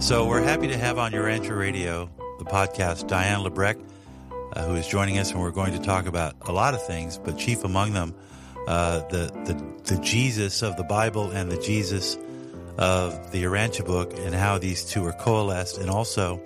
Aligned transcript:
So 0.00 0.26
we're 0.26 0.42
happy 0.42 0.66
to 0.68 0.78
have 0.78 0.98
on 0.98 1.12
Urantia 1.12 1.56
Radio, 1.56 2.08
the 2.38 2.44
podcast, 2.44 3.06
Diane 3.06 3.40
Lebrecht, 3.40 3.80
uh, 4.54 4.64
who 4.66 4.74
is 4.74 4.88
joining 4.88 5.18
us, 5.18 5.30
and 5.30 5.40
we're 5.40 5.50
going 5.50 5.72
to 5.74 5.78
talk 5.78 6.06
about 6.06 6.34
a 6.40 6.52
lot 6.52 6.72
of 6.72 6.84
things, 6.84 7.18
but 7.18 7.36
chief 7.36 7.64
among 7.64 7.92
them, 7.92 8.14
uh, 8.66 9.00
the, 9.08 9.30
the 9.44 9.94
the 9.94 10.02
Jesus 10.02 10.62
of 10.62 10.76
the 10.76 10.84
Bible 10.84 11.30
and 11.30 11.52
the 11.52 11.58
Jesus 11.58 12.16
of 12.78 13.30
the 13.30 13.44
Urantia 13.44 13.84
book, 13.84 14.14
and 14.16 14.34
how 14.34 14.56
these 14.56 14.86
two 14.86 15.06
are 15.06 15.12
coalesced. 15.12 15.76
And 15.76 15.90
also, 15.90 16.40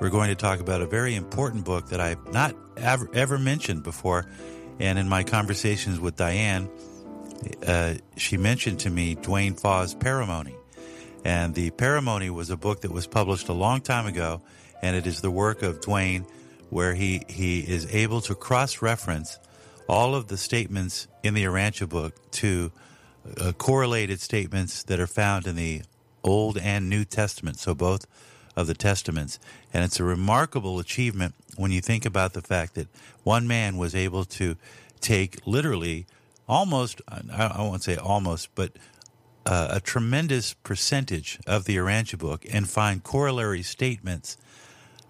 we're 0.00 0.10
going 0.10 0.28
to 0.28 0.34
talk 0.34 0.58
about 0.58 0.82
a 0.82 0.86
very 0.86 1.14
important 1.14 1.64
book 1.64 1.90
that 1.90 2.00
I've 2.00 2.32
not 2.32 2.56
ever, 2.76 3.08
ever 3.14 3.38
mentioned 3.38 3.84
before. 3.84 4.26
And 4.80 4.98
in 4.98 5.08
my 5.08 5.22
conversations 5.22 6.00
with 6.00 6.16
Diane, 6.16 6.68
uh, 7.64 7.94
she 8.16 8.36
mentioned 8.36 8.80
to 8.80 8.90
me 8.90 9.14
Duane 9.14 9.54
Faw's 9.54 9.94
Paramony. 9.94 10.56
And 11.24 11.54
the 11.54 11.70
Paramony 11.70 12.30
was 12.30 12.50
a 12.50 12.56
book 12.56 12.80
that 12.80 12.90
was 12.92 13.06
published 13.06 13.48
a 13.48 13.52
long 13.52 13.80
time 13.80 14.06
ago, 14.06 14.42
and 14.82 14.96
it 14.96 15.06
is 15.06 15.20
the 15.20 15.30
work 15.30 15.62
of 15.62 15.80
Duane, 15.80 16.26
where 16.70 16.94
he, 16.94 17.22
he 17.28 17.60
is 17.60 17.92
able 17.94 18.20
to 18.22 18.34
cross 18.34 18.82
reference 18.82 19.38
all 19.88 20.14
of 20.14 20.28
the 20.28 20.36
statements 20.36 21.06
in 21.22 21.34
the 21.34 21.44
Urantia 21.44 21.88
book 21.88 22.30
to 22.32 22.72
uh, 23.40 23.52
correlated 23.52 24.20
statements 24.20 24.82
that 24.84 24.98
are 24.98 25.06
found 25.06 25.46
in 25.46 25.56
the 25.56 25.82
Old 26.24 26.58
and 26.58 26.88
New 26.88 27.04
Testament, 27.04 27.58
so 27.58 27.74
both 27.74 28.06
of 28.56 28.66
the 28.66 28.74
Testaments. 28.74 29.38
And 29.72 29.84
it's 29.84 30.00
a 30.00 30.04
remarkable 30.04 30.78
achievement 30.78 31.34
when 31.56 31.70
you 31.70 31.80
think 31.80 32.04
about 32.04 32.32
the 32.32 32.42
fact 32.42 32.74
that 32.74 32.88
one 33.22 33.46
man 33.46 33.76
was 33.76 33.94
able 33.94 34.24
to 34.24 34.56
take 35.00 35.46
literally 35.46 36.06
almost, 36.48 37.00
I 37.08 37.56
won't 37.58 37.82
say 37.82 37.96
almost, 37.96 38.54
but 38.54 38.72
uh, 39.46 39.68
a 39.70 39.80
tremendous 39.80 40.54
percentage 40.54 41.38
of 41.46 41.64
the 41.64 41.76
Urantia 41.76 42.18
book 42.18 42.44
and 42.50 42.68
find 42.68 43.02
corollary 43.02 43.62
statements 43.62 44.36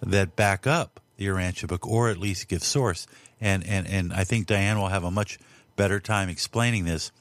that 0.01 0.37
back 0.37 0.67
up 0.67 1.01
the 1.17 1.27
Urantia 1.27 1.69
book 1.69 1.87
or 1.87 2.09
at 2.09 2.19
least 2.19 2.49
give 2.49 2.63
source. 2.63 3.07
And, 3.41 3.67
and, 3.67 3.87
and 3.87 4.13
I 4.13 4.25
think 4.25 4.47
Diane 4.47 4.79
will 4.79 4.89
have 4.89 5.05
a 5.05 5.11
much 5.11 5.39
better 5.77 6.01
time 6.01 6.29
explaining 6.29 6.85
this, 6.85 7.13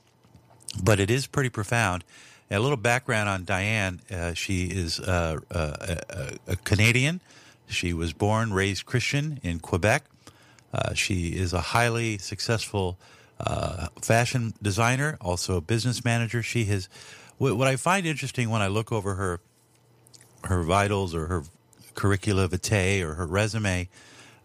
but 0.84 1.00
it 1.00 1.10
is 1.10 1.28
pretty 1.28 1.50
profound. 1.50 2.04
A 2.50 2.60
little 2.60 2.78
background 2.78 3.30
on 3.30 3.46
Diane. 3.46 4.02
Uh, 4.12 4.34
she 4.34 4.66
is 4.66 5.00
uh, 5.00 5.40
uh 5.50 5.96
a, 6.10 6.38
a, 6.48 6.56
Canadian. 6.58 7.22
She 7.68 7.94
was 7.94 8.12
born, 8.12 8.52
raised 8.52 8.86
Christian 8.86 9.40
in 9.42 9.62
Quebec. 9.62 10.04
Uh, 10.74 10.94
she 10.94 11.30
is 11.30 11.54
a 11.54 11.62
highly 11.62 12.18
successful 12.18 12.98
uh, 13.46 13.88
fashion 14.02 14.54
designer, 14.62 15.18
also 15.22 15.58
a 15.58 15.62
business 15.62 16.04
manager. 16.04 16.42
She 16.44 16.66
has 16.66 16.90
what 17.38 17.68
I 17.68 17.76
find 17.76 18.06
interesting 18.06 18.50
when 18.50 18.62
I 18.62 18.68
look 18.68 18.92
over 18.92 19.16
her 19.16 19.40
her 20.44 20.64
vitals 20.64 21.14
or 21.14 21.28
her 21.28 21.44
curricula 21.96 22.48
vitae 22.48 23.02
or 23.02 23.14
her 23.16 23.26
resume. 23.26 23.90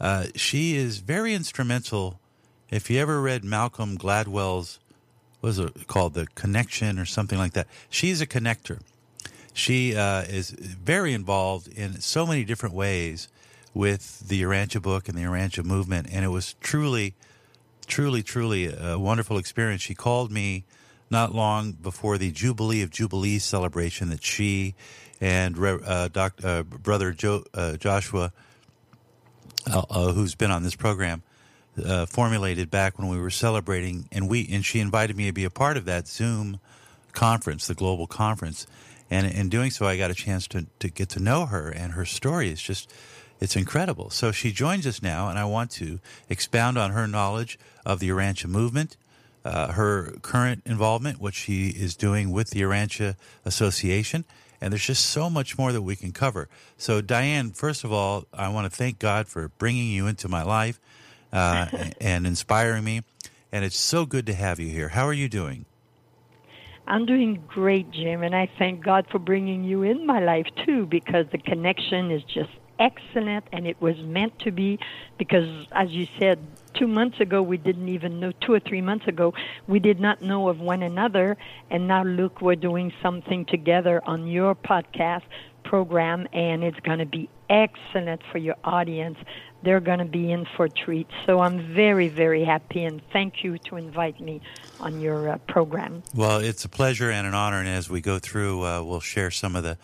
Uh, 0.01 0.27
she 0.35 0.77
is 0.77 0.99
very 0.99 1.35
instrumental. 1.35 2.21
If 2.71 2.91
you 2.91 3.01
ever 3.01 3.21
read 3.21 3.45
Malcolm 3.45 3.97
Gladwell's, 3.97 4.79
what 5.41 5.51
is 5.51 5.59
it 5.59 5.87
called, 5.87 6.15
The 6.15 6.27
Connection 6.35 6.99
or 6.99 7.05
something 7.05 7.39
like 7.39 7.53
that, 7.53 7.67
she's 7.89 8.21
a 8.21 8.27
connector. 8.27 8.81
She 9.55 9.97
uh, 9.97 10.23
is 10.23 10.51
very 10.51 11.15
involved 11.15 11.69
in 11.69 12.01
so 12.01 12.27
many 12.27 12.45
different 12.45 12.75
ways 12.75 13.29
with 13.73 14.29
the 14.29 14.43
Urantia 14.43 14.83
book 14.83 15.09
and 15.09 15.17
the 15.17 15.23
Urantia 15.23 15.65
movement, 15.65 16.09
and 16.11 16.25
it 16.25 16.29
was 16.29 16.55
truly 16.61 17.15
truly, 17.87 18.23
truly 18.23 18.67
a 18.67 18.99
wonderful 18.99 19.39
experience. 19.39 19.83
She 19.83 19.95
called 19.95 20.31
me 20.31 20.65
not 21.11 21.35
long 21.35 21.73
before 21.73 22.19
the 22.19 22.31
Jubilee 22.31 22.83
of 22.83 22.91
Jubilees 22.91 23.45
celebration 23.45 24.09
that 24.11 24.25
she 24.25 24.75
and 25.21 25.59
uh, 25.59 26.09
doc, 26.09 26.35
uh, 26.45 26.63
brother 26.63 27.13
jo, 27.13 27.45
uh, 27.55 27.77
Joshua, 27.77 28.33
uh, 29.71 29.83
uh, 29.89 30.13
who's 30.13 30.35
been 30.35 30.51
on 30.51 30.63
this 30.63 30.75
program, 30.75 31.23
uh, 31.83 32.07
formulated 32.07 32.71
back 32.71 32.99
when 32.99 33.09
we 33.09 33.19
were 33.19 33.31
celebrating, 33.31 34.09
and 34.13 34.29
we 34.29 34.49
and 34.51 34.65
she 34.65 34.81
invited 34.81 35.17
me 35.17 35.27
to 35.27 35.33
be 35.33 35.45
a 35.45 35.51
part 35.51 35.77
of 35.77 35.85
that 35.87 36.07
Zoom 36.07 36.61
conference, 37.13 37.67
the 37.67 37.75
global 37.75 38.07
conference, 38.07 38.67
and 39.11 39.27
in 39.27 39.49
doing 39.49 39.71
so, 39.71 39.87
I 39.87 39.97
got 39.97 40.11
a 40.11 40.15
chance 40.15 40.47
to 40.49 40.67
to 40.81 40.89
get 40.89 41.09
to 41.11 41.21
know 41.21 41.47
her, 41.47 41.71
and 41.71 41.93
her 41.93 42.05
story. 42.05 42.51
Is 42.51 42.61
just 42.61 42.93
it's 43.41 43.57
incredible. 43.57 44.11
So 44.11 44.33
she 44.33 44.53
joins 44.53 44.87
us 44.87 45.03
now, 45.03 45.29
and 45.29 45.39
I 45.39 45.45
want 45.45 45.71
to 45.73 46.01
expound 46.29 46.79
on 46.79 46.93
her 46.93 47.07
knowledge 47.07 47.59
of 47.85 48.01
the 48.01 48.09
Urantia 48.09 48.47
movement, 48.47 48.97
uh, 49.45 49.73
her 49.73 50.15
current 50.23 50.63
involvement, 50.65 51.21
what 51.21 51.35
she 51.35 51.69
is 51.69 51.95
doing 51.95 52.33
with 52.33 52.51
the 52.51 52.61
Urantia 52.63 53.17
Association, 53.45 54.25
and 54.61 54.73
there's 54.73 54.87
just 54.87 55.05
so 55.07 55.29
much 55.29 55.59
more 55.59 55.73
that 55.73 55.83
we 55.83 55.97
can 55.97 56.13
cover. 56.13 56.49
So, 56.79 57.01
Diane, 57.01 57.51
first 57.51 57.85
of 57.85 57.93
all, 57.93 58.25
I 58.33 58.49
want 58.49 58.71
to 58.71 58.77
thank 58.77 58.99
God 58.99 59.29
for 59.29 59.49
bringing 59.59 59.91
you 59.91 60.07
into 60.07 60.29
my 60.29 60.43
life 60.43 60.81
uh, 61.33 61.67
and 62.01 62.27
inspiring 62.27 62.85
me, 62.85 63.03
and 63.53 63.65
it's 63.65 63.79
so 63.79 64.07
good 64.07 64.27
to 64.27 64.35
have 64.35 64.59
you 64.59 64.69
here. 64.69 64.89
How 64.89 65.07
are 65.07 65.13
you 65.13 65.29
doing? 65.29 65.67
I'm 66.89 67.05
doing 67.05 67.43
great, 67.49 67.91
Jim, 67.91 68.23
and 68.23 68.35
I 68.35 68.49
thank 68.59 68.85
God 68.85 69.07
for 69.11 69.19
bringing 69.19 69.65
you 69.65 69.83
in 69.83 70.07
my 70.07 70.21
life 70.21 70.47
too, 70.65 70.87
because 70.87 71.27
the 71.33 71.39
connection 71.39 72.11
is 72.13 72.23
just 72.33 72.51
excellent 72.79 73.45
and 73.53 73.67
it 73.67 73.81
was 73.81 73.97
meant 73.99 74.39
to 74.41 74.51
be 74.51 74.79
because 75.19 75.67
as 75.73 75.91
you 75.91 76.07
said 76.19 76.39
two 76.75 76.87
months 76.87 77.21
ago 77.21 77.43
we 77.43 77.57
didn't 77.57 77.89
even 77.89 78.21
know 78.21 78.33
two 78.41 78.53
or 78.53 78.61
three 78.61 78.81
months 78.81 79.07
ago 79.07 79.33
we 79.67 79.79
did 79.79 80.01
not 80.01 80.23
know 80.23 80.49
of 80.49 80.61
one 80.61 80.83
another. 80.83 81.37
And 81.71 81.89
now 81.89 82.03
look 82.03 82.41
we're 82.41 82.57
doing 82.57 82.93
something 83.03 83.45
together 83.47 84.03
on 84.05 84.27
your 84.27 84.55
podcast 84.55 85.23
program 85.65 86.29
and 86.33 86.63
it's 86.63 86.79
going 86.81 87.01
to 87.01 87.07
be 87.07 87.29
excellent 87.51 88.23
for 88.31 88.39
your 88.39 88.57
audience. 88.65 89.19
They're 89.63 89.81
going 89.81 89.99
to 89.99 90.05
be 90.05 90.31
in 90.31 90.47
for 90.57 90.67
a 90.67 90.71
treat. 90.71 91.09
So 91.25 91.41
i'm 91.41 91.75
very 91.75 92.09
very 92.09 92.45
happy 92.45 92.85
and 92.85 93.01
thank 93.13 93.43
you 93.43 93.59
to 93.59 93.77
invite 93.77 94.21
me 94.21 94.41
on 94.81 95.01
your 95.01 95.31
uh, 95.31 95.39
program. 95.49 96.03
Well 96.15 96.39
it's 96.39 96.65
a 96.65 96.69
pleasure 96.69 97.11
and 97.11 97.27
an 97.27 97.35
honor 97.35 97.59
and 97.59 97.69
as 97.69 97.89
we 97.89 98.01
go 98.01 98.19
through 98.19 98.65
uh, 98.65 98.83
we'll 98.83 99.01
share 99.01 99.31
some 99.31 99.57
of 99.57 99.63
the 99.63 99.79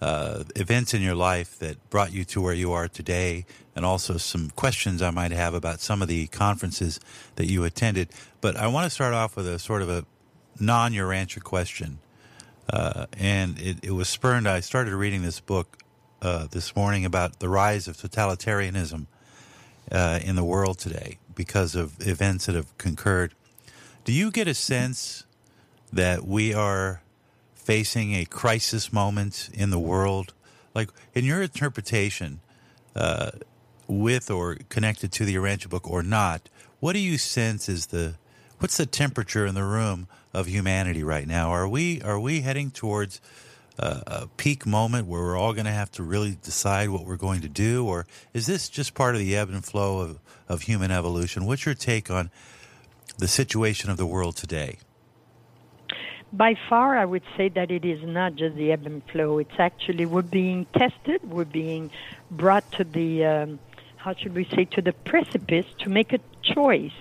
uh, 0.00 0.44
events 0.54 0.92
in 0.92 1.02
your 1.02 1.14
life 1.14 1.58
that 1.58 1.90
brought 1.90 2.12
you 2.12 2.24
to 2.24 2.40
where 2.40 2.54
you 2.54 2.72
are 2.72 2.88
today, 2.88 3.46
and 3.74 3.84
also 3.84 4.16
some 4.16 4.50
questions 4.50 5.00
I 5.02 5.10
might 5.10 5.32
have 5.32 5.54
about 5.54 5.80
some 5.80 6.02
of 6.02 6.08
the 6.08 6.26
conferences 6.28 7.00
that 7.36 7.46
you 7.46 7.64
attended. 7.64 8.08
But 8.40 8.56
I 8.56 8.66
want 8.66 8.84
to 8.84 8.90
start 8.90 9.14
off 9.14 9.36
with 9.36 9.48
a 9.48 9.58
sort 9.58 9.82
of 9.82 9.88
a 9.88 10.04
non 10.60 10.92
Urantia 10.92 11.42
question. 11.42 11.98
Uh, 12.68 13.06
and 13.16 13.58
it, 13.60 13.78
it, 13.82 13.92
was 13.92 14.08
spurned. 14.08 14.48
I 14.48 14.58
started 14.58 14.92
reading 14.92 15.22
this 15.22 15.38
book 15.38 15.78
uh, 16.20 16.48
this 16.50 16.74
morning 16.74 17.04
about 17.04 17.38
the 17.38 17.48
rise 17.48 17.86
of 17.86 17.96
totalitarianism 17.96 19.06
uh, 19.92 20.18
in 20.22 20.34
the 20.34 20.44
world 20.44 20.78
today 20.78 21.18
because 21.34 21.76
of 21.76 21.94
events 22.04 22.46
that 22.46 22.56
have 22.56 22.76
concurred. 22.76 23.34
Do 24.04 24.12
you 24.12 24.32
get 24.32 24.48
a 24.48 24.54
sense 24.54 25.24
that 25.92 26.26
we 26.26 26.52
are 26.52 27.02
facing 27.66 28.14
a 28.14 28.24
crisis 28.24 28.92
moment 28.92 29.50
in 29.52 29.70
the 29.70 29.78
world? 29.78 30.32
Like, 30.72 30.90
in 31.14 31.24
your 31.24 31.42
interpretation, 31.42 32.40
uh, 32.94 33.32
with 33.88 34.30
or 34.30 34.56
connected 34.68 35.10
to 35.12 35.24
the 35.24 35.34
Urantia 35.34 35.68
book 35.68 35.90
or 35.90 36.02
not, 36.02 36.48
what 36.80 36.92
do 36.92 37.00
you 37.00 37.18
sense 37.18 37.68
is 37.68 37.86
the 37.86 38.14
what's 38.58 38.76
the 38.76 38.86
temperature 38.86 39.46
in 39.46 39.54
the 39.54 39.64
room 39.64 40.06
of 40.32 40.46
humanity 40.46 41.02
right 41.02 41.26
now? 41.26 41.50
Are 41.50 41.68
we 41.68 42.00
are 42.02 42.20
we 42.20 42.40
heading 42.40 42.70
towards 42.70 43.20
uh, 43.78 44.00
a 44.06 44.26
peak 44.36 44.64
moment 44.64 45.06
where 45.06 45.20
we're 45.20 45.36
all 45.36 45.52
going 45.52 45.66
to 45.66 45.72
have 45.72 45.90
to 45.92 46.02
really 46.02 46.38
decide 46.42 46.88
what 46.88 47.04
we're 47.04 47.16
going 47.16 47.42
to 47.42 47.48
do, 47.48 47.86
or 47.86 48.06
is 48.32 48.46
this 48.46 48.68
just 48.68 48.94
part 48.94 49.14
of 49.14 49.20
the 49.20 49.36
ebb 49.36 49.50
and 49.50 49.64
flow 49.64 50.00
of, 50.00 50.18
of 50.48 50.62
human 50.62 50.90
evolution? 50.90 51.44
What's 51.46 51.66
your 51.66 51.74
take 51.74 52.10
on 52.10 52.30
the 53.18 53.28
situation 53.28 53.90
of 53.90 53.96
the 53.96 54.06
world 54.06 54.36
today? 54.36 54.78
By 56.32 56.56
far, 56.68 56.96
I 56.96 57.04
would 57.04 57.22
say 57.36 57.48
that 57.50 57.70
it 57.70 57.84
is 57.84 58.02
not 58.02 58.34
just 58.34 58.56
the 58.56 58.72
ebb 58.72 58.86
and 58.86 59.02
flow. 59.10 59.38
It's 59.38 59.58
actually 59.58 60.06
we're 60.06 60.22
being 60.22 60.66
tested. 60.76 61.20
We're 61.24 61.44
being 61.44 61.90
brought 62.30 62.70
to 62.72 62.84
the 62.84 63.24
um, 63.24 63.58
how 63.96 64.14
should 64.14 64.34
we 64.34 64.44
say 64.44 64.64
to 64.66 64.82
the 64.82 64.92
precipice 64.92 65.66
to 65.80 65.88
make 65.88 66.12
a 66.12 66.20
choice 66.42 66.92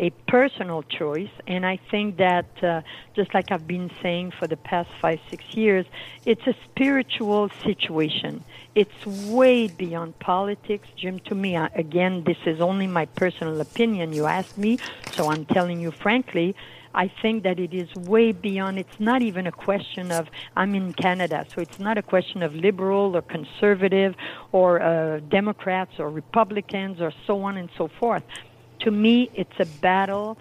a 0.00 0.10
personal 0.26 0.82
choice. 0.82 1.30
And 1.46 1.64
I 1.64 1.78
think 1.90 2.16
that, 2.16 2.46
uh, 2.62 2.82
just 3.14 3.32
like 3.34 3.50
I've 3.50 3.66
been 3.66 3.90
saying 4.02 4.32
for 4.32 4.46
the 4.46 4.56
past 4.56 4.90
five, 5.00 5.20
six 5.30 5.44
years, 5.54 5.86
it's 6.24 6.46
a 6.46 6.54
spiritual 6.64 7.50
situation. 7.62 8.44
It's 8.74 9.06
way 9.06 9.68
beyond 9.68 10.18
politics. 10.18 10.88
Jim, 10.96 11.20
to 11.20 11.34
me, 11.34 11.56
again, 11.56 12.24
this 12.24 12.38
is 12.44 12.60
only 12.60 12.86
my 12.86 13.06
personal 13.06 13.60
opinion. 13.60 14.12
You 14.12 14.26
asked 14.26 14.58
me, 14.58 14.78
so 15.12 15.30
I'm 15.30 15.44
telling 15.44 15.80
you 15.80 15.90
frankly. 15.90 16.56
I 16.94 17.10
think 17.22 17.42
that 17.42 17.58
it 17.58 17.74
is 17.74 17.92
way 17.94 18.32
beyond. 18.32 18.78
It's 18.78 19.00
not 19.00 19.22
even 19.22 19.46
a 19.46 19.52
question 19.52 20.12
of. 20.12 20.28
I'm 20.56 20.74
in 20.74 20.92
Canada, 20.92 21.46
so 21.52 21.60
it's 21.60 21.78
not 21.78 21.98
a 21.98 22.02
question 22.02 22.42
of 22.42 22.54
liberal 22.54 23.16
or 23.16 23.22
conservative 23.22 24.14
or 24.52 24.80
uh, 24.80 25.20
Democrats 25.20 25.92
or 25.98 26.10
Republicans 26.10 27.00
or 27.00 27.12
so 27.26 27.42
on 27.42 27.56
and 27.56 27.68
so 27.76 27.88
forth 27.88 28.22
to 28.84 28.90
me, 28.90 29.30
it's 29.34 29.58
a 29.58 29.66
battle, 29.80 30.38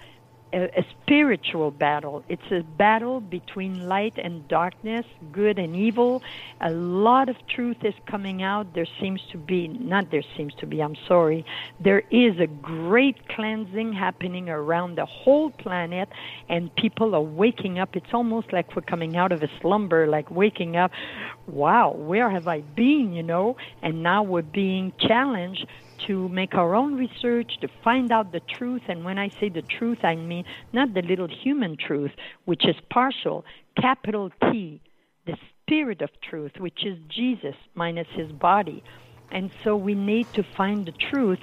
a, 0.53 0.79
a, 0.79 0.85
spiritual 1.01 1.71
battle. 1.71 2.23
It's 2.29 2.51
a 2.51 2.61
battle 2.61 3.19
between 3.19 3.87
light 3.87 4.13
and 4.17 4.47
darkness, 4.47 5.05
good 5.31 5.59
and 5.59 5.75
evil. 5.75 6.21
A 6.61 6.69
lot 6.69 7.27
of 7.27 7.35
truth 7.47 7.77
is 7.83 7.93
coming 8.05 8.43
out. 8.43 8.73
There 8.73 8.85
seems 9.01 9.21
to 9.31 9.37
be, 9.37 9.67
not 9.67 10.11
there 10.11 10.23
seems 10.37 10.53
to 10.55 10.65
be, 10.65 10.81
I'm 10.81 10.95
sorry, 11.07 11.45
there 11.79 12.03
is 12.11 12.39
a 12.39 12.47
great 12.47 13.27
cleansing 13.29 13.93
happening 13.93 14.49
around 14.49 14.95
the 14.97 15.05
whole 15.05 15.49
planet, 15.49 16.09
and 16.47 16.73
people 16.75 17.15
are 17.15 17.21
waking 17.21 17.79
up. 17.79 17.95
It's 17.95 18.13
almost 18.13 18.53
like 18.53 18.75
we're 18.75 18.83
coming 18.83 19.17
out 19.17 19.31
of 19.31 19.43
a 19.43 19.49
slumber, 19.59 20.07
like 20.07 20.29
waking 20.29 20.77
up. 20.77 20.91
Wow, 21.47 21.93
where 21.93 22.29
have 22.29 22.47
I 22.47 22.61
been, 22.61 23.13
you 23.13 23.23
know? 23.23 23.57
And 23.81 24.03
now 24.03 24.23
we're 24.23 24.41
being 24.43 24.93
challenged 24.99 25.65
to 26.07 26.29
make 26.29 26.55
our 26.55 26.75
own 26.75 26.95
research, 26.95 27.57
to 27.61 27.67
find 27.83 28.11
out 28.11 28.31
the 28.31 28.39
truth. 28.41 28.83
And 28.87 29.03
when 29.03 29.17
I 29.17 29.29
say 29.39 29.49
the 29.49 29.61
truth, 29.61 29.99
I 30.03 30.15
mean 30.15 30.45
not 30.71 30.93
the 30.93 31.01
little 31.01 31.27
human 31.27 31.77
truth, 31.77 32.11
which 32.45 32.65
is 32.65 32.75
partial, 32.89 33.45
capital 33.79 34.31
T, 34.41 34.81
the 35.25 35.37
spirit 35.61 36.01
of 36.01 36.09
truth, 36.21 36.53
which 36.57 36.85
is 36.85 36.97
Jesus 37.09 37.55
minus 37.75 38.07
his 38.11 38.31
body. 38.31 38.83
And 39.31 39.49
so 39.63 39.75
we 39.75 39.95
need 39.95 40.31
to 40.33 40.43
find 40.43 40.85
the 40.85 40.91
truth 40.91 41.39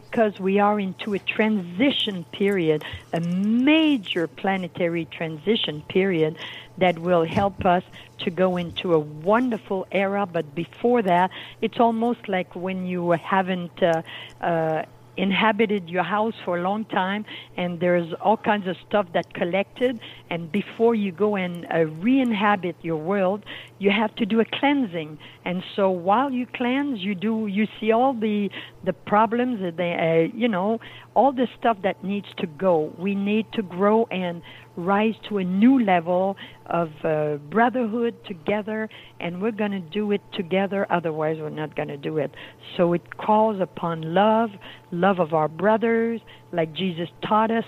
because 0.00 0.40
we 0.40 0.58
are 0.58 0.80
into 0.80 1.14
a 1.14 1.20
transition 1.20 2.24
period, 2.32 2.82
a 3.12 3.20
major 3.20 4.26
planetary 4.26 5.04
transition 5.04 5.84
period 5.88 6.36
that 6.78 6.98
will 6.98 7.24
help 7.24 7.64
us 7.64 7.84
to 8.18 8.28
go 8.28 8.56
into 8.56 8.92
a 8.92 8.98
wonderful 8.98 9.86
era. 9.92 10.26
But 10.26 10.52
before 10.52 11.00
that, 11.02 11.30
it's 11.60 11.78
almost 11.78 12.28
like 12.28 12.56
when 12.56 12.86
you 12.86 13.12
haven't 13.12 13.80
uh, 13.80 14.02
uh, 14.40 14.82
inhabited 15.16 15.88
your 15.88 16.02
house 16.02 16.34
for 16.44 16.58
a 16.58 16.62
long 16.62 16.84
time 16.86 17.24
and 17.56 17.80
there's 17.80 18.12
all 18.20 18.36
kinds 18.36 18.66
of 18.66 18.76
stuff 18.88 19.06
that 19.14 19.32
collected 19.34 19.98
and 20.30 20.50
before 20.50 20.94
you 20.94 21.12
go 21.12 21.36
and 21.36 21.66
uh, 21.72 21.86
re-inhabit 22.02 22.76
your 22.82 22.96
world 22.96 23.44
you 23.78 23.90
have 23.90 24.14
to 24.16 24.24
do 24.24 24.40
a 24.40 24.44
cleansing. 24.44 25.18
And 25.44 25.62
so 25.76 25.90
while 25.90 26.30
you 26.32 26.46
cleanse 26.46 27.00
you 27.00 27.14
do 27.14 27.46
you 27.46 27.66
see 27.80 27.92
all 27.92 28.14
the 28.14 28.50
the 28.84 28.92
problems 28.92 29.60
that 29.60 29.76
they 29.76 29.92
uh, 29.94 30.36
you 30.36 30.48
know 30.48 30.80
all 31.14 31.32
the 31.32 31.48
stuff 31.58 31.76
that 31.82 32.02
needs 32.02 32.26
to 32.38 32.46
go. 32.46 32.92
We 32.98 33.14
need 33.14 33.46
to 33.52 33.62
grow 33.62 34.06
and 34.10 34.42
rise 34.76 35.14
to 35.28 35.38
a 35.38 35.44
new 35.44 35.82
level 35.82 36.36
of 36.66 36.90
uh, 37.04 37.36
brotherhood 37.36 38.14
together, 38.24 38.88
and 39.20 39.40
we're 39.40 39.52
going 39.52 39.70
to 39.70 39.80
do 39.80 40.12
it 40.12 40.22
together, 40.32 40.86
otherwise, 40.90 41.38
we're 41.38 41.50
not 41.50 41.76
going 41.76 41.88
to 41.88 41.96
do 41.96 42.18
it. 42.18 42.30
So 42.76 42.92
it 42.92 43.16
calls 43.16 43.60
upon 43.60 44.14
love, 44.14 44.50
love 44.90 45.20
of 45.20 45.34
our 45.34 45.48
brothers, 45.48 46.20
like 46.52 46.72
Jesus 46.72 47.08
taught 47.22 47.50
us. 47.50 47.64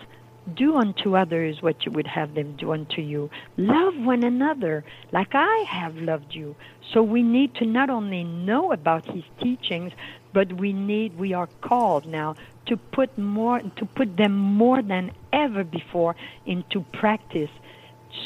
Do 0.54 0.76
unto 0.76 1.16
others 1.16 1.60
what 1.60 1.84
you 1.84 1.90
would 1.90 2.06
have 2.06 2.34
them 2.34 2.54
do 2.56 2.72
unto 2.72 3.02
you. 3.02 3.30
Love 3.56 3.94
one 3.96 4.22
another 4.22 4.84
like 5.10 5.30
I 5.34 5.64
have 5.68 5.96
loved 5.96 6.36
you. 6.36 6.54
So 6.92 7.02
we 7.02 7.24
need 7.24 7.56
to 7.56 7.66
not 7.66 7.90
only 7.90 8.22
know 8.22 8.70
about 8.70 9.06
his 9.06 9.24
teachings, 9.42 9.92
but 10.32 10.52
we 10.52 10.72
need 10.72 11.18
we 11.18 11.32
are 11.32 11.48
called 11.62 12.06
now 12.06 12.36
to 12.66 12.76
put 12.76 13.16
more 13.16 13.60
to 13.60 13.84
put 13.84 14.16
them 14.16 14.32
more 14.36 14.82
than 14.82 15.12
ever 15.32 15.64
before 15.64 16.16
into 16.44 16.80
practice 16.92 17.50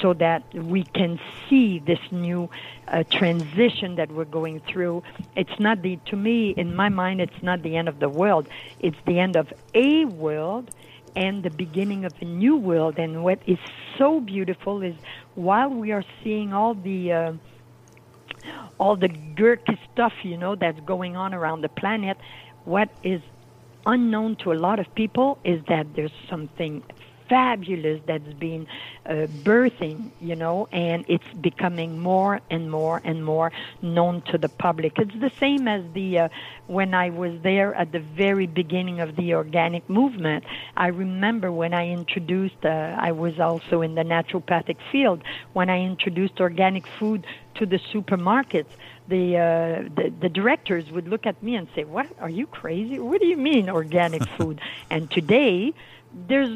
so 0.00 0.14
that 0.14 0.42
we 0.54 0.84
can 0.84 1.18
see 1.48 1.78
this 1.78 1.98
new 2.10 2.48
uh, 2.88 3.02
transition 3.10 3.96
that 3.96 4.10
we're 4.10 4.24
going 4.24 4.60
through. 4.60 5.02
It's 5.36 5.58
not 5.58 5.82
the, 5.82 5.98
to 6.06 6.16
me, 6.16 6.50
in 6.50 6.74
my 6.74 6.88
mind, 6.88 7.20
it's 7.20 7.42
not 7.42 7.62
the 7.62 7.76
end 7.76 7.88
of 7.88 7.98
the 7.98 8.08
world. 8.08 8.48
It's 8.78 8.96
the 9.06 9.18
end 9.18 9.36
of 9.36 9.52
a 9.74 10.04
world 10.04 10.70
and 11.16 11.42
the 11.42 11.50
beginning 11.50 12.04
of 12.04 12.12
a 12.20 12.24
new 12.24 12.56
world. 12.56 12.98
And 12.98 13.24
what 13.24 13.40
is 13.46 13.58
so 13.98 14.20
beautiful 14.20 14.82
is 14.82 14.94
while 15.34 15.70
we 15.70 15.92
are 15.92 16.04
seeing 16.22 16.52
all 16.52 16.74
the 16.74 17.12
uh, 17.12 17.32
all 18.78 18.96
the 18.96 19.08
gurky 19.08 19.78
stuff, 19.92 20.12
you 20.22 20.36
know, 20.36 20.54
that's 20.54 20.80
going 20.80 21.14
on 21.16 21.34
around 21.34 21.60
the 21.60 21.68
planet, 21.68 22.16
what 22.64 22.88
is 23.02 23.20
unknown 23.86 24.36
to 24.36 24.52
a 24.52 24.54
lot 24.54 24.78
of 24.78 24.94
people 24.94 25.38
is 25.44 25.62
that 25.68 25.86
there's 25.94 26.12
something 26.28 26.82
fabulous 27.30 28.00
that's 28.06 28.32
been 28.34 28.66
uh, 29.06 29.26
birthing, 29.44 30.10
you 30.20 30.34
know, 30.34 30.68
and 30.72 31.04
it's 31.08 31.32
becoming 31.40 31.98
more 32.00 32.40
and 32.50 32.70
more 32.70 33.00
and 33.04 33.24
more 33.24 33.52
known 33.80 34.20
to 34.22 34.36
the 34.36 34.48
public. 34.48 34.98
It's 34.98 35.14
the 35.20 35.30
same 35.38 35.68
as 35.68 35.82
the 35.94 36.18
uh, 36.18 36.28
when 36.66 36.92
I 36.92 37.10
was 37.10 37.40
there 37.42 37.72
at 37.74 37.92
the 37.92 38.00
very 38.00 38.48
beginning 38.48 38.98
of 38.98 39.14
the 39.14 39.34
organic 39.34 39.88
movement. 39.88 40.44
I 40.76 40.88
remember 40.88 41.52
when 41.52 41.72
I 41.72 41.88
introduced, 41.88 42.64
uh, 42.64 42.96
I 43.08 43.12
was 43.12 43.38
also 43.38 43.80
in 43.80 43.94
the 43.94 44.02
naturopathic 44.02 44.78
field 44.90 45.22
when 45.52 45.70
I 45.70 45.80
introduced 45.82 46.40
organic 46.40 46.84
food 46.98 47.24
to 47.54 47.64
the 47.64 47.78
supermarkets 47.94 48.74
the, 49.10 49.36
uh, 49.36 49.88
the 49.96 50.12
the 50.20 50.28
directors 50.28 50.90
would 50.90 51.08
look 51.08 51.26
at 51.26 51.42
me 51.42 51.56
and 51.56 51.68
say, 51.74 51.84
"What 51.84 52.06
are 52.20 52.30
you 52.30 52.46
crazy? 52.46 52.98
What 52.98 53.20
do 53.20 53.26
you 53.26 53.36
mean 53.36 53.68
organic 53.68 54.26
food?" 54.36 54.60
and 54.88 55.10
today, 55.10 55.74
there's 56.12 56.50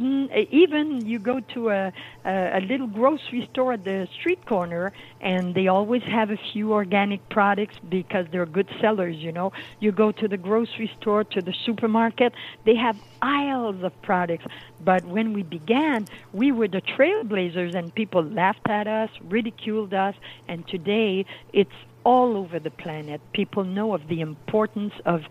even 0.51 1.07
you 1.07 1.19
go 1.19 1.41
to 1.41 1.71
a, 1.71 1.93
a, 2.25 2.59
a 2.59 2.61
little 2.61 2.87
grocery 2.87 3.49
store 3.53 3.75
at 3.75 3.85
the 3.85 4.09
street 4.19 4.45
corner 4.47 4.93
and 5.21 5.55
they 5.55 5.69
always 5.69 6.03
have 6.03 6.31
a 6.31 6.39
few 6.53 6.73
organic 6.73 7.29
products 7.29 7.77
because 7.89 8.27
they're 8.33 8.47
good 8.47 8.69
sellers 8.81 9.17
you 9.17 9.31
know 9.31 9.53
you 9.79 9.93
go 9.93 10.11
to 10.11 10.27
the 10.27 10.37
grocery 10.37 10.91
store 11.01 11.23
to 11.23 11.41
the 11.41 11.55
supermarket 11.65 12.33
they 12.65 12.75
have 12.75 12.97
aisles 13.23 13.83
of 13.85 13.93
products 14.03 14.45
but 14.85 15.05
when 15.05 15.33
we 15.33 15.43
began 15.43 16.09
we 16.33 16.51
were 16.51 16.69
the 16.69 16.83
trailblazers 16.83 17.75
and 17.77 17.95
people 17.95 18.25
laughed 18.25 18.69
at 18.69 18.89
us 18.89 19.11
ridiculed 19.23 19.95
us 19.95 20.17
and 20.49 20.67
today 20.67 21.25
it's 21.53 21.71
all 22.05 22.37
over 22.37 22.59
the 22.59 22.71
planet. 22.71 23.21
People 23.33 23.65
know 23.65 23.95
of 23.95 24.09
the 24.09 24.21
importance 24.21 24.93
of 25.05 25.23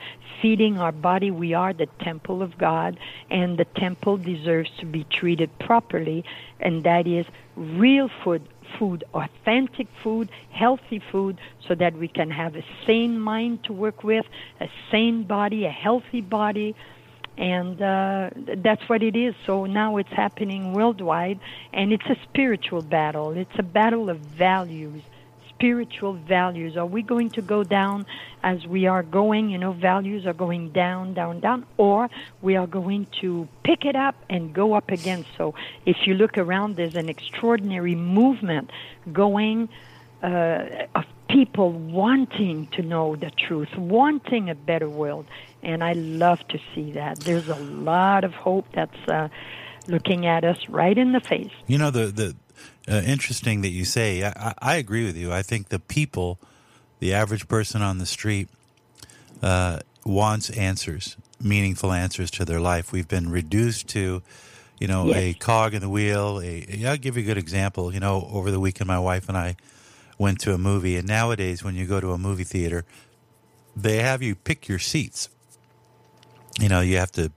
feeding 0.42 0.80
our 0.80 0.92
body. 0.92 1.32
We 1.32 1.54
are 1.54 1.74
the 1.74 1.88
temple 2.02 2.42
of 2.42 2.58
God, 2.58 3.00
and 3.30 3.58
the 3.58 3.66
temple 3.66 4.18
deserves 4.18 4.70
to 4.80 4.86
be 4.86 5.06
treated 5.06 5.50
properly, 5.60 6.26
and 6.60 6.84
that 6.84 7.08
is 7.08 7.26
real 7.56 8.10
food, 8.24 8.48
food, 8.78 9.04
authentic 9.14 9.88
food, 10.04 10.30
healthy 10.52 11.02
food, 11.12 11.40
so 11.68 11.76
that 11.76 11.96
we 11.96 12.08
can 12.08 12.32
have 12.32 12.56
a 12.56 12.66
sane 12.86 13.20
mind 13.20 13.64
to 13.66 13.74
work 13.74 14.04
with, 14.04 14.26
a 14.60 14.68
sane 14.92 15.24
body, 15.24 15.66
a 15.66 15.72
healthy 15.72 16.22
body. 16.22 16.76
And 17.36 17.82
uh, 17.82 18.30
that's 18.58 18.88
what 18.88 19.02
it 19.02 19.16
is. 19.16 19.34
So 19.48 19.66
now 19.66 19.98
it's 19.98 20.12
happening 20.12 20.74
worldwide, 20.74 21.40
and 21.72 21.92
it's 21.92 22.06
a 22.06 22.16
spiritual 22.30 22.84
battle. 22.84 23.32
It's 23.32 23.58
a 23.58 23.64
battle 23.64 24.10
of 24.10 24.20
values 24.20 25.02
spiritual 25.64 26.12
values? 26.12 26.76
Are 26.76 26.86
we 26.86 27.02
going 27.02 27.30
to 27.30 27.42
go 27.42 27.64
down 27.64 28.06
as 28.44 28.68
we 28.68 28.86
are 28.86 29.02
going? 29.02 29.50
You 29.50 29.58
know, 29.58 29.72
values 29.72 30.26
are 30.26 30.34
going 30.34 30.72
down, 30.72 31.14
down, 31.14 31.40
down, 31.40 31.66
or 31.78 32.10
we 32.42 32.58
are 32.58 32.68
going 32.68 33.08
to 33.22 33.48
pick 33.64 33.86
it 33.86 33.96
up 33.96 34.16
and 34.30 34.54
go 34.54 34.74
up 34.74 34.92
again. 34.92 35.26
So 35.38 35.56
if 35.86 36.06
you 36.06 36.16
look 36.16 36.38
around, 36.38 36.76
there's 36.76 36.98
an 36.98 37.08
extraordinary 37.08 37.96
movement 37.96 38.72
going 39.14 39.70
uh, 40.22 40.88
of 40.96 41.06
people 41.30 41.72
wanting 41.72 42.68
to 42.76 42.82
know 42.82 43.16
the 43.16 43.32
truth, 43.32 43.74
wanting 43.78 44.50
a 44.50 44.56
better 44.56 44.90
world. 44.90 45.26
And 45.62 45.82
I 45.82 45.94
love 45.94 46.46
to 46.50 46.60
see 46.76 46.92
that. 46.92 47.22
There's 47.22 47.48
a 47.48 47.60
lot 47.60 48.26
of 48.26 48.34
hope 48.34 48.66
that's 48.74 49.08
uh, 49.08 49.30
looking 49.88 50.26
at 50.26 50.44
us 50.44 50.58
right 50.68 50.98
in 50.98 51.14
the 51.14 51.22
face. 51.22 51.52
You 51.68 51.78
know, 51.78 51.90
the, 51.90 52.08
the, 52.08 52.36
uh, 52.90 53.02
interesting 53.06 53.62
that 53.62 53.70
you 53.70 53.86
say. 53.86 54.24
I, 54.24 54.54
I, 54.60 54.76
agree 54.76 55.06
with 55.06 55.16
you. 55.16 55.32
I 55.32 55.42
think 55.42 55.70
the 55.70 55.80
people, 55.80 56.40
the 57.00 57.14
average 57.14 57.48
person 57.48 57.82
on 57.82 57.98
the 57.98 58.06
street, 58.06 58.50
uh, 59.42 59.80
wants 60.06 60.50
answers, 60.52 61.16
meaningful 61.42 61.92
answers 61.92 62.30
to 62.32 62.46
their 62.46 62.60
life. 62.60 62.92
We've 62.92 63.08
been 63.08 63.30
reduced 63.30 63.88
to, 63.90 64.22
you 64.80 64.88
know, 64.88 65.08
Yes. 65.08 65.18
a 65.18 65.34
cog 65.36 65.74
in 65.74 65.82
the 65.82 65.90
wheel. 65.90 66.42
A, 66.42 66.66
I'll 66.86 66.98
give 66.98 67.16
you 67.18 67.24
a 67.24 67.26
good 67.26 67.38
example. 67.38 67.94
You 67.94 68.00
know, 68.00 68.28
over 68.32 68.52
the 68.52 68.60
weekend, 68.60 68.88
my 68.88 69.00
wife 69.00 69.30
and 69.30 69.38
I 69.38 69.56
went 70.18 70.40
to 70.42 70.54
a 70.54 70.58
movie, 70.58 70.98
and 70.98 71.08
nowadays, 71.08 71.64
when 71.64 71.76
you 71.76 71.86
go 71.86 72.00
to 72.00 72.12
a 72.12 72.18
movie 72.18 72.44
theater, 72.44 72.86
they 73.76 73.98
have 73.98 74.22
you 74.22 74.36
pick 74.36 74.68
your 74.68 74.80
seats. 74.80 75.30
You 76.60 76.70
know, 76.70 76.82
you 76.82 76.98
have 76.98 77.12
to 77.14 77.32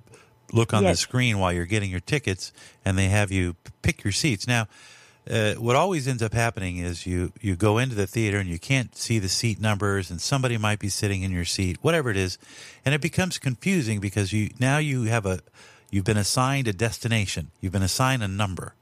look 0.53 0.75
on 0.75 0.85
the 0.85 0.97
screen 0.97 1.39
while 1.39 1.53
you're 1.53 1.67
getting 1.67 1.91
your 1.91 2.01
tickets, 2.01 2.53
and 2.85 2.99
they 2.99 3.09
have 3.09 3.33
you 3.33 3.57
pick 3.83 4.05
your 4.05 4.13
seats. 4.13 4.47
Now, 4.47 4.69
uh, 5.31 5.55
what 5.55 5.77
always 5.77 6.07
ends 6.07 6.23
up 6.23 6.33
happening 6.33 6.79
is 6.79 7.07
you 7.07 7.33
you 7.41 7.57
go 7.57 7.79
into 7.79 7.95
the 7.95 8.07
theater 8.07 8.39
and 8.39 8.49
you 8.49 8.59
can't 8.59 8.95
see 8.97 9.19
the 9.19 9.29
seat 9.29 9.61
numbers, 9.61 10.11
and 10.11 10.21
somebody 10.21 10.57
might 10.57 10.79
be 10.79 10.89
sitting 10.89 11.23
in 11.23 11.33
your 11.33 11.45
seat, 11.45 11.79
whatever 11.83 12.11
it 12.11 12.17
is, 12.17 12.39
and 12.85 12.95
it 12.95 13.01
becomes 13.01 13.39
confusing 13.39 14.01
because 14.01 14.33
you 14.33 14.51
now 14.59 14.79
you 14.79 15.05
have 15.05 15.27
a 15.27 15.41
you've 15.91 16.05
been 16.05 16.17
assigned 16.17 16.69
a 16.69 16.73
destination, 16.73 17.51
you've 17.61 17.73
been 17.73 17.83
assigned 17.83 18.23
a 18.23 18.29
number, 18.29 18.75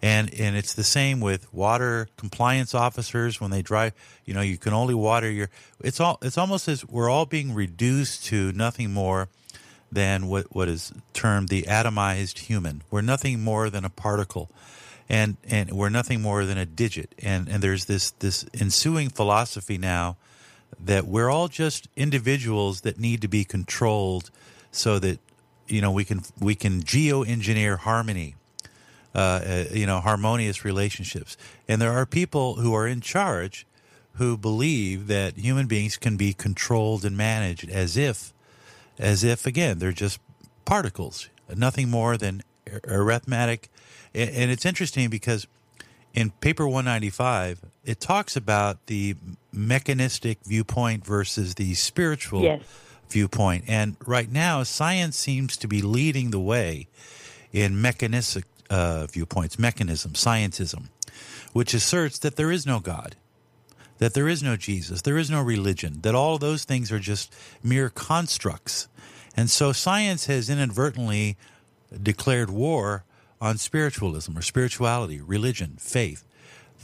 and 0.00 0.32
and 0.34 0.56
it's 0.56 0.72
the 0.72 0.84
same 0.84 1.20
with 1.20 1.52
water 1.52 2.08
compliance 2.16 2.74
officers 2.74 3.40
when 3.40 3.50
they 3.50 3.62
drive. 3.62 3.92
You 4.24 4.34
know, 4.34 4.40
you 4.40 4.56
can 4.56 4.72
only 4.72 4.94
water 4.94 5.30
your. 5.30 5.50
It's 5.82 6.00
all. 6.00 6.18
It's 6.22 6.38
almost 6.38 6.68
as 6.68 6.86
we're 6.86 7.10
all 7.10 7.26
being 7.26 7.52
reduced 7.54 8.24
to 8.26 8.52
nothing 8.52 8.92
more 8.92 9.28
than 9.92 10.28
what 10.28 10.54
what 10.54 10.68
is 10.68 10.92
termed 11.12 11.48
the 11.48 11.62
atomized 11.62 12.38
human. 12.38 12.82
We're 12.90 13.00
nothing 13.02 13.40
more 13.40 13.70
than 13.70 13.84
a 13.84 13.90
particle, 13.90 14.50
and 15.08 15.36
and 15.44 15.72
we're 15.72 15.90
nothing 15.90 16.20
more 16.20 16.44
than 16.44 16.58
a 16.58 16.66
digit. 16.66 17.14
And 17.18 17.48
and 17.48 17.62
there's 17.62 17.86
this 17.86 18.10
this 18.12 18.46
ensuing 18.54 19.10
philosophy 19.10 19.78
now 19.78 20.16
that 20.78 21.06
we're 21.06 21.30
all 21.30 21.48
just 21.48 21.88
individuals 21.96 22.80
that 22.82 22.98
need 22.98 23.20
to 23.22 23.28
be 23.28 23.44
controlled 23.44 24.30
so 24.72 24.98
that 24.98 25.18
you 25.68 25.80
know 25.80 25.90
we 25.90 26.04
can 26.04 26.22
we 26.40 26.54
can 26.54 26.82
geoengineer 26.82 27.78
harmony 27.78 28.34
uh, 29.14 29.18
uh, 29.46 29.64
you 29.70 29.86
know, 29.86 30.00
harmonious 30.00 30.64
relationships. 30.64 31.36
And 31.68 31.80
there 31.80 31.92
are 31.92 32.04
people 32.04 32.56
who 32.56 32.74
are 32.74 32.88
in 32.88 33.00
charge 33.00 33.64
who 34.14 34.36
believe 34.36 35.06
that 35.06 35.36
human 35.36 35.68
beings 35.68 35.96
can 35.96 36.16
be 36.16 36.32
controlled 36.32 37.04
and 37.04 37.16
managed 37.16 37.70
as 37.70 37.96
if, 37.96 38.32
as 38.98 39.22
if 39.22 39.46
again, 39.46 39.78
they're 39.78 39.92
just 39.92 40.18
particles, 40.64 41.28
nothing 41.54 41.88
more 41.88 42.16
than 42.16 42.42
arithmetic. 42.86 43.68
And, 44.14 44.50
it's 44.50 44.64
interesting 44.64 45.10
because 45.10 45.46
in 46.12 46.30
paper 46.30 46.66
195, 46.68 47.60
it 47.84 48.00
talks 48.00 48.36
about 48.36 48.86
the 48.86 49.16
mechanistic 49.52 50.38
viewpoint 50.44 51.04
versus 51.04 51.54
the 51.56 51.74
spiritual 51.74 52.42
Yes. 52.42 52.62
viewpoint. 53.08 53.64
And 53.66 53.96
right 54.06 54.30
now, 54.30 54.62
science 54.62 55.16
seems 55.16 55.56
to 55.58 55.68
be 55.68 55.82
leading 55.82 56.30
the 56.30 56.40
way 56.40 56.86
in 57.52 57.80
mechanistic 57.80 58.44
uh, 58.70 59.06
viewpoints, 59.06 59.58
mechanism, 59.58 60.12
scientism, 60.12 60.84
which 61.52 61.74
asserts 61.74 62.18
that 62.20 62.36
there 62.36 62.50
is 62.50 62.64
no 62.66 62.80
God, 62.80 63.16
that 63.98 64.14
there 64.14 64.28
is 64.28 64.42
no 64.42 64.56
Jesus, 64.56 65.02
there 65.02 65.18
is 65.18 65.30
no 65.30 65.42
religion, 65.42 66.00
that 66.02 66.14
all 66.14 66.34
of 66.36 66.40
those 66.40 66.64
things 66.64 66.90
are 66.90 66.98
just 66.98 67.32
mere 67.62 67.90
constructs. 67.90 68.88
And 69.36 69.50
so 69.50 69.72
science 69.72 70.26
has 70.26 70.48
inadvertently 70.48 71.36
declared 72.02 72.50
war 72.50 73.04
on 73.40 73.58
spiritualism 73.58 74.36
or 74.36 74.42
spirituality, 74.42 75.20
religion, 75.20 75.76
faith. 75.78 76.24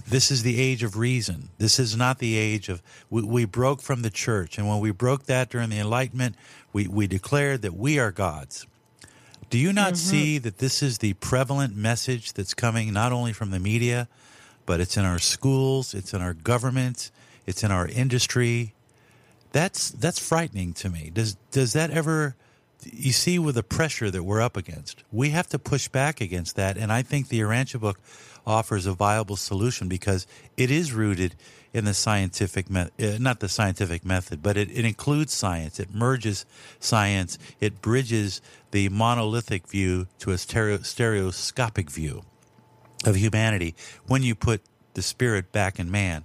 This 0.07 0.31
is 0.31 0.43
the 0.43 0.61
age 0.61 0.83
of 0.83 0.97
reason. 0.97 1.51
This 1.59 1.79
is 1.79 1.97
not 1.97 2.19
the 2.19 2.37
age 2.37 2.69
of. 2.69 2.83
We, 3.11 3.23
we 3.23 3.45
broke 3.45 3.83
from 3.83 4.03
the 4.03 4.11
church. 4.11 4.57
And 4.57 4.69
when 4.69 4.81
we 4.81 4.91
broke 4.91 5.25
that 5.25 5.51
during 5.51 5.71
the 5.71 5.79
Enlightenment, 5.79 6.37
we, 6.73 6.87
we 6.87 7.07
declared 7.07 7.63
that 7.63 7.75
we 7.75 7.99
are 7.99 8.11
gods. 8.11 8.67
Do 9.51 9.59
you 9.59 9.73
not 9.73 9.95
mm-hmm. 9.95 10.11
see 10.11 10.39
that 10.39 10.59
this 10.59 10.83
is 10.83 10.99
the 10.99 11.15
prevalent 11.15 11.77
message 11.77 12.33
that's 12.33 12.55
coming 12.55 12.93
not 12.93 13.13
only 13.13 13.33
from 13.33 13.51
the 13.51 13.59
media, 13.59 14.09
but 14.65 14.81
it's 14.81 14.97
in 14.97 15.05
our 15.05 15.19
schools, 15.19 15.93
it's 15.93 16.15
in 16.15 16.23
our 16.23 16.35
government, 16.35 17.11
it's 17.47 17.65
in 17.65 17.73
our 17.73 17.89
industry? 17.89 18.75
That's 19.53 19.91
that's 19.91 20.21
frightening 20.21 20.73
to 20.75 20.89
me. 20.89 21.11
Does 21.13 21.35
does 21.51 21.73
that 21.73 21.91
ever 21.91 22.37
you 22.85 23.13
see 23.13 23.39
with 23.39 23.55
the 23.55 23.63
pressure 23.63 24.11
that 24.11 24.23
we're 24.23 24.41
up 24.41 24.57
against? 24.57 25.03
We 25.13 25.31
have 25.31 25.49
to 25.49 25.59
push 25.59 25.89
back 25.89 26.21
against 26.21 26.57
that, 26.57 26.77
and 26.77 26.93
I 26.93 27.03
think 27.03 27.29
the 27.29 27.41
Urantia 27.41 27.81
book 27.81 28.01
offers 28.47 28.87
a 28.87 28.93
viable 28.93 29.37
solution 29.37 29.89
because 29.89 30.27
it 30.57 30.71
is 30.71 30.93
rooted 30.93 31.37
in 31.73 31.85
the 31.85 31.95
scientific 31.95 32.69
me- 32.69 32.89
uh, 32.99 33.19
not 33.21 33.41
the 33.41 33.49
scientific 33.49 34.05
method, 34.05 34.43
but 34.43 34.57
it, 34.57 34.71
it 34.71 34.85
includes 34.85 35.33
science. 35.33 35.79
It 35.79 35.95
merges 35.95 36.45
science. 36.81 37.39
It 37.61 37.81
bridges 37.81 38.41
the 38.73 38.89
monolithic 38.89 39.69
view 39.69 40.09
to 40.21 40.33
a 40.33 40.39
stereo- 40.39 40.79
stereoscopic 40.79 41.91
view 41.91 42.23
of 43.05 43.17
humanity 43.17 43.75
when 44.07 44.23
you 44.23 44.35
put 44.35 44.63
the 44.95 45.03
spirit 45.03 45.53
back 45.53 45.79
in 45.79 45.91
man. 45.91 46.25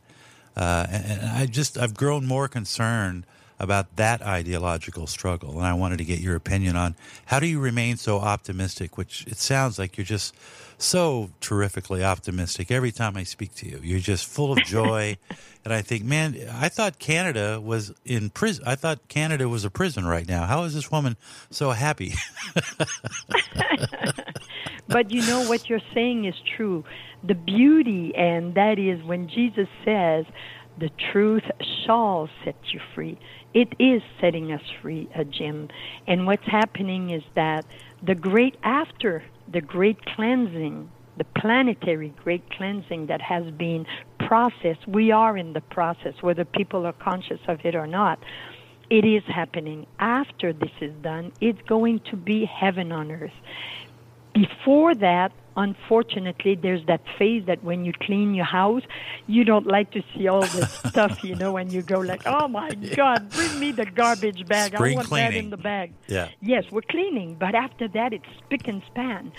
Uh, 0.55 0.87
and 0.89 1.29
I 1.29 1.45
just 1.45 1.77
I've 1.77 1.95
grown 1.95 2.25
more 2.25 2.47
concerned 2.47 3.25
about 3.59 3.95
that 3.95 4.21
ideological 4.21 5.07
struggle, 5.07 5.51
and 5.57 5.65
I 5.65 5.73
wanted 5.73 5.97
to 5.99 6.05
get 6.05 6.19
your 6.19 6.35
opinion 6.35 6.75
on 6.75 6.95
how 7.25 7.39
do 7.39 7.47
you 7.47 7.59
remain 7.59 7.97
so 7.97 8.19
optimistic? 8.19 8.97
Which 8.97 9.25
it 9.27 9.37
sounds 9.37 9.79
like 9.79 9.97
you're 9.97 10.05
just 10.05 10.35
so 10.77 11.29
terrifically 11.39 12.03
optimistic 12.03 12.69
every 12.69 12.91
time 12.91 13.15
I 13.15 13.23
speak 13.23 13.55
to 13.55 13.67
you. 13.67 13.79
You're 13.81 13.99
just 13.99 14.25
full 14.25 14.51
of 14.51 14.59
joy, 14.59 15.17
and 15.65 15.73
I 15.73 15.81
think, 15.81 16.03
man, 16.03 16.37
I 16.51 16.69
thought 16.69 16.99
Canada 16.99 17.61
was 17.61 17.93
in 18.03 18.29
prison. 18.29 18.63
I 18.67 18.75
thought 18.75 19.07
Canada 19.07 19.47
was 19.47 19.63
a 19.63 19.69
prison 19.69 20.05
right 20.05 20.27
now. 20.27 20.45
How 20.45 20.63
is 20.63 20.73
this 20.73 20.91
woman 20.91 21.15
so 21.49 21.71
happy? 21.71 22.13
but 24.87 25.11
you 25.11 25.25
know 25.27 25.47
what 25.47 25.69
you're 25.69 25.79
saying 25.93 26.25
is 26.25 26.35
true. 26.55 26.83
The 27.23 27.35
beauty, 27.35 28.13
and 28.15 28.53
that 28.55 28.77
is 28.77 29.01
when 29.03 29.29
Jesus 29.29 29.67
says, 29.83 30.25
"The 30.77 30.89
truth 31.11 31.49
shall 31.85 32.29
set 32.43 32.55
you 32.73 32.79
free." 32.93 33.17
It 33.53 33.73
is 33.79 34.01
setting 34.19 34.51
us 34.51 34.61
free, 34.81 35.07
uh, 35.15 35.23
Jim. 35.23 35.69
And 36.07 36.27
what's 36.27 36.45
happening 36.45 37.11
is 37.11 37.23
that 37.35 37.65
the 38.03 38.15
great 38.15 38.57
after 38.63 39.23
the 39.47 39.61
great 39.61 40.03
cleansing, 40.05 40.89
the 41.17 41.23
planetary 41.23 42.13
great 42.23 42.49
cleansing 42.49 43.05
that 43.07 43.21
has 43.21 43.45
been 43.51 43.85
processed, 44.19 44.87
we 44.87 45.11
are 45.11 45.37
in 45.37 45.53
the 45.53 45.61
process, 45.61 46.13
whether 46.21 46.43
people 46.43 46.85
are 46.85 46.93
conscious 46.93 47.39
of 47.47 47.65
it 47.65 47.75
or 47.75 47.87
not. 47.87 48.19
It 48.89 49.05
is 49.05 49.23
happening. 49.25 49.87
After 49.99 50.51
this 50.51 50.71
is 50.81 50.93
done, 51.01 51.31
it's 51.41 51.61
going 51.63 52.01
to 52.11 52.17
be 52.17 52.45
heaven 52.45 52.91
on 52.91 53.11
earth 53.11 53.31
before 54.33 54.93
that, 54.95 55.31
unfortunately, 55.55 56.55
there's 56.55 56.85
that 56.87 57.01
phase 57.17 57.45
that 57.45 57.63
when 57.63 57.85
you 57.85 57.93
clean 58.01 58.33
your 58.33 58.45
house, 58.45 58.83
you 59.27 59.43
don't 59.43 59.67
like 59.67 59.91
to 59.91 60.03
see 60.13 60.27
all 60.27 60.41
the 60.41 60.65
stuff, 60.89 61.23
you 61.23 61.35
know, 61.35 61.57
and 61.57 61.71
you 61.71 61.81
go 61.81 61.99
like, 61.99 62.23
"Oh 62.25 62.47
my 62.47 62.71
God, 62.71 63.29
bring 63.29 63.59
me 63.59 63.71
the 63.71 63.85
garbage 63.85 64.47
bag! 64.47 64.73
Spring 64.73 64.93
I 64.93 64.95
want 64.95 65.09
that 65.09 65.29
cleaning. 65.29 65.45
in 65.45 65.49
the 65.49 65.57
bag." 65.57 65.93
Yeah. 66.07 66.29
Yes, 66.41 66.65
we're 66.71 66.81
cleaning, 66.81 67.35
but 67.35 67.55
after 67.55 67.87
that, 67.89 68.13
it's 68.13 68.25
spick 68.43 68.67
and 68.67 68.81
span. 68.87 69.31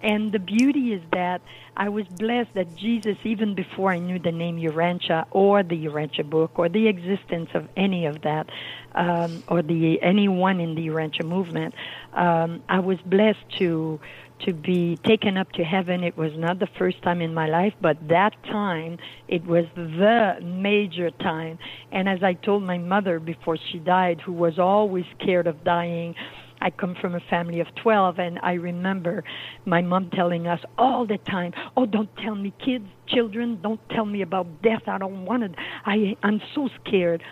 And 0.00 0.30
the 0.30 0.38
beauty 0.38 0.92
is 0.92 1.02
that 1.12 1.40
I 1.76 1.88
was 1.88 2.06
blessed 2.06 2.54
that 2.54 2.76
Jesus, 2.76 3.16
even 3.24 3.54
before 3.54 3.90
I 3.90 3.98
knew 3.98 4.18
the 4.18 4.30
name 4.30 4.56
Urantia 4.56 5.26
or 5.32 5.62
the 5.62 5.86
Urantia 5.86 6.28
book 6.28 6.52
or 6.54 6.68
the 6.68 6.86
existence 6.86 7.50
of 7.54 7.68
any 7.76 8.06
of 8.06 8.22
that, 8.22 8.48
um, 8.94 9.42
or 9.48 9.62
the 9.62 10.00
anyone 10.02 10.60
in 10.60 10.76
the 10.76 10.86
Urantia 10.86 11.24
movement, 11.24 11.74
um, 12.12 12.62
I 12.68 12.78
was 12.78 12.98
blessed 13.06 13.44
to 13.58 14.00
to 14.46 14.52
be 14.52 14.96
taken 15.04 15.36
up 15.36 15.50
to 15.52 15.64
heaven. 15.64 16.02
It 16.04 16.16
was 16.16 16.32
not 16.36 16.58
the 16.58 16.68
first 16.78 17.02
time 17.02 17.20
in 17.20 17.34
my 17.34 17.48
life, 17.48 17.74
but 17.80 17.96
that 18.08 18.34
time 18.44 18.98
it 19.26 19.44
was 19.44 19.64
the 19.74 20.38
major 20.42 21.10
time. 21.10 21.58
And 21.92 22.08
as 22.08 22.22
I 22.22 22.34
told 22.34 22.62
my 22.62 22.78
mother 22.78 23.20
before 23.20 23.56
she 23.56 23.78
died, 23.78 24.20
who 24.20 24.32
was 24.32 24.58
always 24.58 25.04
scared 25.20 25.46
of 25.46 25.64
dying, 25.64 26.14
I 26.60 26.70
come 26.70 26.96
from 27.00 27.14
a 27.14 27.20
family 27.20 27.60
of 27.60 27.68
12, 27.76 28.18
and 28.18 28.40
I 28.42 28.54
remember 28.54 29.22
my 29.64 29.80
mom 29.80 30.10
telling 30.10 30.46
us 30.46 30.60
all 30.76 31.06
the 31.06 31.18
time, 31.18 31.52
Oh, 31.76 31.86
don't 31.86 32.14
tell 32.16 32.34
me, 32.34 32.52
kids, 32.64 32.86
children, 33.06 33.60
don't 33.62 33.80
tell 33.90 34.04
me 34.04 34.22
about 34.22 34.62
death. 34.62 34.82
I 34.86 34.98
don't 34.98 35.24
want 35.24 35.44
it. 35.44 35.54
I, 35.86 36.16
I'm 36.22 36.40
so 36.54 36.68
scared. 36.80 37.22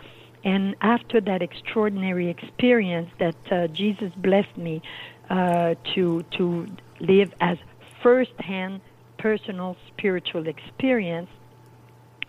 And 0.45 0.77
after 0.81 1.21
that 1.23 1.43
extraordinary 1.43 2.29
experience 2.29 3.11
that 3.19 3.37
uh, 3.51 3.67
Jesus 3.69 4.13
blessed 4.17 4.57
me 4.57 4.81
uh, 5.29 5.75
to, 5.95 6.25
to 6.39 6.69
live 7.01 7.33
as 7.41 7.59
first-hand 8.03 8.81
personal 9.19 9.77
spiritual 9.89 10.47
experience, 10.47 11.29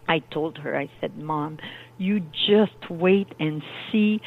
I 0.07 0.19
told 0.19 0.57
her, 0.59 0.77
I 0.77 0.89
said, 1.01 1.17
Mom, 1.17 1.57
you 1.97 2.21
just 2.47 2.89
wait 2.89 3.27
and 3.39 3.61
see. 3.91 4.21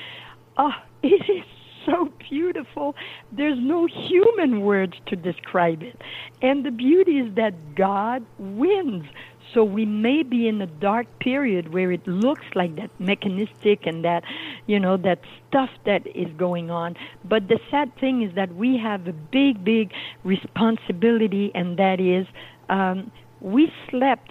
Oh, 0.57 0.73
it 1.03 1.23
is 1.29 1.45
so 1.87 2.11
beautiful. 2.29 2.95
There's 3.33 3.59
no 3.59 3.87
human 3.87 4.61
words 4.61 4.95
to 5.07 5.17
describe 5.17 5.83
it. 5.83 6.01
And 6.43 6.65
the 6.65 6.71
beauty 6.71 7.19
is 7.19 7.35
that 7.37 7.75
God 7.75 8.25
wins. 8.39 9.07
So 9.53 9.65
we 9.65 9.85
may 9.85 10.23
be 10.23 10.47
in 10.49 10.61
a 10.63 10.67
dark 10.67 11.07
period 11.19 11.73
where 11.73 11.91
it 11.91 12.07
looks 12.07 12.45
like 12.55 12.77
that 12.77 12.91
mechanistic 13.01 13.87
and 13.87 14.05
that, 14.05 14.23
you 14.67 14.79
know, 14.79 14.97
that 14.99 15.21
stuff 15.49 15.71
that 15.87 16.07
is 16.07 16.29
going 16.37 16.71
on. 16.71 16.97
But 17.25 17.49
the 17.49 17.59
sad 17.71 17.97
thing 17.97 18.23
is 18.23 18.35
that 18.35 18.55
we 18.55 18.79
have 18.79 19.09
a 19.09 19.13
big, 19.13 19.65
big 19.65 19.93
responsibility, 20.25 21.51
and 21.55 21.79
that 21.79 22.01
is 22.01 22.27
um, 22.69 23.11
we 23.41 23.73
slept 23.89 24.31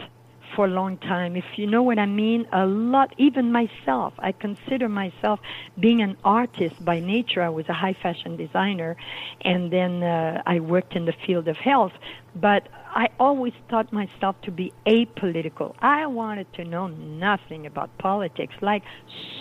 for 0.56 0.66
a 0.66 0.70
long 0.70 0.98
time. 0.98 1.36
If 1.36 1.46
you 1.58 1.68
know 1.68 1.84
what 1.84 2.00
I 2.00 2.06
mean, 2.06 2.48
a 2.52 2.66
lot, 2.66 3.14
even 3.18 3.52
myself, 3.52 4.14
I 4.20 4.32
consider 4.32 4.90
myself 4.90 5.40
being 5.80 6.02
an 6.02 6.18
artist 6.24 6.84
by 6.84 7.00
nature. 7.00 7.42
I 7.42 7.50
was 7.50 7.68
a 7.70 7.74
high 7.74 7.94
fashion 7.94 8.36
designer, 8.36 8.96
and 9.42 9.72
then 9.72 10.04
uh, 10.04 10.42
I 10.46 10.60
worked 10.60 10.96
in 10.96 11.06
the 11.06 11.14
field 11.26 11.48
of 11.48 11.58
health. 11.58 11.94
But 12.40 12.68
I 12.90 13.10
always 13.20 13.54
thought 13.70 13.92
myself 13.94 14.36
to 14.44 14.52
be 14.52 14.74
apolitical. 14.86 15.76
I 15.80 16.06
wanted 16.08 16.52
to 16.54 16.64
know 16.64 16.88
nothing 16.88 17.66
about 17.66 17.96
politics, 17.98 18.54
like 18.62 18.84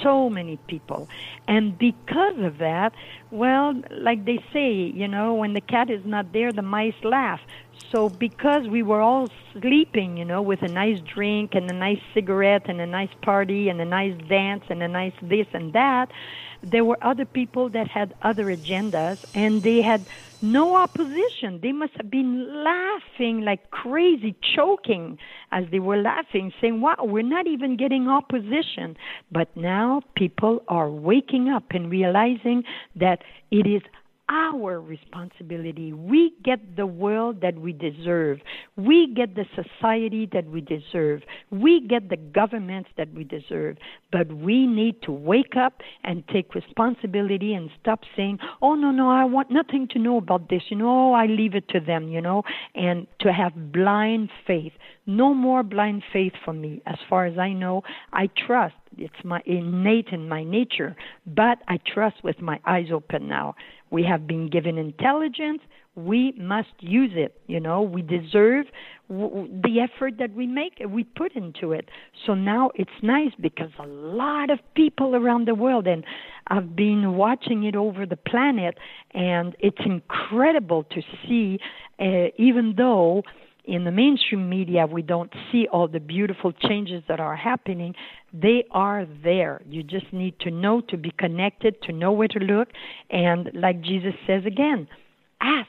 so 0.02 0.28
many 0.28 0.56
people. 0.68 1.08
And 1.46 1.78
because 1.78 2.38
of 2.38 2.58
that, 2.58 2.92
well, 3.30 3.80
like 3.90 4.24
they 4.24 4.44
say, 4.52 4.72
you 4.72 5.08
know, 5.08 5.34
when 5.34 5.54
the 5.54 5.60
cat 5.60 5.90
is 5.90 6.04
not 6.04 6.32
there, 6.32 6.52
the 6.52 6.62
mice 6.62 6.94
laugh. 7.02 7.40
So 7.90 8.08
because 8.08 8.68
we 8.70 8.82
were 8.82 9.00
all 9.00 9.28
sleeping, 9.52 10.16
you 10.16 10.24
know, 10.24 10.42
with 10.42 10.62
a 10.62 10.68
nice 10.68 10.98
drink 11.14 11.52
and 11.54 11.70
a 11.70 11.72
nice 11.72 12.00
cigarette 12.14 12.68
and 12.68 12.80
a 12.80 12.86
nice 12.86 13.10
party 13.22 13.68
and 13.68 13.80
a 13.80 13.84
nice 13.84 14.18
dance 14.28 14.64
and 14.68 14.82
a 14.82 14.88
nice 14.88 15.14
this 15.22 15.46
and 15.54 15.72
that, 15.72 16.08
there 16.62 16.84
were 16.84 16.98
other 17.02 17.24
people 17.24 17.70
that 17.70 17.88
had 17.88 18.14
other 18.22 18.46
agendas 18.46 19.18
and 19.34 19.62
they 19.62 19.80
had 19.80 20.06
no 20.40 20.76
opposition. 20.76 21.60
They 21.62 21.72
must 21.72 21.92
have 21.96 22.10
been 22.10 22.64
laughing 22.64 23.42
like 23.42 23.70
crazy, 23.70 24.36
choking 24.56 25.18
as 25.52 25.64
they 25.70 25.78
were 25.78 25.96
laughing, 25.96 26.52
saying, 26.60 26.80
Wow, 26.80 26.96
we're 27.00 27.22
not 27.22 27.46
even 27.46 27.76
getting 27.76 28.08
opposition. 28.08 28.96
But 29.32 29.56
now 29.56 30.02
people 30.16 30.62
are 30.68 30.90
waking 30.90 31.48
up 31.48 31.64
and 31.70 31.90
realizing 31.90 32.64
that 32.96 33.20
it 33.50 33.66
is 33.66 33.82
our 34.28 34.80
responsibility. 34.80 35.92
We 35.92 36.34
get 36.44 36.76
the 36.76 36.86
world 36.86 37.40
that 37.40 37.58
we 37.58 37.72
deserve. 37.72 38.38
We 38.76 39.12
get 39.14 39.34
the 39.34 39.46
society 39.54 40.28
that 40.32 40.46
we 40.46 40.60
deserve. 40.60 41.22
We 41.50 41.80
get 41.86 42.10
the 42.10 42.16
governments 42.16 42.90
that 42.96 43.12
we 43.14 43.24
deserve. 43.24 43.78
But 44.12 44.32
we 44.32 44.66
need 44.66 45.02
to 45.02 45.12
wake 45.12 45.56
up 45.56 45.80
and 46.04 46.26
take 46.28 46.54
responsibility 46.54 47.54
and 47.54 47.70
stop 47.80 48.00
saying, 48.16 48.38
oh, 48.60 48.74
no, 48.74 48.90
no, 48.90 49.10
I 49.10 49.24
want 49.24 49.50
nothing 49.50 49.88
to 49.92 49.98
know 49.98 50.18
about 50.18 50.50
this. 50.50 50.62
You 50.68 50.76
know, 50.76 51.10
oh, 51.10 51.12
I 51.12 51.26
leave 51.26 51.54
it 51.54 51.68
to 51.70 51.80
them, 51.80 52.08
you 52.08 52.20
know, 52.20 52.42
and 52.74 53.06
to 53.20 53.32
have 53.32 53.72
blind 53.72 54.30
faith. 54.46 54.72
No 55.06 55.32
more 55.32 55.62
blind 55.62 56.02
faith 56.12 56.34
for 56.44 56.52
me. 56.52 56.82
As 56.86 56.98
far 57.08 57.24
as 57.24 57.38
I 57.38 57.54
know, 57.54 57.82
I 58.12 58.28
trust. 58.46 58.74
It's 58.96 59.24
my 59.24 59.42
innate 59.46 60.08
in 60.12 60.28
my 60.28 60.44
nature, 60.44 60.96
but 61.26 61.58
I 61.68 61.78
trust 61.94 62.24
with 62.24 62.40
my 62.40 62.58
eyes 62.66 62.88
open 62.92 63.28
now. 63.28 63.54
We 63.90 64.04
have 64.04 64.26
been 64.26 64.48
given 64.48 64.78
intelligence. 64.78 65.60
We 65.94 66.32
must 66.38 66.68
use 66.80 67.10
it. 67.14 67.40
You 67.46 67.60
know, 67.60 67.82
we 67.82 68.02
deserve 68.02 68.66
w- 69.08 69.48
the 69.62 69.80
effort 69.80 70.14
that 70.18 70.32
we 70.34 70.46
make, 70.46 70.80
we 70.88 71.04
put 71.04 71.34
into 71.34 71.72
it. 71.72 71.88
So 72.24 72.34
now 72.34 72.70
it's 72.74 72.90
nice 73.02 73.32
because 73.40 73.70
a 73.78 73.86
lot 73.86 74.50
of 74.50 74.60
people 74.74 75.16
around 75.16 75.48
the 75.48 75.54
world, 75.54 75.86
and 75.86 76.04
I've 76.46 76.76
been 76.76 77.16
watching 77.16 77.64
it 77.64 77.74
over 77.74 78.06
the 78.06 78.16
planet, 78.16 78.78
and 79.12 79.56
it's 79.58 79.80
incredible 79.84 80.84
to 80.84 81.02
see, 81.26 81.58
uh, 81.98 82.28
even 82.36 82.74
though 82.76 83.22
in 83.64 83.84
the 83.84 83.92
mainstream 83.92 84.48
media 84.48 84.86
we 84.86 85.02
don't 85.02 85.32
see 85.52 85.68
all 85.70 85.86
the 85.88 86.00
beautiful 86.00 86.52
changes 86.52 87.02
that 87.06 87.20
are 87.20 87.36
happening 87.36 87.94
they 88.32 88.64
are 88.70 89.06
there. 89.24 89.62
You 89.66 89.82
just 89.82 90.12
need 90.12 90.38
to 90.40 90.50
know 90.50 90.80
to 90.82 90.96
be 90.96 91.10
connected 91.18 91.80
to 91.82 91.92
know 91.92 92.12
where 92.12 92.28
to 92.28 92.38
look. 92.38 92.68
And 93.10 93.50
like 93.54 93.80
jesus 93.80 94.14
says 94.26 94.44
again 94.46 94.88
ask 95.40 95.68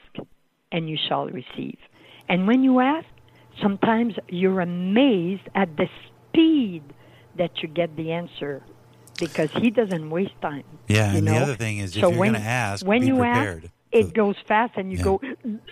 and 0.72 0.88
you 0.88 0.96
shall 1.08 1.26
receive. 1.26 1.78
And 2.28 2.46
when 2.46 2.62
you 2.62 2.80
ask 2.80 3.06
sometimes 3.60 4.14
you're 4.28 4.60
amazed 4.60 5.42
at 5.54 5.76
the 5.76 5.86
speed 6.28 6.82
that 7.36 7.50
you 7.62 7.68
get 7.68 7.96
the 7.96 8.12
answer 8.12 8.62
because 9.18 9.48
he 9.60 9.70
doesn't 9.70 10.10
waste 10.10 10.38
time 10.40 10.64
yeah 10.88 11.14
and 11.14 11.24
know? 11.26 11.32
the 11.34 11.38
other 11.42 11.56
thing 11.56 11.78
is 11.78 11.96
if 11.96 12.00
so 12.02 12.08
you're 12.10 12.18
when, 12.18 12.32
going 12.32 12.42
to 12.42 12.48
ask 12.48 12.86
when 12.86 13.02
you 13.02 13.16
prepared. 13.16 13.64
ask 13.64 13.72
it 13.92 14.14
goes 14.14 14.36
fast 14.46 14.72
and 14.76 14.92
you 14.92 14.98
Yeah. 14.98 15.04
go 15.04 15.20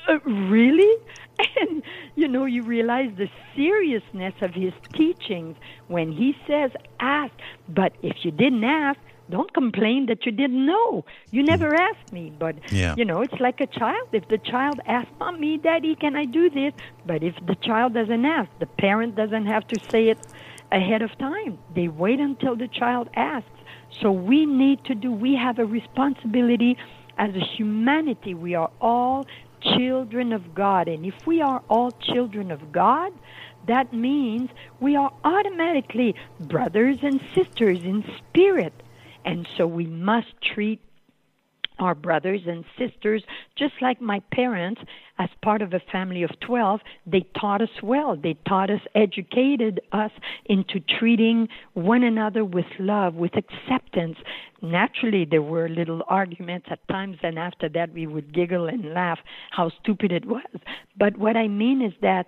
uh, 0.08 0.18
really 0.30 0.92
and 1.60 1.82
you 2.14 2.28
know 2.28 2.44
you 2.44 2.62
realize 2.62 3.10
the 3.16 3.28
seriousness 3.54 4.34
of 4.40 4.52
his 4.54 4.72
teachings 4.94 5.56
when 5.86 6.12
he 6.12 6.34
says 6.46 6.70
ask 7.00 7.32
but 7.68 7.92
if 8.02 8.16
you 8.24 8.30
didn't 8.30 8.64
ask 8.64 8.98
don't 9.30 9.52
complain 9.52 10.06
that 10.06 10.24
you 10.24 10.32
didn't 10.32 10.64
know. 10.64 11.04
You 11.30 11.42
hmm. 11.42 11.48
never 11.48 11.74
asked 11.74 12.10
me 12.10 12.32
but 12.38 12.56
Yeah. 12.70 12.94
you 12.96 13.04
know 13.04 13.20
it's 13.20 13.40
like 13.40 13.60
a 13.60 13.66
child. 13.66 14.08
If 14.12 14.28
the 14.28 14.38
child 14.38 14.80
asks 14.86 15.12
mommy 15.20 15.58
daddy 15.58 15.94
can 15.94 16.16
i 16.16 16.24
do 16.24 16.50
this? 16.50 16.72
But 17.06 17.22
if 17.22 17.34
the 17.46 17.56
child 17.56 17.94
doesn't 17.94 18.24
ask 18.24 18.50
the 18.58 18.66
parent 18.66 19.16
doesn't 19.16 19.46
have 19.46 19.66
to 19.68 19.78
say 19.90 20.08
it 20.08 20.18
ahead 20.72 21.02
of 21.02 21.16
time. 21.18 21.58
They 21.74 21.88
wait 21.88 22.20
until 22.20 22.56
the 22.56 22.68
child 22.68 23.08
asks. 23.14 23.48
So 24.02 24.12
we 24.12 24.44
need 24.46 24.84
to 24.84 24.94
do 24.94 25.12
we 25.12 25.34
have 25.36 25.58
a 25.58 25.64
responsibility 25.64 26.76
as 27.18 27.34
a 27.34 27.40
humanity, 27.40 28.34
we 28.34 28.54
are 28.54 28.70
all 28.80 29.26
children 29.60 30.32
of 30.32 30.54
God. 30.54 30.88
And 30.88 31.04
if 31.06 31.14
we 31.26 31.40
are 31.40 31.62
all 31.68 31.92
children 31.92 32.50
of 32.50 32.72
God, 32.72 33.12
that 33.66 33.92
means 33.92 34.50
we 34.80 34.96
are 34.96 35.12
automatically 35.24 36.14
brothers 36.40 36.98
and 37.02 37.20
sisters 37.34 37.78
in 37.82 38.04
spirit. 38.28 38.72
And 39.24 39.46
so 39.56 39.66
we 39.66 39.86
must 39.86 40.28
treat 40.54 40.80
our 41.78 41.94
brothers 41.94 42.40
and 42.46 42.64
sisters, 42.76 43.22
just 43.56 43.74
like 43.80 44.00
my 44.00 44.20
parents, 44.32 44.80
as 45.18 45.28
part 45.42 45.62
of 45.62 45.72
a 45.72 45.80
family 45.90 46.22
of 46.22 46.30
12, 46.40 46.80
they 47.06 47.26
taught 47.38 47.60
us 47.60 47.82
well. 47.82 48.16
They 48.16 48.36
taught 48.46 48.70
us, 48.70 48.80
educated 48.94 49.80
us 49.92 50.12
into 50.46 50.80
treating 50.98 51.48
one 51.74 52.04
another 52.04 52.44
with 52.44 52.66
love, 52.78 53.14
with 53.14 53.32
acceptance. 53.36 54.16
Naturally, 54.62 55.24
there 55.24 55.42
were 55.42 55.68
little 55.68 56.02
arguments 56.08 56.68
at 56.70 56.86
times, 56.88 57.16
and 57.22 57.38
after 57.38 57.68
that, 57.70 57.92
we 57.92 58.06
would 58.06 58.32
giggle 58.32 58.66
and 58.66 58.94
laugh 58.94 59.18
how 59.50 59.70
stupid 59.82 60.12
it 60.12 60.24
was. 60.24 60.42
But 60.96 61.16
what 61.16 61.36
I 61.36 61.48
mean 61.48 61.82
is 61.82 61.92
that 62.00 62.26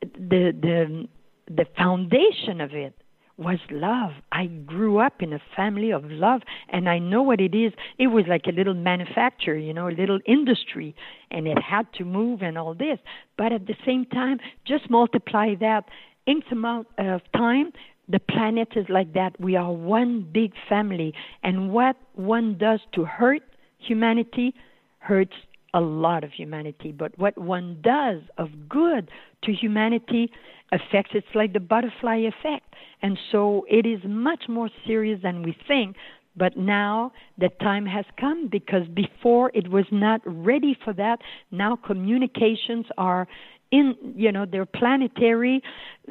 the, 0.00 0.52
the, 0.58 1.08
the 1.48 1.66
foundation 1.76 2.60
of 2.60 2.72
it 2.72 2.94
was 3.42 3.58
love. 3.70 4.12
I 4.30 4.46
grew 4.46 4.98
up 4.98 5.22
in 5.22 5.32
a 5.32 5.40
family 5.56 5.90
of 5.90 6.04
love, 6.04 6.42
and 6.68 6.88
I 6.88 6.98
know 6.98 7.22
what 7.22 7.40
it 7.40 7.54
is. 7.54 7.72
It 7.98 8.08
was 8.08 8.24
like 8.28 8.46
a 8.46 8.52
little 8.52 8.74
manufacturer, 8.74 9.56
you 9.56 9.74
know, 9.74 9.88
a 9.88 9.90
little 9.90 10.20
industry, 10.26 10.94
and 11.30 11.46
it 11.46 11.58
had 11.62 11.86
to 11.94 12.04
move 12.04 12.42
and 12.42 12.56
all 12.56 12.74
this. 12.74 12.98
But 13.36 13.52
at 13.52 13.66
the 13.66 13.76
same 13.86 14.04
time, 14.06 14.38
just 14.66 14.88
multiply 14.90 15.54
that 15.60 15.84
X 16.26 16.40
amount 16.50 16.86
of 16.98 17.20
time. 17.36 17.72
The 18.08 18.20
planet 18.20 18.68
is 18.76 18.86
like 18.88 19.14
that. 19.14 19.40
We 19.40 19.56
are 19.56 19.72
one 19.72 20.26
big 20.32 20.52
family, 20.68 21.14
and 21.42 21.72
what 21.72 21.96
one 22.14 22.58
does 22.58 22.80
to 22.94 23.04
hurt 23.04 23.42
humanity 23.78 24.54
hurts 24.98 25.34
a 25.74 25.80
lot 25.80 26.24
of 26.24 26.30
humanity. 26.32 26.92
But 26.92 27.18
what 27.18 27.36
one 27.38 27.78
does 27.82 28.20
of 28.38 28.48
good 28.68 29.10
to 29.44 29.52
humanity 29.52 30.30
affects 30.70 31.12
it's 31.14 31.26
like 31.34 31.52
the 31.52 31.60
butterfly 31.60 32.16
effect. 32.16 32.74
And 33.02 33.18
so 33.30 33.66
it 33.68 33.86
is 33.86 34.00
much 34.04 34.44
more 34.48 34.70
serious 34.86 35.20
than 35.22 35.42
we 35.42 35.56
think. 35.66 35.96
But 36.34 36.56
now 36.56 37.12
the 37.38 37.50
time 37.60 37.84
has 37.86 38.06
come 38.18 38.48
because 38.50 38.86
before 38.88 39.50
it 39.54 39.68
was 39.68 39.84
not 39.90 40.20
ready 40.24 40.76
for 40.82 40.92
that. 40.94 41.18
Now 41.50 41.76
communications 41.76 42.86
are 42.96 43.28
in 43.72 43.96
you 44.14 44.30
know 44.30 44.44
they're 44.44 44.66
planetary 44.66 45.62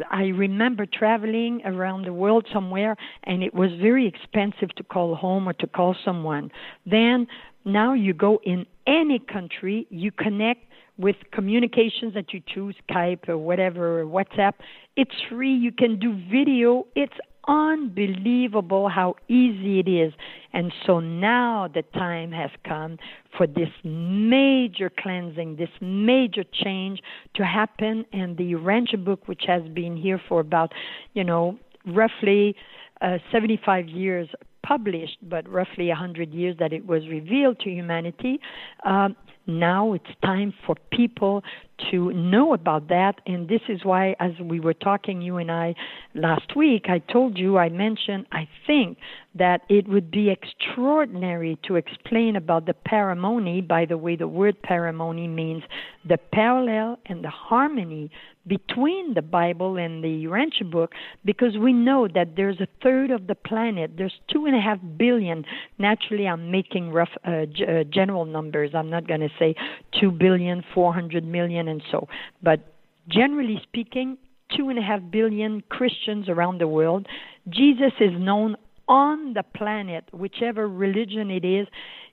i 0.10 0.24
remember 0.24 0.86
traveling 0.86 1.62
around 1.64 2.04
the 2.06 2.12
world 2.12 2.46
somewhere 2.52 2.98
and 3.24 3.44
it 3.44 3.54
was 3.54 3.70
very 3.80 4.08
expensive 4.08 4.70
to 4.76 4.84
call 4.84 5.16
home 5.16 5.48
or 5.48 5.54
to 5.54 5.68
call 5.68 5.96
someone 6.04 6.52
then 6.86 7.28
now 7.66 7.94
you 7.94 8.14
go 8.14 8.40
in 8.44 8.66
any 8.88 9.20
country 9.20 9.88
you 9.90 10.12
connect 10.12 10.66
with 10.98 11.16
communications 11.32 12.14
that 12.14 12.34
you 12.34 12.42
choose 12.54 12.76
skype 12.90 13.28
or 13.28 13.38
whatever 13.38 14.02
or 14.02 14.06
whatsapp 14.06 14.54
it's 14.96 15.16
free 15.30 15.54
you 15.54 15.72
can 15.72 16.00
do 16.00 16.14
video 16.30 16.86
it's 16.96 17.18
unbelievable 17.48 18.90
how 18.90 19.16
easy 19.28 19.80
it 19.80 19.88
is. 19.88 20.14
And 20.54 20.72
so 20.86 21.00
now 21.00 21.68
the 21.74 21.84
time 21.98 22.32
has 22.32 22.52
come 22.68 22.98
for 23.38 23.48
this 23.48 23.70
major 23.84 24.90
cleansing, 24.90 25.56
this 25.56 25.70
major 25.80 26.44
change 26.44 27.02
to 27.36 27.46
happen. 27.46 28.06
And 28.14 28.38
the 28.38 28.54
Urantia 28.54 29.04
book, 29.04 29.28
which 29.28 29.44
has 29.48 29.64
been 29.74 29.96
here 29.96 30.22
for 30.28 30.40
about, 30.40 30.74
you 31.14 31.24
know, 31.24 31.58
roughly 31.86 32.56
uh, 33.02 33.18
75 33.32 33.88
years 33.88 34.28
published, 34.64 35.18
but 35.24 35.48
roughly 35.50 35.88
100 35.88 36.34
years 36.34 36.56
that 36.60 36.74
it 36.74 36.86
was 36.86 37.08
revealed 37.08 37.60
to 37.60 37.70
humanity. 37.70 38.40
Um, 38.86 39.16
now 39.48 39.94
it's 39.94 40.06
time 40.24 40.54
for 40.66 40.76
people 40.92 41.44
to 41.90 42.12
know 42.14 42.54
about 42.54 42.88
that. 42.90 43.16
And 43.26 43.48
this 43.48 43.62
is 43.68 43.84
why, 43.84 44.16
as 44.20 44.32
we 44.40 44.60
were 44.60 44.74
talking, 44.74 45.22
you 45.22 45.38
and 45.38 45.52
I, 45.52 45.76
last 46.14 46.56
week, 46.56 46.86
I 46.90 47.00
told 47.00 47.38
you, 47.38 47.58
I 47.58 47.70
mentioned, 47.70 48.28
I 48.32 48.48
think 48.68 48.98
that 49.36 49.62
it 49.70 49.88
would 49.88 50.12
be 50.12 50.30
extraordinary 50.30 51.58
to 51.68 51.76
explain 51.76 52.36
about 52.36 52.66
the 52.66 52.74
paramony. 52.74 53.62
By 53.62 53.86
the 53.86 53.98
way, 53.98 54.16
the 54.16 54.28
word 54.28 54.62
paramony 54.62 55.28
means 55.28 55.64
the 56.08 56.18
parallel 56.18 57.00
and 57.06 57.24
the 57.24 57.30
harmony 57.30 58.12
between 58.48 59.14
the 59.14 59.22
Bible 59.22 59.78
and 59.78 60.04
the 60.04 60.26
Urantia 60.26 60.70
book 60.70 60.92
because 61.24 61.58
we 61.58 61.74
know 61.74 62.08
that 62.08 62.36
there's 62.36 62.60
a 62.60 62.68
third 62.82 63.12
of 63.12 63.28
the 63.28 63.36
planet. 63.36 63.92
There's 63.98 64.20
two 64.32 64.48
and 64.48 64.56
a 64.56 64.60
half 64.60 64.80
billion. 64.98 65.46
Naturally, 65.78 66.28
I'm 66.28 66.50
making 66.50 66.92
rough 66.92 67.12
uh, 67.24 67.46
g- 67.46 67.66
uh, 67.66 67.84
general 67.84 68.26
numbers. 68.26 68.72
I'm 68.74 68.90
not 68.90 69.08
going 69.08 69.20
to 69.22 69.30
say 69.38 69.56
two 70.00 70.12
billion, 70.12 70.64
four 70.74 70.92
hundred 70.94 71.24
million, 71.24 71.68
and 71.72 71.82
so. 71.92 72.08
But 72.44 72.60
generally 73.08 73.60
speaking, 73.64 74.18
two 74.56 74.70
and 74.70 74.78
a 74.78 74.82
half 74.82 75.00
billion 75.12 75.62
Christians 75.70 76.30
around 76.30 76.60
the 76.60 76.68
world. 76.68 77.08
Jesus 77.50 77.94
is 78.00 78.12
known 78.18 78.56
on 78.88 79.34
the 79.34 79.44
planet, 79.44 80.06
whichever 80.12 80.68
religion 80.68 81.32
it 81.32 81.46
is. 81.46 81.68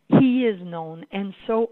He 0.08 0.44
is 0.44 0.58
known, 0.62 1.04
and 1.12 1.34
so 1.46 1.70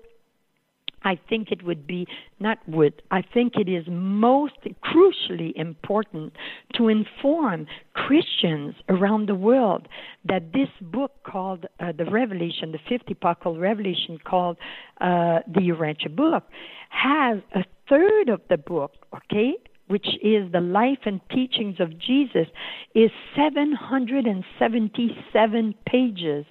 I 1.02 1.18
think 1.28 1.52
it 1.52 1.62
would 1.64 1.86
be, 1.86 2.06
not 2.40 2.58
would, 2.68 3.00
I 3.10 3.22
think 3.22 3.54
it 3.56 3.68
is 3.68 3.84
most 3.88 4.54
crucially 4.84 5.52
important 5.54 6.32
to 6.74 6.88
inform 6.88 7.66
Christians 7.94 8.74
around 8.88 9.28
the 9.28 9.36
world 9.36 9.88
that 10.24 10.52
this 10.52 10.68
book 10.80 11.12
called 11.22 11.66
uh, 11.78 11.92
the 11.96 12.06
Revelation, 12.06 12.72
the 12.72 12.80
fifth 12.88 13.08
epochal 13.08 13.56
revelation 13.58 14.18
called 14.22 14.56
uh, 15.00 15.40
the 15.46 15.60
Urantia 15.60 16.14
book, 16.14 16.44
has 16.90 17.38
a 17.54 17.62
third 17.88 18.28
of 18.28 18.40
the 18.48 18.58
book, 18.58 19.06
okay, 19.14 19.54
which 19.88 20.06
is 20.22 20.50
the 20.52 20.60
life 20.60 21.00
and 21.04 21.20
teachings 21.30 21.76
of 21.78 21.98
Jesus, 21.98 22.48
is 22.94 23.10
777 23.36 25.74
pages. 25.86 26.46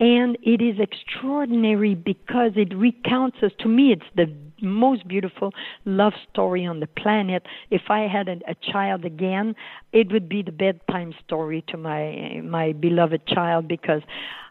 And 0.00 0.36
it 0.42 0.60
is 0.62 0.80
extraordinary 0.80 1.94
because 1.94 2.52
it 2.56 2.74
recounts 2.74 3.36
us. 3.42 3.52
To 3.60 3.68
me, 3.68 3.92
it's 3.92 4.02
the 4.16 4.34
most 4.62 5.06
beautiful 5.06 5.52
love 5.84 6.14
story 6.30 6.66
on 6.66 6.80
the 6.80 6.86
planet. 6.86 7.44
If 7.70 7.82
I 7.90 8.08
had 8.08 8.28
a, 8.28 8.36
a 8.48 8.54
child 8.72 9.04
again, 9.04 9.54
it 9.92 10.10
would 10.12 10.28
be 10.28 10.42
the 10.42 10.52
bedtime 10.52 11.14
story 11.24 11.64
to 11.68 11.76
my 11.76 12.40
my 12.42 12.72
beloved 12.72 13.26
child 13.26 13.68
because 13.68 14.02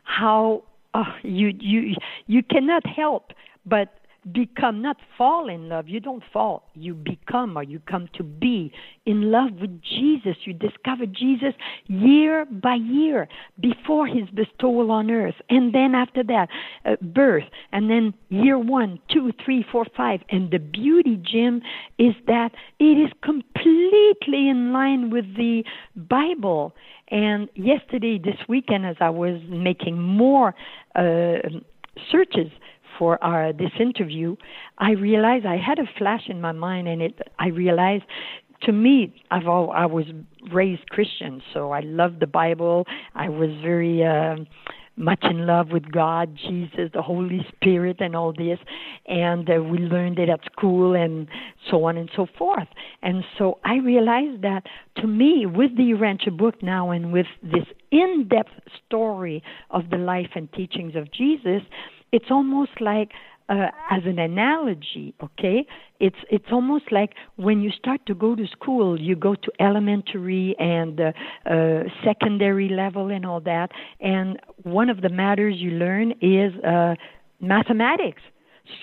how 0.03 0.63
oh, 0.93 1.03
you 1.23 1.51
you 1.59 1.95
you 2.27 2.43
cannot 2.43 2.85
help 2.85 3.33
but 3.65 3.98
become, 4.31 4.81
not 4.81 4.97
fall 5.17 5.49
in 5.49 5.69
love. 5.69 5.87
You 5.87 5.99
don't 5.99 6.23
fall. 6.31 6.63
You 6.73 6.93
become 6.93 7.57
or 7.57 7.63
you 7.63 7.79
come 7.79 8.09
to 8.15 8.23
be 8.23 8.71
in 9.05 9.31
love 9.31 9.51
with 9.59 9.81
Jesus. 9.81 10.35
You 10.45 10.53
discover 10.53 11.05
Jesus 11.05 11.53
year 11.87 12.45
by 12.45 12.75
year 12.75 13.27
before 13.59 14.07
his 14.07 14.29
bestowal 14.29 14.91
on 14.91 15.09
earth. 15.09 15.35
And 15.49 15.73
then 15.73 15.95
after 15.95 16.23
that, 16.23 16.47
uh, 16.85 16.95
birth. 17.01 17.45
And 17.71 17.89
then 17.89 18.13
year 18.29 18.57
one, 18.57 18.99
two, 19.11 19.31
three, 19.43 19.65
four, 19.71 19.85
five. 19.95 20.21
And 20.29 20.51
the 20.51 20.59
beauty, 20.59 21.21
Jim, 21.21 21.61
is 21.97 22.13
that 22.27 22.51
it 22.79 22.97
is 22.97 23.11
completely 23.23 24.49
in 24.49 24.71
line 24.73 25.09
with 25.09 25.25
the 25.35 25.63
Bible. 25.95 26.75
And 27.09 27.49
yesterday, 27.55 28.19
this 28.23 28.37
weekend, 28.47 28.85
as 28.85 28.97
I 28.99 29.09
was 29.09 29.41
making 29.49 29.99
more 29.99 30.53
uh, 30.95 31.37
searches, 32.11 32.51
for 32.99 33.23
our 33.23 33.53
this 33.53 33.71
interview, 33.79 34.35
I 34.77 34.91
realized 34.91 35.45
I 35.47 35.57
had 35.57 35.79
a 35.79 35.89
flash 35.97 36.23
in 36.27 36.39
my 36.41 36.51
mind, 36.51 36.87
and 36.87 37.01
it 37.01 37.19
I 37.39 37.47
realized 37.47 38.03
to 38.63 38.73
me, 38.73 39.23
I've 39.31 39.47
all, 39.47 39.71
I 39.71 39.85
was 39.85 40.05
raised 40.51 40.89
Christian, 40.89 41.41
so 41.53 41.71
I 41.71 41.79
loved 41.79 42.19
the 42.19 42.27
Bible. 42.27 42.85
I 43.15 43.29
was 43.29 43.51
very 43.63 44.03
uh, 44.03 44.35
much 44.97 45.23
in 45.23 45.47
love 45.47 45.69
with 45.71 45.89
God, 45.89 46.37
Jesus, 46.49 46.91
the 46.93 47.01
Holy 47.01 47.39
Spirit, 47.55 47.97
and 48.01 48.17
all 48.17 48.33
this. 48.33 48.59
And 49.07 49.49
uh, 49.49 49.63
we 49.63 49.77
learned 49.77 50.19
it 50.19 50.27
at 50.27 50.41
school, 50.51 50.93
and 50.93 51.29
so 51.71 51.85
on 51.85 51.95
and 51.95 52.09
so 52.17 52.27
forth. 52.37 52.67
And 53.01 53.23
so 53.37 53.59
I 53.63 53.75
realized 53.77 54.41
that 54.41 54.63
to 54.97 55.07
me, 55.07 55.45
with 55.45 55.77
the 55.77 55.93
Urantia 55.93 56.37
book 56.37 56.61
now, 56.61 56.91
and 56.91 57.13
with 57.13 57.27
this 57.41 57.65
in-depth 57.91 58.51
story 58.85 59.41
of 59.71 59.89
the 59.89 59.97
life 59.97 60.31
and 60.35 60.51
teachings 60.51 60.95
of 60.97 61.09
Jesus 61.13 61.61
it's 62.11 62.31
almost 62.31 62.71
like 62.81 63.11
uh, 63.49 63.67
as 63.89 64.03
an 64.05 64.19
analogy, 64.19 65.15
okay? 65.23 65.65
It's 65.99 66.15
it's 66.29 66.45
almost 66.51 66.91
like 66.91 67.13
when 67.35 67.61
you 67.61 67.71
start 67.71 68.05
to 68.05 68.13
go 68.13 68.35
to 68.35 68.45
school, 68.47 68.99
you 68.99 69.15
go 69.15 69.33
to 69.35 69.51
elementary 69.59 70.55
and 70.59 70.99
uh, 71.01 71.11
uh, 71.49 71.83
secondary 72.05 72.69
level 72.69 73.09
and 73.09 73.25
all 73.25 73.41
that, 73.41 73.71
and 73.99 74.39
one 74.63 74.89
of 74.89 75.01
the 75.01 75.09
matters 75.09 75.55
you 75.57 75.71
learn 75.71 76.11
is 76.21 76.53
uh, 76.63 76.93
mathematics 77.41 78.21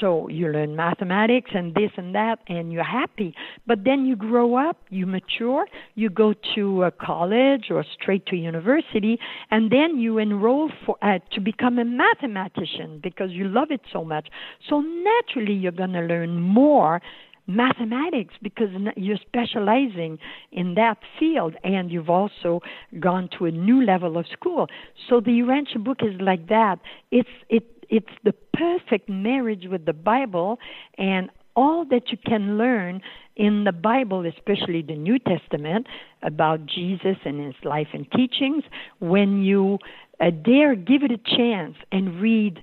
so 0.00 0.28
you 0.28 0.48
learn 0.48 0.76
mathematics 0.76 1.50
and 1.54 1.74
this 1.74 1.90
and 1.96 2.14
that, 2.14 2.38
and 2.48 2.72
you're 2.72 2.84
happy. 2.84 3.34
But 3.66 3.84
then 3.84 4.06
you 4.06 4.16
grow 4.16 4.56
up, 4.56 4.78
you 4.90 5.06
mature, 5.06 5.66
you 5.94 6.10
go 6.10 6.34
to 6.54 6.84
a 6.84 6.90
college 6.90 7.66
or 7.70 7.84
straight 8.00 8.26
to 8.26 8.36
university, 8.36 9.18
and 9.50 9.70
then 9.70 9.98
you 9.98 10.18
enroll 10.18 10.70
for 10.84 10.96
uh, 11.02 11.18
to 11.32 11.40
become 11.40 11.78
a 11.78 11.84
mathematician 11.84 13.00
because 13.02 13.30
you 13.30 13.48
love 13.48 13.70
it 13.70 13.80
so 13.92 14.04
much. 14.04 14.28
So 14.68 14.80
naturally, 14.80 15.54
you're 15.54 15.72
going 15.72 15.92
to 15.92 16.00
learn 16.00 16.40
more 16.40 17.00
mathematics 17.46 18.34
because 18.42 18.68
you're 18.96 19.18
specializing 19.18 20.18
in 20.52 20.74
that 20.74 20.98
field 21.18 21.54
and 21.62 21.90
you've 21.90 22.10
also 22.10 22.60
gone 22.98 23.28
to 23.38 23.46
a 23.46 23.50
new 23.50 23.84
level 23.84 24.18
of 24.18 24.26
school. 24.32 24.66
So 25.08 25.20
the 25.20 25.30
Urantia 25.30 25.82
book 25.82 25.98
is 26.02 26.20
like 26.20 26.48
that. 26.48 26.80
It's 27.10 27.28
it 27.48 27.75
it's 27.88 28.06
the 28.24 28.34
perfect 28.52 29.08
marriage 29.08 29.64
with 29.70 29.84
the 29.84 29.92
Bible 29.92 30.58
and 30.98 31.30
all 31.54 31.84
that 31.86 32.10
you 32.10 32.18
can 32.24 32.58
learn 32.58 33.00
in 33.34 33.64
the 33.64 33.72
Bible, 33.72 34.26
especially 34.26 34.82
the 34.82 34.94
New 34.94 35.18
Testament, 35.18 35.86
about 36.22 36.66
Jesus 36.66 37.16
and 37.24 37.44
his 37.44 37.54
life 37.64 37.88
and 37.92 38.10
teachings, 38.12 38.62
when 38.98 39.42
you 39.42 39.78
uh, 40.20 40.30
dare 40.30 40.74
give 40.74 41.02
it 41.02 41.10
a 41.10 41.36
chance 41.36 41.74
and 41.92 42.20
read 42.20 42.58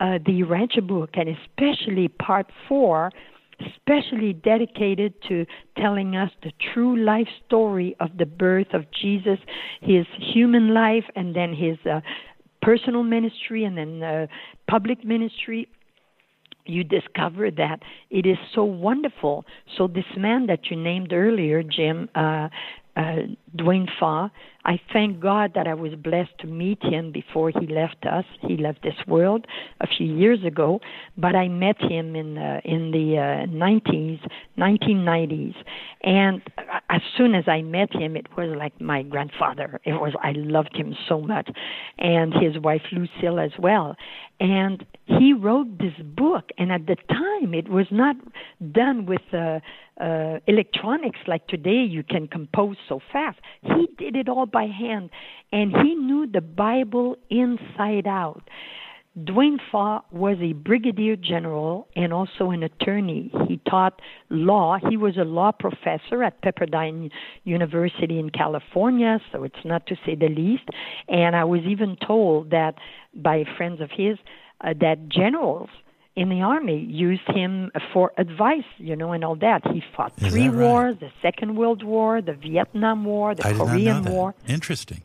uh, 0.00 0.18
the 0.24 0.42
Urantia 0.42 0.86
book, 0.86 1.10
and 1.14 1.28
especially 1.28 2.08
part 2.08 2.46
four, 2.68 3.10
especially 3.60 4.32
dedicated 4.32 5.14
to 5.28 5.46
telling 5.78 6.14
us 6.14 6.30
the 6.42 6.52
true 6.74 6.96
life 7.02 7.28
story 7.46 7.96
of 8.00 8.10
the 8.18 8.26
birth 8.26 8.74
of 8.74 8.84
Jesus, 8.92 9.38
his 9.80 10.06
human 10.18 10.74
life, 10.74 11.04
and 11.14 11.34
then 11.34 11.54
his 11.54 11.78
uh, 11.90 12.00
personal 12.66 13.04
ministry 13.04 13.62
and 13.64 13.78
then 13.78 14.02
uh, 14.02 14.26
public 14.68 15.04
ministry, 15.04 15.68
you 16.64 16.82
discover 16.82 17.48
that 17.48 17.78
it 18.10 18.26
is 18.26 18.36
so 18.56 18.64
wonderful. 18.64 19.44
So 19.78 19.86
this 19.86 20.10
man 20.16 20.46
that 20.48 20.66
you 20.68 20.76
named 20.76 21.12
earlier, 21.12 21.62
Jim, 21.62 22.08
uh, 22.16 22.48
uh, 22.96 23.16
Duane 23.54 23.88
Faw, 24.00 24.30
I 24.64 24.80
thank 24.92 25.20
God 25.20 25.52
that 25.54 25.68
I 25.68 25.74
was 25.74 25.92
blessed 25.94 26.36
to 26.40 26.46
meet 26.46 26.82
him 26.82 27.12
before 27.12 27.50
he 27.50 27.66
left 27.66 28.04
us. 28.04 28.24
He 28.40 28.56
left 28.56 28.82
this 28.82 28.94
world 29.06 29.46
a 29.80 29.86
few 29.86 30.06
years 30.06 30.44
ago, 30.44 30.80
but 31.16 31.36
I 31.36 31.48
met 31.48 31.80
him 31.80 32.16
in 32.16 32.38
uh, 32.38 32.60
in 32.64 32.90
the 32.90 33.16
uh, 33.16 33.46
90s, 33.52 34.20
1990s, 34.58 35.54
and 36.02 36.42
as 36.90 37.00
soon 37.16 37.34
as 37.34 37.44
I 37.46 37.62
met 37.62 37.92
him, 37.94 38.16
it 38.16 38.26
was 38.36 38.54
like 38.56 38.80
my 38.80 39.02
grandfather. 39.02 39.80
It 39.84 39.92
was 39.92 40.14
I 40.22 40.32
loved 40.34 40.74
him 40.74 40.96
so 41.08 41.20
much, 41.20 41.48
and 41.98 42.32
his 42.34 42.58
wife 42.58 42.82
Lucille 42.92 43.38
as 43.38 43.52
well. 43.58 43.94
And 44.40 44.84
he 45.06 45.32
wrote 45.32 45.78
this 45.78 45.94
book, 46.02 46.50
and 46.58 46.72
at 46.72 46.86
the 46.86 46.96
time, 47.08 47.54
it 47.54 47.68
was 47.68 47.86
not 47.90 48.16
done 48.72 49.06
with. 49.06 49.22
Uh, 49.32 49.60
uh, 50.00 50.38
electronics 50.46 51.18
like 51.26 51.46
today 51.46 51.82
you 51.82 52.02
can 52.02 52.28
compose 52.28 52.76
so 52.88 53.00
fast. 53.12 53.38
He 53.62 53.88
did 53.98 54.16
it 54.16 54.28
all 54.28 54.46
by 54.46 54.66
hand, 54.66 55.10
and 55.52 55.72
he 55.82 55.94
knew 55.94 56.26
the 56.26 56.40
Bible 56.40 57.16
inside 57.30 58.06
out. 58.06 58.48
Duane 59.24 59.58
Faw 59.72 60.02
was 60.10 60.36
a 60.42 60.52
brigadier 60.52 61.16
general 61.16 61.88
and 61.96 62.12
also 62.12 62.50
an 62.50 62.62
attorney. 62.62 63.32
He 63.48 63.58
taught 63.68 64.02
law. 64.28 64.76
He 64.90 64.98
was 64.98 65.16
a 65.16 65.24
law 65.24 65.52
professor 65.52 66.22
at 66.22 66.42
Pepperdine 66.42 67.10
University 67.44 68.18
in 68.18 68.28
California, 68.28 69.18
so 69.32 69.42
it's 69.44 69.64
not 69.64 69.86
to 69.86 69.96
say 70.04 70.16
the 70.16 70.28
least. 70.28 70.64
And 71.08 71.34
I 71.34 71.44
was 71.44 71.62
even 71.62 71.96
told 72.06 72.50
that 72.50 72.74
by 73.14 73.44
friends 73.56 73.80
of 73.80 73.88
his 73.90 74.18
uh, 74.60 74.74
that 74.80 75.08
generals 75.08 75.70
in 76.16 76.30
the 76.30 76.40
army 76.40 76.78
used 76.78 77.28
him 77.28 77.70
for 77.92 78.12
advice, 78.16 78.64
you 78.78 78.96
know, 78.96 79.12
and 79.12 79.22
all 79.22 79.36
that. 79.36 79.60
He 79.72 79.82
fought 79.94 80.12
Is 80.16 80.32
three 80.32 80.48
right? 80.48 80.58
wars: 80.58 80.96
the 80.98 81.10
Second 81.22 81.56
World 81.56 81.82
War, 81.82 82.22
the 82.22 82.32
Vietnam 82.32 83.04
War, 83.04 83.34
the 83.34 83.46
I 83.46 83.52
Korean 83.52 84.04
War. 84.04 84.34
Interesting. 84.48 85.02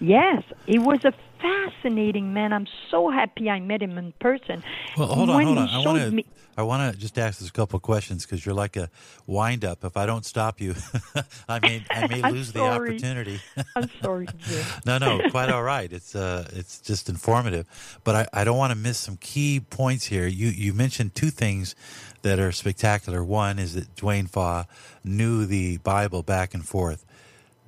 Yes, 0.00 0.42
he 0.66 0.78
was 0.78 1.04
a 1.04 1.12
fascinating 1.40 2.32
man. 2.32 2.52
I'm 2.52 2.66
so 2.90 3.10
happy 3.10 3.48
I 3.50 3.60
met 3.60 3.82
him 3.82 3.96
in 3.98 4.12
person. 4.20 4.62
Well, 4.96 5.08
hold 5.08 5.30
on, 5.30 5.36
When 5.36 5.46
hold 5.46 5.58
on. 5.58 5.68
I 5.68 5.78
want 5.84 5.98
to. 5.98 6.10
me- 6.10 6.26
I 6.56 6.62
want 6.62 6.92
to 6.92 6.98
just 6.98 7.16
ask 7.20 7.38
this 7.38 7.48
a 7.48 7.52
couple 7.52 7.76
of 7.76 7.82
questions 7.84 8.26
because 8.26 8.44
you're 8.44 8.54
like 8.54 8.76
a 8.76 8.90
wind 9.28 9.64
up. 9.64 9.84
If 9.84 9.96
I 9.96 10.06
don't 10.06 10.24
stop 10.24 10.60
you, 10.60 10.74
I 11.48 11.60
may 11.60 11.84
I 11.88 12.08
may 12.08 12.20
lose 12.32 12.50
the 12.52 12.62
opportunity. 12.62 13.40
I'm 13.76 13.88
sorry, 14.02 14.26
no, 14.84 14.98
no, 14.98 15.20
quite 15.30 15.50
all 15.50 15.62
right. 15.62 15.92
It's 15.92 16.16
uh, 16.16 16.48
it's 16.52 16.80
just 16.80 17.08
informative, 17.08 17.66
but 18.02 18.16
I, 18.16 18.40
I 18.40 18.44
don't 18.44 18.58
want 18.58 18.72
to 18.72 18.76
miss 18.76 18.98
some 18.98 19.16
key 19.18 19.60
points 19.60 20.06
here. 20.06 20.26
You 20.26 20.48
you 20.48 20.74
mentioned 20.74 21.14
two 21.14 21.30
things 21.30 21.76
that 22.22 22.40
are 22.40 22.50
spectacular. 22.50 23.22
One 23.22 23.60
is 23.60 23.74
that 23.74 23.94
Duane 23.94 24.26
Faw 24.26 24.64
knew 25.04 25.46
the 25.46 25.76
Bible 25.78 26.24
back 26.24 26.54
and 26.54 26.66
forth. 26.66 27.04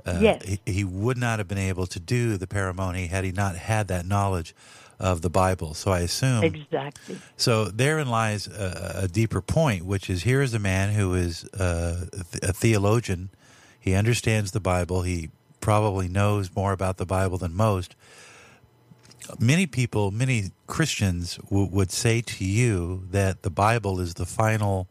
Uh, 0.06 0.18
Yes. 0.20 0.42
he, 0.44 0.60
he 0.72 0.84
would 0.84 1.16
not 1.18 1.38
have 1.38 1.48
been 1.48 1.58
able 1.58 1.86
to 1.86 2.00
do 2.00 2.36
the 2.36 2.46
paramony 2.46 3.06
had 3.06 3.24
he 3.24 3.32
not 3.32 3.56
had 3.56 3.88
that 3.88 4.06
knowledge 4.06 4.54
of 4.98 5.22
the 5.22 5.30
Bible. 5.30 5.72
So 5.74 5.90
I 5.92 6.00
assume 6.00 6.44
Exactly. 6.44 7.18
so 7.36 7.64
therein 7.66 8.08
lies 8.08 8.46
a, 8.46 9.02
a 9.04 9.08
deeper 9.08 9.40
point, 9.40 9.84
which 9.86 10.10
is 10.10 10.22
here 10.24 10.42
is 10.42 10.52
a 10.54 10.58
man 10.58 10.92
who 10.92 11.14
is 11.14 11.44
uh, 11.54 12.06
a 12.42 12.52
theologian. 12.52 13.30
He 13.78 13.94
understands 13.94 14.50
the 14.50 14.60
Bible. 14.60 15.02
He 15.02 15.30
probably 15.60 16.06
knows 16.08 16.54
more 16.54 16.72
about 16.72 16.98
the 16.98 17.06
Bible 17.06 17.38
than 17.38 17.54
most. 17.54 17.94
Many 19.38 19.66
people, 19.66 20.10
many 20.10 20.50
Christians 20.66 21.36
w- 21.48 21.68
would 21.70 21.90
say 21.92 22.20
to 22.20 22.44
you 22.44 23.04
that 23.10 23.42
the 23.42 23.50
Bible 23.50 24.00
is 24.00 24.14
the 24.14 24.26
final 24.26 24.88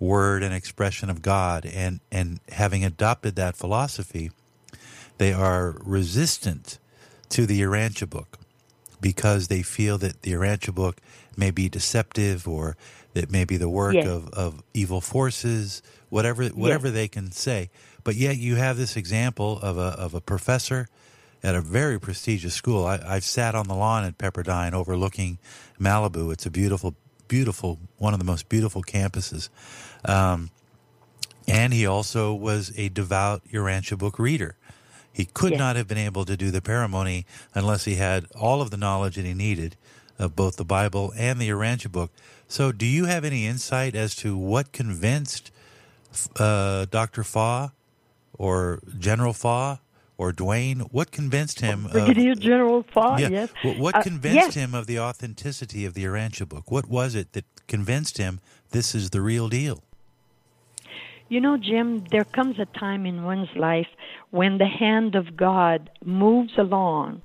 word 0.00 0.42
and 0.42 0.52
expression 0.52 1.08
of 1.08 1.22
God, 1.22 1.64
and 1.64 2.00
and 2.10 2.40
having 2.50 2.84
adopted 2.84 3.36
that 3.36 3.56
philosophy, 3.56 4.30
they 5.18 5.32
are 5.32 5.76
resistant 5.84 6.78
to 7.30 7.46
the 7.46 7.60
Urantia 7.60 8.08
book 8.08 8.38
because 9.00 9.48
they 9.48 9.62
feel 9.62 9.98
that 9.98 10.22
the 10.22 10.32
Urantia 10.32 10.74
book 10.74 10.98
may 11.36 11.50
be 11.50 11.68
deceptive 11.68 12.46
or 12.48 12.76
that 13.14 13.30
may 13.30 13.44
be 13.44 13.56
the 13.56 13.68
work 13.68 13.94
Yes. 13.94 14.06
of, 14.06 14.28
of 14.30 14.62
evil 14.74 15.00
forces, 15.00 15.82
whatever 16.10 16.46
whatever 16.48 16.90
they 16.90 17.08
can 17.08 17.30
say. 17.32 17.70
But 18.04 18.14
yet 18.14 18.36
you 18.36 18.56
have 18.56 18.76
this 18.76 18.96
example 18.96 19.58
of 19.60 19.78
a 19.78 19.94
of 19.98 20.14
a 20.14 20.20
professor 20.20 20.88
at 21.42 21.54
a 21.54 21.60
very 21.60 21.98
prestigious 22.00 22.54
school. 22.54 22.84
I, 22.86 22.98
I've 23.06 23.24
sat 23.24 23.54
on 23.54 23.68
the 23.68 23.74
lawn 23.74 24.04
at 24.04 24.18
Pepperdine 24.18 24.72
overlooking 24.72 25.38
Malibu. 25.78 26.32
It's 26.32 26.46
a 26.46 26.50
beautiful, 26.50 26.94
beautiful, 27.28 27.78
one 27.98 28.12
of 28.14 28.18
the 28.18 28.24
most 28.24 28.48
beautiful 28.48 28.82
campuses. 28.82 29.48
Um, 30.04 30.50
and 31.46 31.72
he 31.72 31.86
also 31.86 32.34
was 32.34 32.72
a 32.76 32.88
devout 32.88 33.42
Urantia 33.52 33.96
book 33.98 34.18
reader. 34.18 34.56
He 35.16 35.24
could 35.24 35.52
Yes. 35.52 35.58
not 35.58 35.76
have 35.76 35.88
been 35.88 35.96
able 36.10 36.26
to 36.26 36.36
do 36.36 36.50
the 36.50 36.60
paramony 36.60 37.24
unless 37.54 37.86
he 37.86 37.94
had 37.94 38.26
all 38.38 38.60
of 38.60 38.70
the 38.70 38.76
knowledge 38.76 39.14
that 39.16 39.24
he 39.24 39.32
needed 39.32 39.74
of 40.18 40.36
both 40.36 40.56
the 40.56 40.64
Bible 40.64 41.12
and 41.16 41.40
the 41.40 41.48
Urantia 41.48 41.90
book. 41.90 42.10
So, 42.48 42.70
do 42.70 42.84
you 42.84 43.06
have 43.06 43.24
any 43.24 43.46
insight 43.46 43.94
as 43.94 44.14
to 44.16 44.36
what 44.36 44.72
convinced 44.72 45.50
uh, 46.38 46.84
Dr. 46.90 47.24
Faw 47.24 47.70
or 48.36 48.80
General 48.98 49.32
Faw 49.32 49.78
or 50.18 50.32
Duane? 50.32 50.80
What 50.92 51.10
convinced 51.12 51.60
him? 51.60 51.86
Of, 51.86 51.92
Brigadier 51.92 52.34
General 52.34 52.82
Faw, 52.92 53.16
yeah, 53.16 53.28
yes. 53.30 53.48
What, 53.62 53.78
what 53.78 53.94
Uh, 53.96 54.02
convinced 54.02 54.36
yes. 54.36 54.54
him 54.54 54.74
of 54.74 54.86
the 54.86 54.98
authenticity 55.00 55.86
of 55.86 55.94
the 55.94 56.04
Urantia 56.04 56.46
book? 56.46 56.70
What 56.70 56.88
was 56.88 57.14
it 57.14 57.32
that 57.32 57.46
convinced 57.68 58.18
him 58.18 58.40
this 58.70 58.94
is 58.94 59.10
the 59.10 59.22
real 59.22 59.48
deal? 59.48 59.82
You 61.28 61.40
know, 61.40 61.56
Jim, 61.56 62.04
there 62.12 62.24
comes 62.24 62.58
a 62.60 62.66
time 62.66 63.04
in 63.04 63.24
one's 63.24 63.48
life 63.56 63.88
when 64.30 64.58
the 64.58 64.66
hand 64.66 65.14
of 65.14 65.36
God 65.36 65.90
moves 66.04 66.52
along 66.58 67.22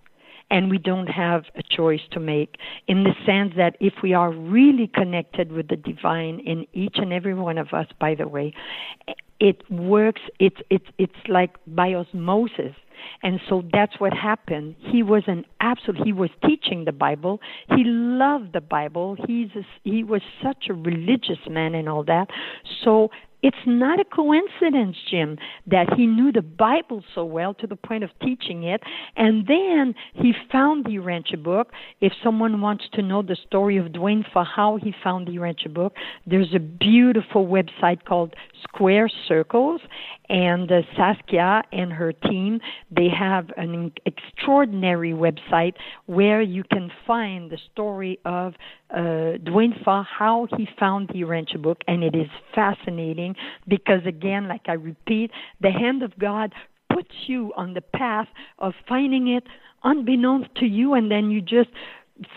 and 0.50 0.70
we 0.70 0.78
don't 0.78 1.08
have 1.08 1.46
a 1.56 1.64
choice 1.64 2.02
to 2.12 2.20
make 2.20 2.58
in 2.88 3.04
the 3.04 3.14
sense 3.26 3.54
that 3.56 3.78
if 3.80 3.94
we 4.04 4.14
are 4.14 4.32
really 4.32 4.90
connected 4.94 5.52
with 5.52 5.70
the 5.70 5.78
divine 5.78 6.40
in 6.40 6.66
each 6.74 6.96
and 6.98 7.14
every 7.14 7.34
one 7.34 7.58
of 7.58 7.70
us 7.74 7.88
by 8.00 8.14
the 8.14 8.28
way 8.28 8.54
it 9.42 9.60
works 9.72 10.22
it's 10.40 10.62
it's 10.70 10.86
it's 10.98 11.22
like 11.28 11.56
by 11.68 11.94
osmosis. 11.94 12.76
And 13.24 13.40
so 13.50 13.64
that's 13.74 14.00
what 14.00 14.14
happened. 14.14 14.76
He 14.78 15.02
was 15.02 15.24
an 15.26 15.44
absolute 15.60 16.06
he 16.06 16.14
was 16.14 16.30
teaching 16.46 16.86
the 16.86 16.92
bible. 16.92 17.40
He 17.70 17.84
loved 17.84 18.54
the 18.54 18.62
bible. 18.62 19.18
He's 19.28 19.50
a, 19.56 19.66
he 19.84 20.04
was 20.04 20.22
such 20.44 20.68
a 20.70 20.74
religious 20.74 21.40
man 21.50 21.74
and 21.74 21.90
all 21.90 22.04
that. 22.04 22.28
So 22.84 23.10
it's 23.44 23.58
not 23.66 24.00
a 24.00 24.06
coincidence, 24.06 24.98
Jim, 25.10 25.38
that 25.68 25.94
he 25.96 26.06
knew 26.06 26.32
the 26.32 26.42
Bible 26.42 27.04
so 27.16 27.26
well 27.26 27.54
to 27.56 27.68
the 27.68 27.76
point 27.76 28.04
of 28.04 28.12
teaching 28.22 28.64
it. 28.64 28.82
And 29.16 29.48
then 29.48 29.96
he 30.14 30.34
found 30.52 30.86
the 30.86 30.92
Urantia 30.92 31.42
book. 31.42 31.72
If 32.02 32.14
someone 32.24 32.62
wants 32.62 32.86
to 32.94 33.02
know 33.02 33.22
the 33.22 33.38
story 33.48 33.78
of 33.78 33.94
Duane 33.94 34.26
Faw 34.32 34.44
how 34.44 34.78
he 34.82 34.94
found 35.04 35.28
the 35.28 35.32
Urantia 35.32 35.74
book, 35.74 35.94
there's 36.26 36.54
a 36.56 36.60
beautiful 36.60 37.48
website 37.48 38.06
called 38.06 38.36
Square 38.64 39.10
Circles. 39.28 39.82
And 40.30 40.72
uh, 40.72 40.82
Saskia 40.96 41.64
and 41.72 41.92
her 41.92 42.14
team, 42.14 42.60
they 42.90 43.08
have 43.10 43.50
an 43.58 43.92
extraordinary 44.06 45.12
website 45.12 45.74
where 46.06 46.42
you 46.42 46.64
can 46.64 46.90
find 47.06 47.52
the 47.52 47.58
story 47.74 48.20
of 48.24 48.54
uh, 48.90 49.38
Duane 49.44 49.76
Faw, 49.84 50.04
how 50.04 50.48
he 50.58 50.68
found 50.80 51.10
the 51.10 51.22
Urantia 51.22 51.62
book, 51.62 51.82
and 51.88 52.04
it 52.04 52.16
is 52.16 52.28
fascinating 52.56 53.36
because, 53.68 54.02
again, 54.06 54.48
like 54.48 54.64
I 54.68 54.74
repeat, 54.74 55.32
the 55.60 55.72
hand 55.72 56.04
of 56.04 56.18
God 56.18 56.54
puts 56.94 57.12
you 57.28 57.52
on 57.56 57.74
the 57.74 57.82
path 57.82 58.28
of 58.60 58.74
finding 58.88 59.28
it 59.28 59.44
unbeknownst 59.84 60.54
to 60.56 60.66
you, 60.66 60.94
and 60.94 61.10
then 61.10 61.32
you 61.32 61.42
just 61.42 61.70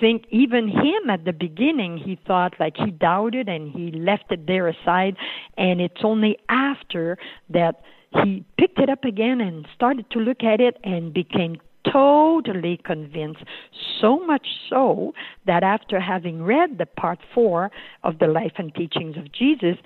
think 0.01 0.25
even 0.31 0.69
him 0.69 1.11
at 1.11 1.25
the 1.25 1.33
beginning 1.33 1.99
he 1.99 2.19
thought 2.27 2.55
like 2.59 2.77
he 2.77 2.91
doubted 2.91 3.49
and 3.49 3.73
he 3.73 3.91
left 3.91 4.25
it 4.31 4.47
there 4.47 4.69
aside 4.69 5.17
and 5.57 5.81
it's 5.81 6.03
only 6.03 6.37
after 6.49 7.19
that 7.51 7.83
he 8.23 8.45
picked 8.59 8.79
it 8.79 8.89
up 8.89 9.05
again 9.05 9.41
and 9.41 9.67
started 9.75 10.09
to 10.11 10.19
look 10.19 10.43
at 10.43 10.61
it 10.61 10.79
and 10.85 11.13
became 11.13 11.57
totally 11.91 12.81
convinced, 12.85 13.43
so 14.01 14.19
much 14.25 14.47
so 14.71 15.13
that 15.47 15.63
after 15.63 16.01
having 16.01 16.43
read 16.43 16.79
the 16.79 16.87
part 16.87 17.19
four 17.35 17.71
of 18.03 18.19
the 18.19 18.27
life 18.27 18.53
and 18.57 18.75
teachings 18.75 19.17
of 19.17 19.31
Jesus, 19.33 19.77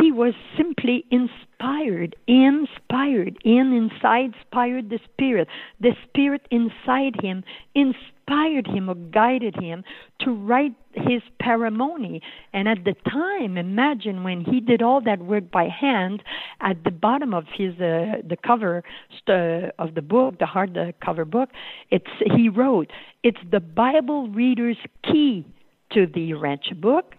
he 0.00 0.10
was 0.10 0.32
simply 0.56 1.04
inspired, 1.10 2.16
inspired, 2.26 3.36
in 3.44 3.72
inside, 3.72 4.32
inspired 4.34 4.88
the 4.88 4.98
Spirit. 5.12 5.48
The 5.80 5.92
Spirit 6.08 6.46
inside 6.50 7.20
him 7.20 7.44
inspired 7.74 8.21
him 8.66 8.88
or 8.88 8.94
guided 8.94 9.54
him 9.60 9.84
to 10.20 10.32
write 10.32 10.74
his 10.94 11.22
paramony. 11.40 12.20
And 12.52 12.68
at 12.68 12.84
the 12.84 12.94
time, 13.10 13.56
imagine 13.56 14.24
when 14.24 14.44
he 14.44 14.60
did 14.60 14.82
all 14.82 15.00
that 15.02 15.20
work 15.20 15.50
by 15.50 15.68
hand, 15.68 16.22
at 16.60 16.84
the 16.84 16.90
bottom 16.90 17.34
of 17.34 17.44
his 17.54 17.74
uh, 17.74 18.22
the 18.28 18.36
cover 18.44 18.82
st- 19.18 19.72
of 19.78 19.94
the 19.94 20.02
book, 20.02 20.38
the 20.38 20.46
hard 20.46 20.76
uh, 20.76 20.92
cover 21.04 21.24
book, 21.24 21.50
it's 21.90 22.10
he 22.36 22.48
wrote, 22.48 22.90
"It's 23.22 23.40
the 23.50 23.60
Bible 23.60 24.28
reader's 24.28 24.78
key 25.02 25.46
to 25.92 26.06
the 26.06 26.32
Urantia 26.32 26.80
book." 26.80 27.14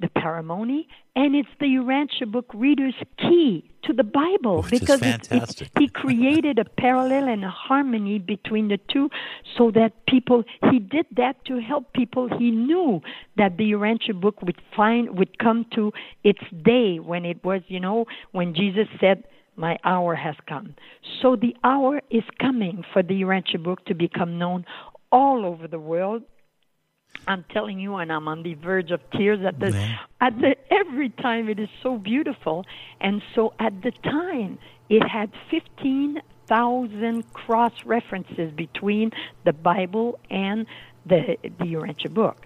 The 0.00 0.08
paramony, 0.08 0.88
and 1.16 1.34
it's 1.34 1.48
the 1.60 1.66
Urantia 1.66 2.30
book 2.30 2.46
reader's 2.54 2.94
key 3.18 3.70
to 3.84 3.92
the 3.92 4.02
Bible 4.02 4.62
Which 4.62 4.70
because 4.70 5.00
it- 5.02 5.30
it- 5.30 5.70
he 5.78 5.88
created 5.88 6.58
a 6.58 6.64
parallel 6.64 7.28
and 7.28 7.44
a 7.44 7.50
harmony 7.50 8.18
between 8.18 8.68
the 8.68 8.78
two 8.78 9.10
so 9.56 9.70
that 9.72 10.06
people 10.06 10.44
he 10.70 10.78
did 10.78 11.06
that 11.12 11.44
to 11.44 11.58
help 11.58 11.92
people 11.92 12.28
he 12.28 12.50
knew 12.50 13.02
that 13.36 13.56
the 13.56 13.72
Urantia 13.72 14.18
book 14.18 14.42
would 14.42 14.60
find 14.74 15.18
would 15.18 15.38
come 15.38 15.64
to 15.74 15.92
its 16.22 16.42
day 16.62 16.98
when 16.98 17.24
it 17.24 17.44
was 17.44 17.62
you 17.68 17.80
know 17.80 18.06
when 18.32 18.54
Jesus 18.54 18.88
said 19.00 19.24
my 19.56 19.78
hour 19.84 20.16
has 20.16 20.34
come. 20.46 20.74
So 21.22 21.36
the 21.36 21.54
hour 21.62 22.00
is 22.10 22.24
coming 22.40 22.84
for 22.92 23.02
the 23.02 23.22
Urantia 23.22 23.62
book 23.62 23.84
to 23.84 23.94
become 23.94 24.38
known 24.38 24.66
all 25.12 25.46
over 25.46 25.68
the 25.68 25.78
world 25.78 26.22
I'm 27.26 27.44
telling 27.50 27.78
you, 27.80 27.96
and 27.96 28.12
I'm 28.12 28.28
on 28.28 28.42
the 28.42 28.54
verge 28.54 28.90
of 28.90 29.00
tears 29.10 29.40
at 29.44 29.58
the 29.58 29.70
Yeah. 29.72 29.98
at 30.20 30.38
the 30.38 30.56
every 30.70 31.10
time. 31.10 31.48
It 31.48 31.58
is 31.58 31.68
so 31.82 31.96
beautiful, 31.96 32.66
and 33.00 33.22
so 33.34 33.54
at 33.58 33.82
the 33.82 33.90
time, 33.90 34.58
it 34.88 35.02
had 35.08 35.30
fifteen 35.50 36.20
thousand 36.46 37.32
cross 37.32 37.72
references 37.84 38.52
between 38.52 39.12
the 39.44 39.52
Bible 39.52 40.18
and 40.30 40.66
the 41.06 41.38
the 41.42 41.64
Urantia 41.64 42.12
book. 42.12 42.36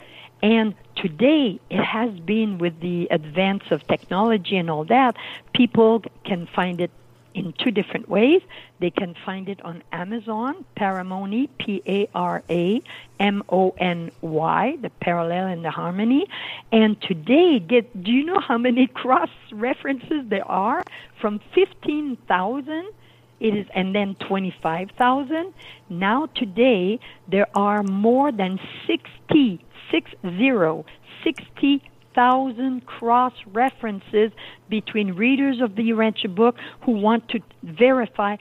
And 0.40 0.74
today, 0.94 1.58
it 1.68 1.82
has 1.82 2.12
been 2.20 2.58
with 2.58 2.78
the 2.80 3.08
advance 3.10 3.64
of 3.72 3.84
technology 3.88 4.56
and 4.56 4.70
all 4.70 4.84
that, 4.84 5.16
people 5.52 6.04
can 6.24 6.46
find 6.46 6.80
it 6.80 6.92
in 7.38 7.54
two 7.62 7.70
different 7.70 8.08
ways. 8.08 8.42
They 8.80 8.90
can 8.90 9.14
find 9.24 9.48
it 9.48 9.60
on 9.64 9.82
Amazon, 9.92 10.64
Paramony, 10.74 11.48
P 11.58 11.82
A 11.86 12.08
R 12.14 12.42
A 12.50 12.82
M 13.20 13.42
O 13.48 13.74
N 13.78 14.10
Y, 14.20 14.76
the 14.82 14.90
parallel 14.90 15.46
and 15.46 15.64
the 15.64 15.70
harmony. 15.70 16.26
And 16.72 17.00
today, 17.00 17.60
get 17.60 18.02
do 18.02 18.10
you 18.10 18.24
know 18.24 18.40
how 18.40 18.58
many 18.58 18.86
cross 19.02 19.30
references 19.52 20.24
there 20.28 20.48
are? 20.48 20.82
From 21.20 21.40
15,000 21.54 22.90
it 23.40 23.54
is 23.54 23.66
and 23.72 23.94
then 23.94 24.16
25,000 24.16 25.54
now 25.88 26.26
today 26.34 26.98
there 27.28 27.46
are 27.54 27.84
more 27.84 28.32
than 28.32 28.58
60 28.88 29.64
60 29.92 31.82
60,000 32.18 32.84
cross 32.84 33.32
references 33.46 34.32
between 34.68 35.12
readers 35.12 35.60
of 35.60 35.76
the 35.76 35.90
Urantia 35.90 36.34
book 36.34 36.56
who 36.80 36.92
want 36.92 37.28
to 37.28 37.40
verify 37.62 38.36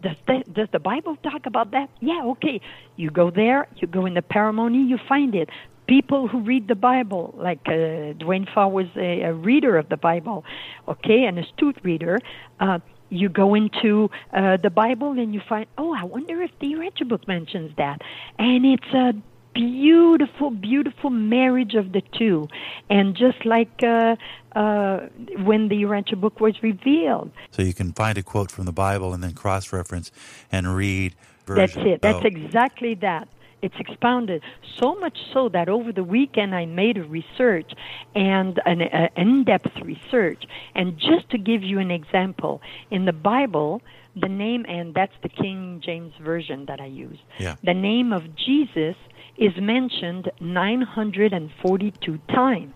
does 0.00 0.16
the, 0.28 0.44
does 0.52 0.68
the 0.70 0.78
Bible 0.78 1.16
talk 1.16 1.46
about 1.46 1.72
that? 1.72 1.90
Yeah, 2.00 2.22
okay. 2.26 2.60
You 2.94 3.10
go 3.10 3.30
there, 3.30 3.66
you 3.76 3.88
go 3.88 4.06
in 4.06 4.14
the 4.14 4.22
Paramony, 4.22 4.84
you 4.84 4.98
find 5.08 5.34
it. 5.34 5.48
People 5.88 6.28
who 6.28 6.40
read 6.40 6.68
the 6.68 6.76
Bible, 6.76 7.34
like 7.36 7.66
uh, 7.66 8.12
Duane 8.12 8.46
Faw 8.54 8.68
was 8.68 8.86
a, 8.94 9.22
a 9.22 9.32
reader 9.32 9.76
of 9.76 9.88
the 9.88 9.96
Bible, 9.96 10.44
okay, 10.86 11.24
an 11.24 11.38
astute 11.38 11.78
reader. 11.82 12.18
Uh, 12.60 12.78
you 13.08 13.28
go 13.28 13.54
into 13.54 14.08
uh, 14.32 14.58
the 14.58 14.70
Bible 14.70 15.12
and 15.12 15.34
you 15.34 15.40
find, 15.48 15.66
oh, 15.78 15.92
I 15.92 16.04
wonder 16.04 16.42
if 16.42 16.52
the 16.60 16.68
Urantia 16.74 17.08
book 17.08 17.26
mentions 17.26 17.74
that. 17.76 18.02
And 18.38 18.64
it's 18.64 18.92
a 18.94 19.14
beautiful, 19.56 20.50
beautiful 20.50 21.10
marriage 21.10 21.74
of 21.74 21.92
the 21.92 22.02
two. 22.18 22.48
And 22.90 23.16
just 23.16 23.44
like 23.44 23.82
uh, 23.82 24.16
uh, 24.54 25.08
when 25.44 25.68
the 25.68 25.82
Urantia 25.82 26.20
book 26.20 26.40
was 26.40 26.62
revealed. 26.62 27.30
So 27.50 27.62
you 27.62 27.74
can 27.74 27.92
find 27.92 28.18
a 28.18 28.22
quote 28.22 28.50
from 28.50 28.66
the 28.66 28.72
Bible 28.72 29.14
and 29.14 29.22
then 29.22 29.32
cross 29.32 29.72
reference 29.72 30.12
and 30.52 30.74
read. 30.74 31.14
Version. 31.46 31.84
That's 31.84 31.94
it. 31.94 32.02
That's 32.02 32.24
oh. 32.24 32.26
exactly 32.26 32.94
that. 32.96 33.28
It's 33.62 33.74
expounded 33.78 34.42
so 34.78 34.94
much 34.96 35.16
so 35.32 35.48
that 35.48 35.68
over 35.68 35.90
the 35.92 36.04
weekend 36.04 36.54
I 36.54 36.66
made 36.66 36.98
a 36.98 37.04
research 37.04 37.72
and 38.14 38.60
an 38.66 38.82
uh, 38.82 39.08
in-depth 39.16 39.80
research. 39.82 40.44
And 40.74 40.98
just 40.98 41.30
to 41.30 41.38
give 41.38 41.62
you 41.62 41.78
an 41.78 41.90
example, 41.90 42.60
in 42.90 43.06
the 43.06 43.12
Bible, 43.12 43.80
the 44.14 44.28
name 44.28 44.64
and 44.68 44.94
that's 44.94 45.14
the 45.22 45.28
King 45.28 45.80
James 45.84 46.12
version 46.20 46.66
that 46.66 46.80
I 46.80 46.86
use. 46.86 47.18
Yeah. 47.38 47.56
The 47.62 47.74
name 47.74 48.12
of 48.12 48.22
Jesus 48.36 48.96
is 49.38 49.56
mentioned 49.58 50.32
942 50.40 52.18
times, 52.28 52.74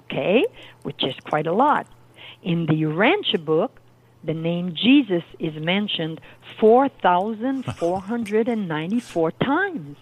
okay, 0.00 0.44
which 0.82 1.04
is 1.04 1.14
quite 1.28 1.46
a 1.46 1.52
lot. 1.52 1.86
In 2.42 2.66
the 2.66 2.74
Urantia 2.74 3.44
book, 3.44 3.80
the 4.24 4.34
name 4.34 4.74
Jesus 4.74 5.22
is 5.38 5.54
mentioned 5.56 6.20
4,494 6.58 9.30
times. 9.32 9.96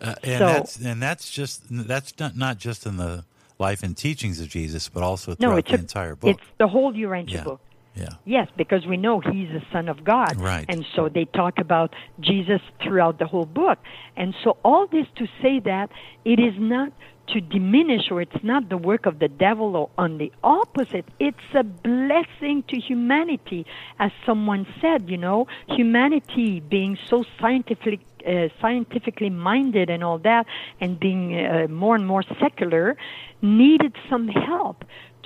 Uh, 0.00 0.14
and, 0.22 0.38
so, 0.38 0.46
that's, 0.46 0.76
and 0.76 1.02
that's 1.02 1.30
just 1.30 1.62
that's 1.70 2.18
not, 2.18 2.36
not 2.36 2.58
just 2.58 2.84
in 2.84 2.96
the 2.96 3.24
life 3.58 3.82
and 3.82 3.96
teachings 3.96 4.40
of 4.40 4.48
Jesus, 4.48 4.88
but 4.88 5.02
also 5.02 5.34
throughout 5.34 5.54
no, 5.54 5.60
the 5.60 5.74
a, 5.74 5.78
entire 5.78 6.16
book. 6.16 6.30
It's 6.30 6.42
the 6.58 6.68
whole 6.68 6.92
Urantia 6.92 7.30
yeah. 7.30 7.44
book. 7.44 7.60
Yeah. 7.94 8.08
Yes, 8.24 8.48
because 8.56 8.86
we 8.86 8.96
know 8.96 9.20
he's 9.20 9.48
the 9.48 9.62
Son 9.72 9.88
of 9.88 10.02
God. 10.04 10.36
Right. 10.36 10.64
And 10.68 10.84
so 10.96 11.08
they 11.08 11.26
talk 11.26 11.58
about 11.58 11.94
Jesus 12.20 12.60
throughout 12.82 13.18
the 13.18 13.26
whole 13.26 13.46
book. 13.46 13.78
And 14.16 14.34
so 14.42 14.56
all 14.64 14.86
this 14.86 15.06
to 15.16 15.26
say 15.40 15.60
that 15.60 15.90
it 16.24 16.40
is 16.40 16.54
not 16.58 16.92
to 17.28 17.40
diminish 17.40 18.10
or 18.10 18.20
it's 18.20 18.42
not 18.42 18.68
the 18.68 18.76
work 18.76 19.06
of 19.06 19.18
the 19.18 19.28
devil 19.28 19.76
or 19.76 19.90
on 19.96 20.18
the 20.18 20.30
opposite 20.42 21.06
it's 21.18 21.38
a 21.54 21.62
blessing 21.62 22.62
to 22.68 22.78
humanity 22.78 23.64
as 23.98 24.10
someone 24.26 24.66
said 24.80 25.08
you 25.08 25.16
know 25.16 25.46
humanity 25.68 26.60
being 26.60 26.98
so 27.08 27.24
scientifically 27.40 28.00
uh, 28.26 28.48
scientifically 28.60 29.30
minded 29.30 29.88
and 29.88 30.04
all 30.04 30.18
that 30.18 30.46
and 30.80 31.00
being 31.00 31.34
uh, 31.34 31.66
more 31.68 31.94
and 31.94 32.06
more 32.06 32.22
secular 32.40 32.96
needed 33.40 33.94
some 34.10 34.28
help 34.28 34.84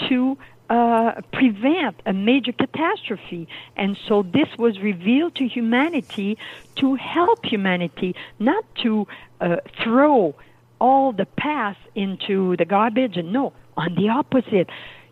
to 0.09 0.37
uh, 0.71 1.21
prevent 1.33 1.97
a 2.07 2.13
major 2.13 2.53
catastrophe. 2.53 3.49
And 3.77 3.97
so 4.07 4.23
this 4.23 4.49
was 4.59 4.79
revealed 4.81 5.35
to 5.37 5.49
humanity 5.49 6.37
to 6.77 6.95
help 6.95 7.45
humanity, 7.45 8.15
not 8.39 8.65
to 8.83 9.07
uh, 9.41 9.57
throw 9.83 10.35
all 10.81 11.13
the 11.13 11.27
past 11.27 11.79
into 11.95 12.57
the 12.57 12.65
garbage. 12.65 13.17
And 13.17 13.33
no, 13.33 13.53
on 13.77 13.95
the 13.95 14.09
opposite. 14.09 14.69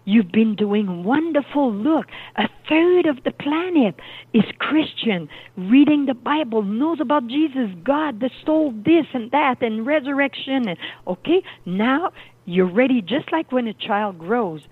You've 0.08 0.30
been 0.30 0.54
doing 0.54 1.02
wonderful. 1.02 1.72
Look, 1.72 2.06
a 2.36 2.48
third 2.68 3.06
of 3.06 3.24
the 3.24 3.32
planet 3.32 3.96
is 4.32 4.44
Christian, 4.60 5.28
reading 5.56 6.06
the 6.06 6.14
Bible, 6.14 6.62
knows 6.62 7.00
about 7.00 7.26
Jesus, 7.26 7.70
God, 7.82 8.20
the 8.20 8.30
soul, 8.44 8.72
this 8.72 9.06
and 9.12 9.32
that, 9.32 9.62
and 9.62 9.84
resurrection. 9.84 10.68
And, 10.68 10.78
okay, 11.08 11.42
now 11.64 12.12
you're 12.44 12.72
ready, 12.72 13.02
just 13.02 13.32
like 13.32 13.50
when 13.50 13.66
a 13.66 13.74
child 13.74 14.20
grows 14.20 14.62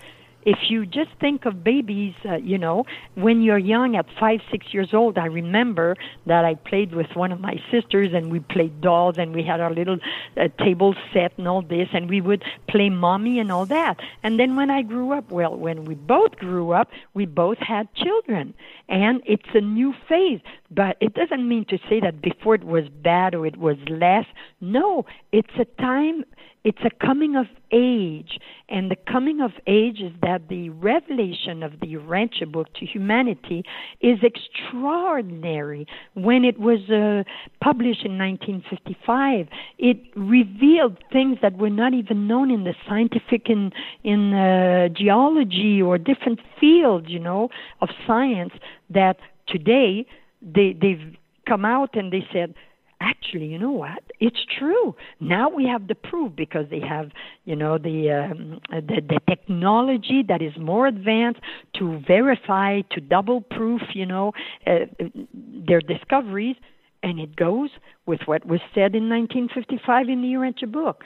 if 0.45 0.59
you 0.69 0.87
just 0.87 1.11
think 1.21 1.47
of 1.47 1.65
babies, 1.65 2.15
uh, 2.29 2.37
you 2.37 2.59
know, 2.59 2.85
when 3.15 3.43
you're 3.43 3.59
young 3.59 3.97
at 3.97 4.07
five, 4.21 4.41
six 4.51 4.67
years 4.73 4.91
old, 4.93 5.19
I 5.19 5.27
remember 5.27 5.97
that 6.27 6.45
I 6.45 6.55
played 6.55 6.95
with 6.95 7.07
one 7.15 7.33
of 7.33 7.41
my 7.41 7.57
sisters 7.71 8.11
and 8.15 8.31
we 8.31 8.41
played 8.41 8.81
dolls 8.81 9.17
and 9.19 9.35
we 9.35 9.43
had 9.43 9.61
our 9.61 9.73
little 9.73 9.99
uh, 10.37 10.49
table 10.59 10.95
set 11.13 11.33
and 11.39 11.49
all 11.49 11.63
this 11.63 11.89
and 11.93 12.09
we 12.09 12.21
would 12.21 12.45
play 12.69 12.91
mommy 12.91 13.39
and 13.39 13.51
all 13.51 13.67
that. 13.67 13.97
And 14.23 14.39
then 14.39 14.57
when 14.57 14.71
I 14.71 14.83
grew 14.83 15.13
up, 15.13 15.31
well, 15.31 15.57
when 15.57 15.85
we 15.85 15.95
both 15.95 16.33
grew 16.37 16.73
up, 16.73 16.89
we 17.15 17.27
both 17.27 17.59
had 17.59 17.93
children. 17.95 18.55
And 18.89 19.23
it's 19.25 19.49
a 19.55 19.61
new 19.61 19.95
phase. 20.09 20.41
But 20.75 20.97
it 21.01 21.15
doesn't 21.15 21.47
mean 21.49 21.65
to 21.69 21.79
say 21.89 22.01
that 22.01 22.23
before 22.23 22.55
it 22.55 22.65
was 22.65 22.85
bad 23.03 23.35
or 23.35 23.47
it 23.47 23.57
was 23.57 23.77
less. 23.89 24.25
No, 24.61 25.05
it's 25.33 25.55
a 25.59 25.65
time 25.81 26.25
it's 26.65 26.79
a 26.83 27.07
coming 27.07 27.37
of 27.37 27.47
age. 27.71 28.39
And 28.71 28.91
the 28.91 28.97
coming 28.97 29.43
of 29.43 29.51
age 29.67 30.01
is 30.01 30.13
that 30.23 30.49
the 30.49 30.71
revelation 30.71 31.63
of 31.63 31.73
the 31.81 31.87
Urantia 31.95 32.51
book 32.51 32.73
to 32.75 32.87
humanity 32.87 33.65
is 34.01 34.19
extraordinary. 34.23 35.87
When 36.15 36.43
it 36.45 36.59
was 36.59 36.81
uh, 36.89 37.29
published 37.63 38.07
in 38.07 38.17
1955, 38.17 39.49
it 39.79 39.99
revealed 40.17 40.97
things 41.13 41.37
that 41.43 41.59
were 41.59 41.69
not 41.69 41.93
even 41.93 42.27
known 42.27 42.51
in 42.51 42.65
the 42.65 42.75
scientific 42.89 43.51
in, 43.51 43.71
in 44.03 44.33
uh, 44.33 44.89
geology 44.89 45.83
or 45.83 45.99
different 45.99 46.41
fields, 46.59 47.07
you 47.11 47.21
know, 47.21 47.51
of 47.83 47.91
science 48.07 48.53
that 48.89 49.19
today 49.47 50.07
they, 50.45 50.77
they've 50.81 51.17
come 51.49 51.65
out 51.65 51.91
and 51.95 52.13
they 52.13 52.25
said, 52.33 52.55
actually, 53.01 53.47
you 53.47 53.59
know 53.59 53.73
what? 53.73 54.03
It's 54.21 54.45
true. 54.59 54.95
Now 55.21 55.49
we 55.49 55.67
have 55.67 55.89
the 55.89 55.95
proof 55.95 56.33
because 56.37 56.67
they 56.71 56.81
have, 56.81 57.11
you 57.45 57.57
know, 57.57 57.79
the, 57.79 58.11
um, 58.11 58.61
the 58.71 59.01
the 59.07 59.21
technology 59.29 60.23
that 60.27 60.41
is 60.41 60.53
more 60.59 60.87
advanced 60.87 61.41
to 61.79 62.01
verify, 62.07 62.81
to 62.93 63.01
double 63.01 63.41
proof, 63.41 63.83
you 63.95 64.07
know, 64.07 64.33
uh, 64.67 64.87
their 65.33 65.81
discoveries, 65.81 66.57
and 67.03 67.21
it 67.21 67.37
goes 67.37 67.71
with 68.07 68.21
what 68.27 68.47
was 68.47 68.61
said 68.75 68.95
in 68.95 69.09
1955 69.09 70.09
in 70.09 70.23
the 70.23 70.29
Urantia 70.29 70.71
book. 70.71 71.03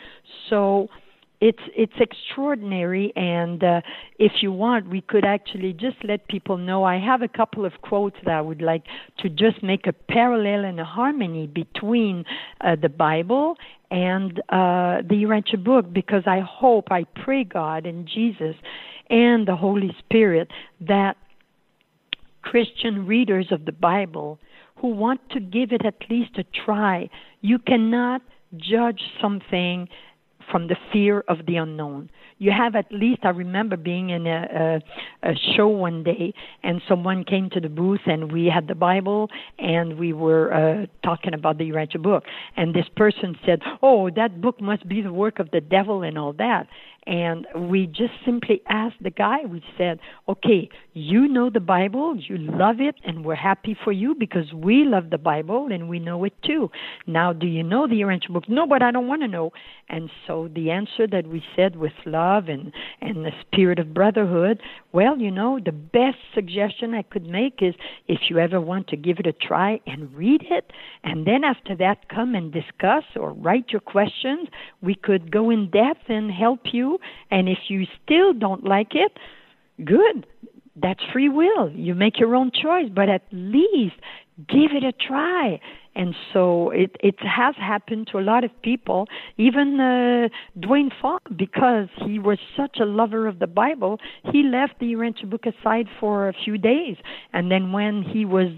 So 0.49 0.89
it's 1.41 1.63
it's 1.77 1.93
extraordinary 2.01 3.13
and 3.15 3.63
uh, 3.63 3.81
if 4.19 4.33
you 4.43 4.51
want 4.51 4.89
we 4.89 5.01
could 5.01 5.25
actually 5.25 5.73
just 5.73 5.97
let 6.05 6.27
people 6.29 6.57
know. 6.57 6.85
I 6.85 6.99
have 6.99 7.23
a 7.23 7.29
couple 7.29 7.65
of 7.65 7.73
quotes 7.83 8.17
that 8.25 8.35
i 8.35 8.41
would 8.41 8.63
like 8.63 8.83
to 9.19 9.29
just 9.29 9.63
make 9.63 9.87
a 9.87 9.93
parallel 9.93 10.65
and 10.65 10.81
a 10.81 10.85
harmony 10.85 11.47
between 11.47 12.25
uh, 12.61 12.77
the 12.81 12.89
bible 12.89 13.57
and 13.91 14.39
uh, 14.49 15.03
the 15.09 15.25
Urantia 15.25 15.63
book 15.63 15.93
because 15.93 16.25
i 16.27 16.41
hope 16.41 16.91
i 16.91 17.05
pray 17.25 17.45
god 17.45 17.87
and 17.87 18.07
jesus 18.07 18.57
and 19.11 19.47
the 19.47 19.57
holy 19.57 19.95
spirit 19.99 20.49
that 20.81 21.17
christian 22.43 23.07
readers 23.07 23.47
of 23.51 23.65
the 23.65 23.73
bible 23.73 24.39
who 24.81 24.89
want 24.89 25.21
to 25.31 25.41
give 25.41 25.73
it 25.73 25.85
at 25.85 25.97
least 26.11 26.39
a 26.39 26.45
try. 26.65 27.09
You 27.41 27.59
cannot 27.59 28.23
judge 28.57 29.01
something 29.21 29.89
from 30.51 30.69
the 30.69 30.77
fear 30.93 31.25
of 31.29 31.39
the 31.47 31.57
unknown. 31.57 32.11
You 32.39 32.53
have 32.53 32.77
at 32.77 32.87
least, 32.93 33.21
I 33.25 33.31
remember 33.31 33.77
being 33.77 34.11
in 34.11 34.27
a, 34.27 34.81
a, 35.25 35.31
a 35.31 35.35
show 35.57 35.69
one 35.69 36.05
day, 36.05 36.33
and 36.63 36.81
someone 36.89 37.25
came 37.25 37.51
to 37.51 37.61
the 37.61 37.69
booth, 37.69 38.01
and 38.07 38.31
we 38.33 38.47
had 38.47 38.69
the 38.69 38.75
Bible, 38.75 39.29
and 39.59 39.99
we 39.99 40.13
were 40.13 40.53
uh, 40.53 40.87
talking 41.05 41.35
about 41.35 41.59
the 41.59 41.69
Urantia 41.71 42.01
book. 42.01 42.25
And 42.57 42.75
this 42.75 42.87
person 42.97 43.37
said, 43.45 43.61
Oh, 43.83 44.11
that 44.11 44.41
book 44.41 44.61
must 44.61 44.89
be 44.89 45.03
the 45.03 45.13
work 45.13 45.39
of 45.39 45.51
the 45.51 45.61
devil 45.61 46.03
and 46.03 46.17
all 46.17 46.33
that. 46.35 46.69
And 47.09 47.47
we 47.57 47.87
just 47.87 48.13
simply 48.23 48.61
asked 48.69 49.03
the 49.03 49.09
guy, 49.09 49.39
we 49.49 49.65
said, 49.79 49.99
okay, 50.29 50.69
you 50.93 51.27
know 51.27 51.49
the 51.49 51.59
Bible, 51.59 52.15
you 52.19 52.37
love 52.37 52.81
it, 52.81 52.97
and 53.03 53.25
we're 53.25 53.35
happy 53.35 53.75
for 53.83 53.93
you 53.93 54.15
because 54.15 54.53
we 54.53 54.85
love 54.85 55.09
the 55.09 55.17
Bible 55.17 55.69
and 55.73 55.89
we 55.89 56.01
know 56.01 56.25
it 56.25 56.35
too. 56.45 56.71
Now, 57.07 57.33
do 57.33 57.47
you 57.47 57.63
know 57.63 57.89
the 57.89 57.95
Urantia 57.95 58.29
book? 58.29 58.47
No, 58.47 58.67
but 58.67 58.83
I 58.83 58.91
don't 58.91 59.09
want 59.09 59.23
to 59.23 59.29
know. 59.29 59.53
And 59.89 60.11
so 60.27 60.51
the 60.55 60.71
answer 60.71 61.07
that 61.07 61.27
we 61.27 61.43
said 61.57 61.77
with 61.77 61.95
love 62.05 62.49
and, 62.49 62.75
and 63.01 63.25
the 63.25 63.31
spirit 63.41 63.79
of 63.79 63.95
brotherhood, 63.95 64.61
well, 64.93 65.17
you 65.17 65.31
know, 65.31 65.59
the 65.65 65.73
best 65.73 66.19
suggestion 66.35 66.93
I 66.93 67.03
could 67.03 67.25
make 67.25 67.63
is 67.63 67.75
if 68.07 68.19
you 68.29 68.39
ever 68.39 68.61
want 68.61 68.87
to 68.89 68.97
give 68.97 69.19
it 69.19 69.27
a 69.27 69.33
try 69.33 69.81
and 69.87 70.15
read 70.15 70.45
it, 70.51 70.71
and 71.05 71.27
then 71.27 71.43
after 71.43 71.75
that 71.77 72.11
come 72.11 72.35
and 72.35 72.53
discuss 72.53 73.05
or 73.17 73.33
write 73.33 73.71
your 73.71 73.81
questions, 73.81 74.49
we 74.83 74.95
could 74.95 75.33
go 75.33 75.49
in 75.49 75.71
depth 75.71 76.11
and 76.11 76.31
help 76.31 76.61
you 76.73 76.98
and 77.31 77.49
if 77.49 77.59
you 77.69 77.87
still 78.03 78.33
don't 78.33 78.65
like 78.65 78.95
it, 78.95 79.13
good. 79.85 80.27
that's 80.81 81.01
free 81.13 81.29
will. 81.29 81.71
You 81.71 81.95
make 81.95 82.19
your 82.19 82.35
own 82.35 82.51
choice, 82.51 82.89
but 82.95 83.09
at 83.09 83.23
least 83.33 83.97
give 84.49 84.71
it 84.73 84.85
a 84.85 84.93
try. 84.93 85.61
And 85.95 86.15
so 86.33 86.71
it, 86.71 86.95
it 87.01 87.17
has 87.21 87.57
happened 87.57 88.09
to 88.13 88.19
a 88.19 88.21
lot 88.21 88.45
of 88.45 88.51
people, 88.63 89.09
even 89.37 89.81
uh, 89.81 90.29
Duane 90.59 90.91
Faw, 91.03 91.19
because 91.37 91.89
he 92.07 92.21
was 92.21 92.39
such 92.57 92.79
a 92.81 92.85
lover 92.85 93.27
of 93.27 93.41
the 93.41 93.49
Bible, 93.49 93.99
he 94.31 94.45
left 94.45 94.79
the 94.79 94.87
Urantia 94.87 95.29
book 95.29 95.45
aside 95.47 95.87
for 95.99 96.29
a 96.29 96.33
few 96.45 96.57
days. 96.57 96.97
And 97.33 97.51
then 97.51 97.73
when 97.73 98.03
he 98.03 98.25
was 98.25 98.53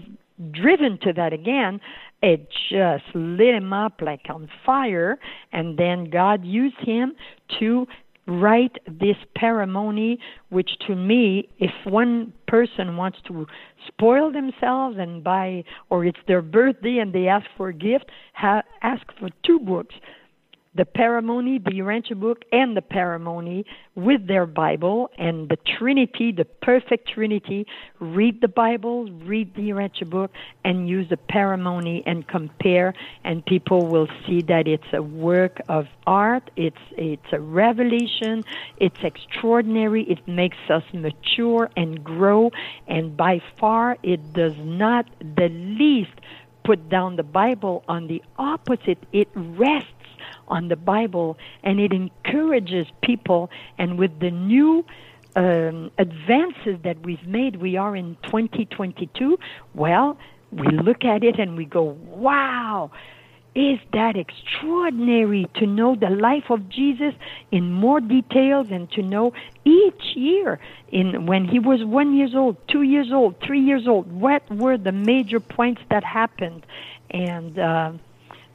driven 0.51 0.99
to 1.01 1.13
that 1.13 1.33
again, 1.33 1.81
it 2.21 2.47
just 2.69 3.05
lit 3.15 3.55
him 3.55 3.73
up 3.73 4.01
like 4.01 4.21
on 4.29 4.47
fire. 4.63 5.17
And 5.51 5.79
then 5.79 6.11
God 6.11 6.45
used 6.45 6.77
him 6.79 7.13
to 7.59 7.87
write 8.27 8.77
this 8.87 9.17
paramony, 9.35 10.19
which 10.49 10.69
to 10.87 10.95
me, 10.95 11.49
if 11.59 11.71
one 11.85 12.33
person 12.47 12.97
wants 12.97 13.17
to 13.27 13.45
spoil 13.87 14.31
themselves 14.31 14.97
and 14.99 15.23
buy, 15.23 15.63
or 15.89 16.05
it's 16.05 16.19
their 16.27 16.41
birthday 16.41 16.97
and 16.99 17.13
they 17.13 17.27
ask 17.27 17.45
for 17.57 17.69
a 17.69 17.73
gift, 17.73 18.05
ha- 18.33 18.63
ask 18.81 19.03
for 19.19 19.29
two 19.45 19.59
books 19.59 19.95
the 20.73 20.85
paramony, 20.85 21.57
the 21.57 21.71
Urantia 21.71 22.17
book, 22.17 22.43
and 22.51 22.77
the 22.77 22.81
paramony 22.81 23.65
with 23.95 24.25
their 24.25 24.45
Bible 24.45 25.09
and 25.17 25.49
the 25.49 25.57
Trinity, 25.77 26.31
the 26.31 26.45
perfect 26.45 27.09
Trinity. 27.09 27.67
Read 27.99 28.39
the 28.39 28.47
Bible, 28.47 29.11
read 29.11 29.53
the 29.55 29.69
Urantia 29.69 30.09
book, 30.09 30.31
and 30.63 30.87
use 30.87 31.09
the 31.09 31.17
paramony 31.17 32.03
and 32.05 32.25
compare, 32.25 32.93
and 33.25 33.45
people 33.45 33.85
will 33.85 34.07
see 34.25 34.41
that 34.43 34.65
it's 34.65 34.93
a 34.93 35.01
work 35.01 35.59
of 35.67 35.87
art. 36.07 36.49
It's 36.55 36.77
it's 36.91 37.33
a 37.33 37.39
revelation. 37.39 38.43
It's 38.77 39.03
extraordinary. 39.03 40.03
It 40.03 40.25
makes 40.25 40.57
us 40.69 40.83
mature 40.93 41.69
and 41.75 42.01
grow, 42.01 42.51
and 42.87 43.17
by 43.17 43.41
far, 43.59 43.97
it 44.03 44.33
does 44.33 44.55
not 44.57 45.05
the 45.19 45.49
least 45.49 46.13
put 46.63 46.89
down 46.89 47.17
the 47.17 47.23
Bible. 47.23 47.83
On 47.89 48.07
the 48.07 48.23
opposite, 48.37 48.99
it 49.11 49.27
rests 49.35 49.89
on 50.47 50.67
the 50.67 50.75
Bible, 50.75 51.37
and 51.63 51.79
it 51.79 51.93
encourages 51.93 52.87
people. 53.01 53.49
And 53.77 53.97
with 53.97 54.19
the 54.19 54.31
new 54.31 54.85
um, 55.35 55.91
advances 55.97 56.79
that 56.83 57.01
we've 57.03 57.25
made, 57.25 57.57
we 57.57 57.77
are 57.77 57.95
in 57.95 58.17
2022. 58.23 59.39
Well, 59.73 60.17
we 60.51 60.67
look 60.67 61.05
at 61.05 61.23
it 61.23 61.39
and 61.39 61.55
we 61.55 61.65
go, 61.65 61.83
wow. 61.83 62.91
Is 63.53 63.79
that 63.91 64.15
extraordinary 64.15 65.45
to 65.55 65.67
know 65.67 65.95
the 65.95 66.09
life 66.09 66.49
of 66.49 66.69
Jesus 66.69 67.13
in 67.51 67.69
more 67.69 67.99
details 67.99 68.67
and 68.71 68.89
to 68.91 69.01
know 69.01 69.33
each 69.65 70.15
year 70.15 70.57
in 70.89 71.25
when 71.25 71.43
he 71.43 71.59
was 71.59 71.83
one 71.83 72.15
years 72.15 72.33
old, 72.33 72.55
two 72.69 72.83
years 72.83 73.11
old, 73.11 73.35
three 73.41 73.59
years 73.59 73.89
old, 73.89 74.09
what 74.09 74.49
were 74.49 74.77
the 74.77 74.93
major 74.93 75.41
points 75.41 75.81
that 75.89 76.01
happened, 76.05 76.65
and 77.09 77.59
uh, 77.59 77.91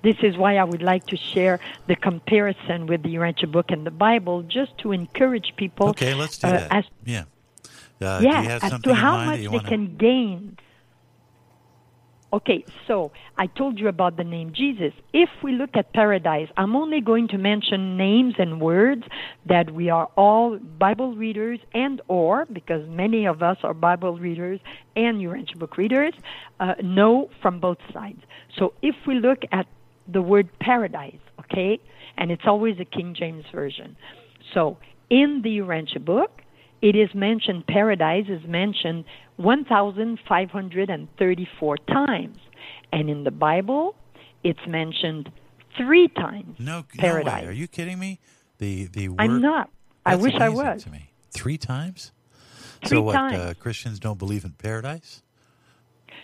this 0.02 0.16
is 0.22 0.36
why 0.36 0.56
I 0.56 0.64
would 0.64 0.82
like 0.82 1.06
to 1.08 1.16
share 1.16 1.60
the 1.86 1.96
comparison 1.96 2.86
with 2.86 3.02
the 3.02 3.14
Urantia 3.14 3.50
book 3.50 3.70
and 3.70 3.86
the 3.86 3.90
Bible, 3.90 4.42
just 4.42 4.76
to 4.78 4.92
encourage 4.92 5.54
people. 5.56 5.88
Okay, 5.90 6.14
let's 6.14 6.38
do 6.38 6.48
uh, 6.48 6.52
that. 6.52 6.72
As, 6.72 6.84
yeah. 7.04 7.24
Uh, 8.00 8.20
yeah, 8.22 8.58
as 8.62 8.80
to 8.80 8.94
how 8.94 9.24
much 9.24 9.40
they 9.40 9.48
wanna... 9.48 9.68
can 9.68 9.96
gain. 9.96 10.58
Okay, 12.32 12.64
so 12.86 13.12
I 13.38 13.46
told 13.46 13.78
you 13.78 13.88
about 13.88 14.16
the 14.16 14.24
name 14.24 14.52
Jesus. 14.52 14.92
If 15.12 15.30
we 15.42 15.52
look 15.52 15.70
at 15.74 15.92
paradise, 15.94 16.48
I'm 16.56 16.76
only 16.76 17.00
going 17.00 17.28
to 17.28 17.38
mention 17.38 17.96
names 17.96 18.34
and 18.38 18.60
words 18.60 19.04
that 19.46 19.70
we 19.72 19.88
are 19.88 20.10
all 20.16 20.58
Bible 20.58 21.14
readers 21.14 21.60
and 21.72 22.02
or, 22.08 22.44
because 22.52 22.86
many 22.88 23.26
of 23.26 23.42
us 23.42 23.58
are 23.62 23.72
Bible 23.72 24.18
readers 24.18 24.60
and 24.96 25.18
Urantia 25.18 25.58
book 25.58 25.78
readers, 25.78 26.12
uh, 26.60 26.74
know 26.82 27.30
from 27.40 27.60
both 27.60 27.78
sides. 27.92 28.20
So 28.58 28.74
if 28.82 28.96
we 29.06 29.14
look 29.14 29.44
at 29.52 29.66
the 30.08 30.22
word 30.22 30.48
paradise, 30.60 31.18
okay? 31.40 31.80
And 32.16 32.30
it's 32.30 32.44
always 32.46 32.78
a 32.80 32.84
King 32.84 33.14
James 33.18 33.44
version. 33.52 33.96
So 34.54 34.78
in 35.10 35.42
the 35.42 35.58
Urantia 35.58 36.04
book, 36.04 36.42
it 36.82 36.94
is 36.96 37.08
mentioned, 37.14 37.66
paradise 37.66 38.26
is 38.28 38.46
mentioned 38.46 39.06
1,534 39.36 41.76
times. 41.78 42.38
And 42.92 43.08
in 43.10 43.24
the 43.24 43.30
Bible, 43.30 43.94
it's 44.44 44.60
mentioned 44.68 45.30
three 45.76 46.08
times. 46.08 46.58
No, 46.58 46.84
paradise. 46.96 47.26
No 47.26 47.32
way. 47.40 47.46
Are 47.46 47.52
you 47.52 47.68
kidding 47.68 47.98
me? 47.98 48.20
The 48.58 48.86
the 48.86 49.10
word, 49.10 49.20
I'm 49.20 49.42
not. 49.42 49.68
I 50.04 50.16
wish 50.16 50.34
I 50.34 50.48
was. 50.48 50.82
To 50.84 50.90
me. 50.90 51.10
Three 51.30 51.58
times. 51.58 52.12
Three 52.84 52.98
so 52.98 53.02
what? 53.02 53.12
Times. 53.14 53.34
Uh, 53.34 53.54
Christians 53.58 53.98
don't 53.98 54.18
believe 54.18 54.44
in 54.44 54.52
paradise? 54.52 55.22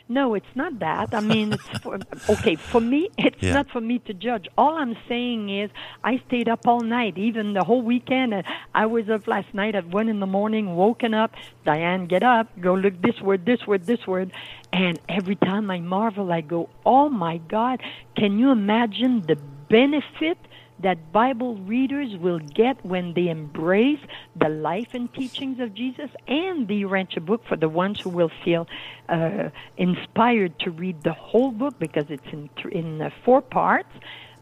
No, 0.09 0.35
it's 0.35 0.55
not 0.55 0.79
that. 0.81 1.15
I 1.15 1.21
mean, 1.21 1.53
it's 1.53 1.69
for, 1.83 1.99
okay 2.29 2.57
for 2.57 2.81
me. 2.81 3.09
It's 3.19 3.43
yeah. 3.43 3.55
not 3.55 3.71
for 3.71 3.81
me 3.81 3.99
to 4.01 4.15
judge. 4.15 4.47
All 4.57 4.77
I'm 4.77 4.97
saying 5.09 5.51
is, 5.51 5.71
I 6.05 6.23
stayed 6.27 6.49
up 6.49 6.67
all 6.67 6.81
night, 6.81 7.19
even 7.19 7.55
the 7.55 7.65
whole 7.65 7.83
weekend. 7.83 8.35
I 8.75 8.87
was 8.87 9.09
up 9.09 9.27
last 9.27 9.53
night 9.55 9.75
at 9.75 9.87
one 9.89 10.09
in 10.09 10.21
the 10.21 10.27
morning, 10.27 10.77
woken 10.77 11.15
up. 11.15 11.33
Diane, 11.65 12.07
get 12.07 12.23
up, 12.23 12.49
go 12.61 12.75
look 12.75 13.01
this 13.03 13.21
word, 13.21 13.47
this 13.47 13.67
word, 13.67 13.87
this 13.87 14.07
word, 14.07 14.33
and 14.73 14.99
every 15.09 15.37
time 15.37 15.71
I 15.71 15.81
marvel, 15.81 16.33
I 16.33 16.41
go, 16.41 16.69
"Oh 16.85 17.09
my 17.09 17.39
God! 17.39 17.83
Can 18.17 18.39
you 18.39 18.51
imagine 18.51 19.23
the 19.27 19.37
benefit?" 19.69 20.39
That 20.83 21.13
Bible 21.13 21.57
readers 21.57 22.17
will 22.17 22.39
get 22.39 22.83
when 22.85 23.15
they 23.15 23.29
embrace 23.29 24.01
the 24.37 24.49
life 24.49 24.89
and 24.95 25.13
teachings 25.15 25.61
of 25.61 25.75
Jesus 25.75 26.11
and 26.27 26.67
the 26.69 26.83
Urantia 26.83 27.25
book 27.25 27.43
for 27.49 27.57
the 27.57 27.69
ones 27.69 28.01
who 28.01 28.11
will 28.11 28.31
feel 28.45 28.67
uh, 29.09 29.51
inspired 29.77 30.59
to 30.61 30.71
read 30.71 31.03
the 31.03 31.13
whole 31.13 31.51
book 31.51 31.79
because 31.79 32.07
it's 32.09 32.27
in 32.33 32.49
th- 32.57 32.75
in 32.75 33.01
uh, 33.01 33.11
four 33.25 33.41
parts. 33.41 33.89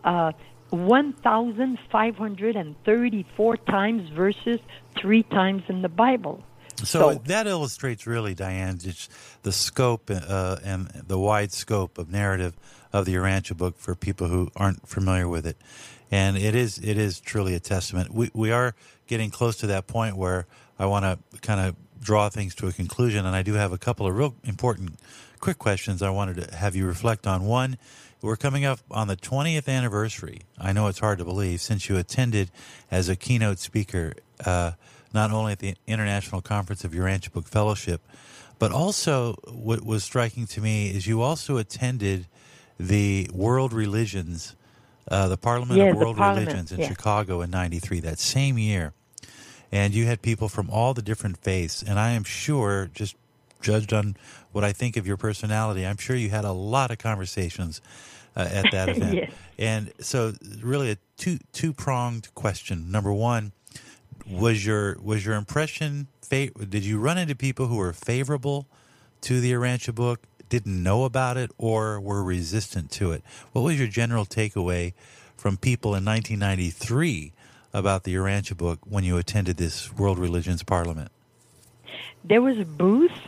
Uh, 0.04 0.32
1,534 0.70 3.56
times 3.56 4.08
versus 4.10 4.60
three 5.00 5.24
times 5.24 5.64
in 5.68 5.82
the 5.82 5.88
Bible. 5.88 6.44
So, 6.76 6.84
so, 6.84 7.14
that 7.24 7.48
illustrates 7.48 8.06
really, 8.06 8.34
Diane, 8.34 8.78
just 8.78 9.10
the 9.42 9.50
scope 9.52 10.10
uh, 10.10 10.56
and 10.64 10.86
the 10.86 11.18
wide 11.18 11.52
scope 11.52 11.98
of 11.98 12.10
narrative 12.10 12.56
of 12.92 13.04
the 13.04 13.14
Urantia 13.14 13.56
book 13.56 13.76
for 13.76 13.94
people 13.94 14.26
who 14.28 14.50
aren't 14.56 14.88
familiar 14.88 15.28
with 15.28 15.46
it 15.46 15.56
and 16.10 16.36
it 16.36 16.54
is 16.54 16.78
it 16.78 16.98
is 16.98 17.20
truly 17.20 17.54
a 17.54 17.60
testament. 17.60 18.12
We 18.12 18.30
we 18.34 18.50
are 18.50 18.74
getting 19.06 19.30
close 19.30 19.56
to 19.58 19.66
that 19.68 19.86
point 19.86 20.16
where 20.16 20.46
I 20.78 20.86
want 20.86 21.04
to 21.04 21.40
kind 21.40 21.60
of 21.60 21.76
draw 22.00 22.28
things 22.28 22.54
to 22.56 22.66
a 22.66 22.72
conclusion, 22.72 23.26
and 23.26 23.36
I 23.36 23.42
do 23.42 23.54
have 23.54 23.72
a 23.72 23.78
couple 23.78 24.06
of 24.06 24.16
real 24.16 24.34
important 24.44 24.98
quick 25.40 25.58
questions 25.58 26.02
I 26.02 26.10
wanted 26.10 26.48
to 26.48 26.56
have 26.56 26.76
you 26.76 26.86
reflect 26.86 27.26
on. 27.26 27.44
One, 27.44 27.78
we're 28.22 28.36
coming 28.36 28.64
up 28.64 28.80
on 28.90 29.08
the 29.08 29.16
20th 29.16 29.68
anniversary. 29.68 30.42
I 30.58 30.72
know 30.72 30.86
it's 30.88 30.98
hard 30.98 31.18
to 31.18 31.24
believe 31.24 31.60
since 31.60 31.88
you 31.88 31.96
attended 31.96 32.50
as 32.90 33.08
a 33.08 33.16
keynote 33.16 33.58
speaker, 33.58 34.12
uh, 34.44 34.72
not 35.14 35.30
only 35.32 35.52
at 35.52 35.58
the 35.58 35.74
International 35.86 36.42
Conference 36.42 36.84
of 36.84 36.92
Urantia 36.92 37.32
Book 37.32 37.46
Fellowship, 37.46 38.02
but 38.58 38.72
also 38.72 39.34
what 39.48 39.82
was 39.84 40.04
striking 40.04 40.46
to 40.48 40.60
me 40.60 40.88
is 40.88 41.06
you 41.06 41.22
also 41.22 41.56
attended 41.56 42.26
the 42.78 43.28
World 43.32 43.72
Religions 43.72 44.54
uh, 45.10 45.28
the 45.28 45.36
Parliament 45.36 45.78
yeah, 45.78 45.90
of 45.90 45.96
World 45.96 46.16
Parliament, 46.16 46.46
Religions 46.46 46.72
in 46.72 46.80
yeah. 46.80 46.88
Chicago 46.88 47.40
in 47.40 47.50
'93, 47.50 48.00
that 48.00 48.18
same 48.18 48.58
year, 48.58 48.92
and 49.72 49.94
you 49.94 50.06
had 50.06 50.22
people 50.22 50.48
from 50.48 50.70
all 50.70 50.94
the 50.94 51.02
different 51.02 51.38
faiths. 51.38 51.82
And 51.82 51.98
I 51.98 52.10
am 52.10 52.24
sure, 52.24 52.90
just 52.94 53.16
judged 53.60 53.92
on 53.92 54.16
what 54.52 54.64
I 54.64 54.72
think 54.72 54.96
of 54.96 55.06
your 55.06 55.16
personality, 55.16 55.86
I'm 55.86 55.96
sure 55.96 56.16
you 56.16 56.30
had 56.30 56.44
a 56.44 56.52
lot 56.52 56.90
of 56.90 56.98
conversations 56.98 57.80
uh, 58.36 58.48
at 58.50 58.72
that 58.72 58.88
event. 58.96 59.14
yes. 59.14 59.32
And 59.58 59.92
so, 60.00 60.32
really, 60.60 60.92
a 60.92 60.96
two 61.16 61.38
two 61.52 61.72
pronged 61.72 62.34
question. 62.34 62.90
Number 62.90 63.12
one, 63.12 63.52
was 64.30 64.64
your 64.64 64.98
was 65.02 65.24
your 65.24 65.34
impression? 65.34 66.08
Did 66.28 66.84
you 66.84 66.98
run 66.98 67.18
into 67.18 67.34
people 67.34 67.66
who 67.66 67.76
were 67.76 67.92
favorable 67.92 68.66
to 69.22 69.40
the 69.40 69.52
Urantia 69.52 69.94
book? 69.94 70.20
Didn't 70.50 70.82
know 70.82 71.04
about 71.04 71.38
it 71.38 71.50
or 71.56 71.98
were 71.98 72.22
resistant 72.22 72.90
to 72.92 73.12
it. 73.12 73.22
What 73.52 73.62
was 73.62 73.78
your 73.78 73.88
general 73.88 74.26
takeaway 74.26 74.92
from 75.36 75.56
people 75.56 75.94
in 75.94 76.04
1993 76.04 77.32
about 77.72 78.04
the 78.04 78.14
Urantia 78.14 78.56
book 78.56 78.80
when 78.86 79.04
you 79.04 79.16
attended 79.16 79.56
this 79.56 79.90
World 79.94 80.18
Religions 80.18 80.62
Parliament? 80.62 81.10
There 82.22 82.42
was 82.42 82.58
a 82.58 82.66
booth 82.66 83.18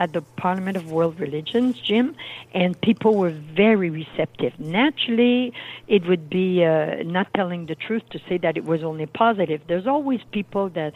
at 0.00 0.14
the 0.14 0.22
Parliament 0.22 0.78
of 0.78 0.90
World 0.90 1.20
Religions, 1.20 1.78
Jim, 1.78 2.16
and 2.54 2.80
people 2.80 3.14
were 3.14 3.30
very 3.30 3.90
receptive. 3.90 4.58
Naturally, 4.58 5.52
it 5.86 6.06
would 6.06 6.30
be 6.30 6.64
uh, 6.64 7.02
not 7.04 7.32
telling 7.34 7.66
the 7.66 7.74
truth 7.74 8.02
to 8.10 8.18
say 8.26 8.38
that 8.38 8.56
it 8.56 8.64
was 8.64 8.82
only 8.82 9.04
positive. 9.04 9.60
There's 9.66 9.86
always 9.86 10.20
people 10.32 10.70
that 10.70 10.94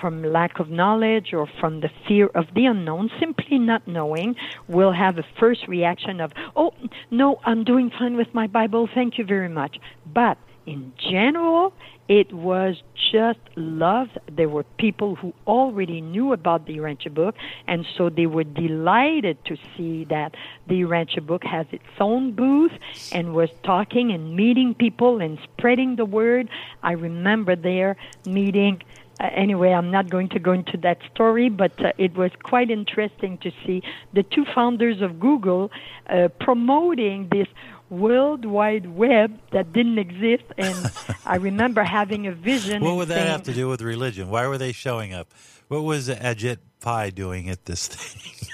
from 0.00 0.22
lack 0.22 0.58
of 0.58 0.70
knowledge 0.70 1.32
or 1.32 1.48
from 1.60 1.80
the 1.80 1.90
fear 2.06 2.26
of 2.34 2.46
the 2.54 2.66
unknown, 2.66 3.10
simply 3.18 3.58
not 3.58 3.86
knowing, 3.86 4.36
will 4.68 4.92
have 4.92 5.18
a 5.18 5.24
first 5.38 5.66
reaction 5.68 6.20
of, 6.20 6.32
oh, 6.56 6.72
no, 7.10 7.40
I'm 7.44 7.64
doing 7.64 7.90
fine 7.90 8.16
with 8.16 8.32
my 8.34 8.46
Bible, 8.46 8.88
thank 8.94 9.18
you 9.18 9.24
very 9.24 9.48
much. 9.48 9.78
But 10.06 10.38
in 10.66 10.92
general, 10.98 11.74
it 12.08 12.32
was 12.32 12.82
just 13.12 13.38
loved. 13.56 14.18
There 14.30 14.48
were 14.48 14.64
people 14.78 15.14
who 15.14 15.32
already 15.46 16.00
knew 16.00 16.32
about 16.32 16.66
the 16.66 16.76
Urantia 16.76 17.12
book, 17.12 17.34
and 17.66 17.86
so 17.96 18.08
they 18.10 18.26
were 18.26 18.44
delighted 18.44 19.42
to 19.46 19.56
see 19.76 20.04
that 20.10 20.34
the 20.66 20.82
Urantia 20.82 21.24
book 21.24 21.44
has 21.44 21.66
its 21.70 21.84
own 22.00 22.32
booth 22.32 22.72
and 23.12 23.34
was 23.34 23.50
talking 23.62 24.10
and 24.10 24.36
meeting 24.36 24.74
people 24.74 25.20
and 25.20 25.38
spreading 25.44 25.96
the 25.96 26.04
word. 26.04 26.48
I 26.82 26.92
remember 26.92 27.56
there 27.56 27.96
meeting. 28.26 28.82
Uh, 29.20 29.28
anyway, 29.32 29.70
I'm 29.70 29.90
not 29.90 30.10
going 30.10 30.28
to 30.30 30.38
go 30.38 30.52
into 30.52 30.76
that 30.78 30.98
story, 31.12 31.48
but 31.48 31.72
uh, 31.84 31.92
it 31.98 32.16
was 32.16 32.32
quite 32.42 32.70
interesting 32.70 33.38
to 33.38 33.52
see 33.64 33.82
the 34.12 34.22
two 34.22 34.44
founders 34.54 35.00
of 35.00 35.20
Google 35.20 35.70
uh, 36.08 36.28
promoting 36.40 37.28
this 37.30 37.46
World 37.90 38.44
Wide 38.44 38.86
Web 38.86 39.38
that 39.52 39.72
didn't 39.72 39.98
exist. 39.98 40.44
And 40.58 40.90
I 41.26 41.36
remember 41.36 41.84
having 41.84 42.26
a 42.26 42.32
vision. 42.32 42.82
What 42.82 42.96
would 42.96 43.08
that 43.08 43.14
saying, 43.14 43.30
have 43.30 43.42
to 43.44 43.54
do 43.54 43.68
with 43.68 43.82
religion? 43.82 44.30
Why 44.30 44.46
were 44.46 44.58
they 44.58 44.72
showing 44.72 45.14
up? 45.14 45.32
What 45.68 45.82
was 45.82 46.08
Ajit 46.08 46.58
Pai 46.80 47.10
doing 47.10 47.48
at 47.48 47.64
this 47.66 47.88
thing? 47.88 48.48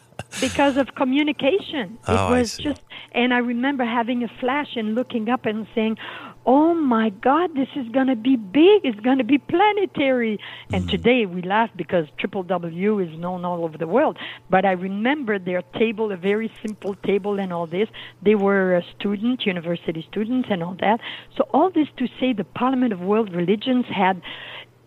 because 0.40 0.76
of 0.76 0.94
communication. 0.94 1.98
It 2.02 2.08
Oh, 2.08 2.16
I 2.28 2.38
was 2.38 2.56
just, 2.56 2.80
and 3.12 3.32
I 3.32 3.38
remember 3.38 3.84
having 3.84 4.22
a 4.22 4.28
flash 4.40 4.76
and 4.76 4.94
looking 4.94 5.28
up 5.28 5.46
and 5.46 5.66
saying, 5.74 5.98
"Oh 6.46 6.74
my 6.74 7.10
God, 7.10 7.54
this 7.54 7.68
is 7.76 7.88
going 7.88 8.06
to 8.06 8.16
be 8.16 8.36
big. 8.36 8.78
It's 8.84 9.00
going 9.00 9.18
to 9.18 9.24
be 9.24 9.38
planetary." 9.38 10.38
And 10.72 10.84
Mm. 10.84 10.90
today 10.90 11.26
we 11.26 11.42
laugh 11.42 11.70
because 11.76 12.06
Triple 12.18 12.44
W 12.44 12.98
is 13.00 13.18
known 13.18 13.44
all 13.44 13.64
over 13.64 13.76
the 13.76 13.86
world. 13.86 14.16
But 14.48 14.64
I 14.64 14.72
remember 14.72 15.38
their 15.38 15.62
table, 15.82 16.12
a 16.12 16.16
very 16.16 16.50
simple 16.62 16.94
table, 17.04 17.38
and 17.40 17.52
all 17.52 17.66
this. 17.66 17.88
They 18.22 18.36
were 18.36 18.82
students, 18.96 19.44
university 19.44 20.02
students, 20.10 20.48
and 20.50 20.62
all 20.62 20.76
that. 20.80 21.00
So 21.36 21.44
all 21.52 21.70
this 21.70 21.88
to 21.96 22.06
say, 22.20 22.32
the 22.32 22.44
Parliament 22.44 22.92
of 22.92 23.00
World 23.00 23.32
Religions 23.34 23.86
had 23.86 24.22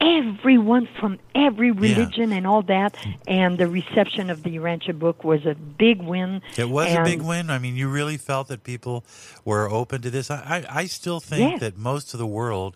everyone 0.02 0.88
from 1.00 1.20
every 1.36 1.72
religion 1.72 2.32
and 2.32 2.48
all 2.48 2.62
that 2.64 2.96
and 3.28 3.58
the 3.58 3.68
reception 3.68 4.30
of 4.30 4.44
the 4.44 4.56
Urantia 4.58 4.98
book 4.98 5.24
was 5.24 5.46
a 5.46 5.56
big 5.56 6.02
win 6.02 6.42
It 6.58 6.70
was 6.70 6.94
a 6.94 7.04
big 7.04 7.22
win. 7.22 7.50
I 7.50 7.60
mean, 7.60 7.76
you 7.76 7.90
really 7.90 8.18
felt 8.18 8.48
that 8.48 8.64
people 8.64 9.04
were 9.44 9.70
open 9.70 10.02
to 10.02 10.10
this. 10.10 10.32
I, 10.32 10.66
I, 10.70 10.82
I 10.82 10.86
still 10.86 11.20
think 11.20 11.52
Yes. 11.52 11.60
that 11.62 11.78
most 11.78 12.14
of 12.14 12.20
the 12.20 12.28
world 12.28 12.76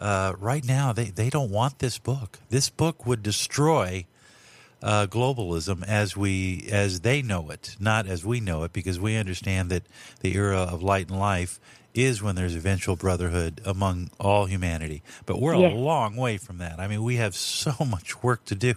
uh, 0.00 0.34
right 0.38 0.64
now 0.64 0.92
they, 0.92 1.04
they 1.06 1.30
don't 1.30 1.50
want 1.50 1.78
this 1.78 1.98
book. 1.98 2.38
This 2.50 2.68
book 2.70 3.06
would 3.06 3.22
destroy 3.22 4.06
uh, 4.82 5.06
globalism 5.06 5.82
as 5.86 6.16
we 6.16 6.68
as 6.70 7.00
they 7.00 7.22
know 7.22 7.50
it, 7.50 7.76
not 7.80 8.06
as 8.06 8.24
we 8.24 8.40
know 8.40 8.62
it, 8.64 8.72
because 8.72 9.00
we 9.00 9.16
understand 9.16 9.70
that 9.70 9.84
the 10.20 10.34
era 10.36 10.58
of 10.60 10.82
light 10.82 11.08
and 11.08 11.18
life 11.18 11.58
is 11.98 12.22
when 12.22 12.34
there's 12.36 12.54
eventual 12.54 12.96
brotherhood 12.96 13.60
among 13.64 14.10
all 14.20 14.46
humanity. 14.46 15.02
But 15.24 15.40
we're 15.40 15.54
Yes. 15.56 15.72
a 15.72 15.76
long 15.76 16.16
way 16.16 16.36
from 16.38 16.58
that. 16.58 16.78
I 16.78 16.86
mean, 16.88 17.02
we 17.02 17.16
have 17.16 17.34
so 17.34 17.72
much 17.88 18.22
work 18.22 18.44
to 18.46 18.54
do, 18.54 18.74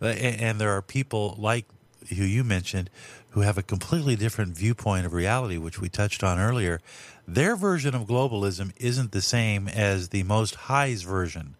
uh, 0.00 0.06
and, 0.06 0.40
and 0.40 0.60
there 0.60 0.70
are 0.70 0.82
people 0.82 1.34
like 1.38 1.66
who 2.08 2.24
you 2.24 2.44
mentioned 2.44 2.90
who 3.30 3.40
have 3.40 3.56
a 3.56 3.62
completely 3.62 4.14
different 4.14 4.54
viewpoint 4.56 5.06
of 5.06 5.12
reality, 5.14 5.56
which 5.56 5.80
we 5.80 5.88
touched 5.88 6.22
on 6.22 6.38
earlier. 6.38 6.80
Their 7.26 7.56
version 7.56 7.94
of 7.94 8.02
globalism 8.06 8.72
isn't 8.76 9.12
the 9.12 9.22
same 9.22 9.68
as 9.68 10.08
the 10.10 10.22
most 10.24 10.54
high's 10.54 11.02
version 11.02 11.54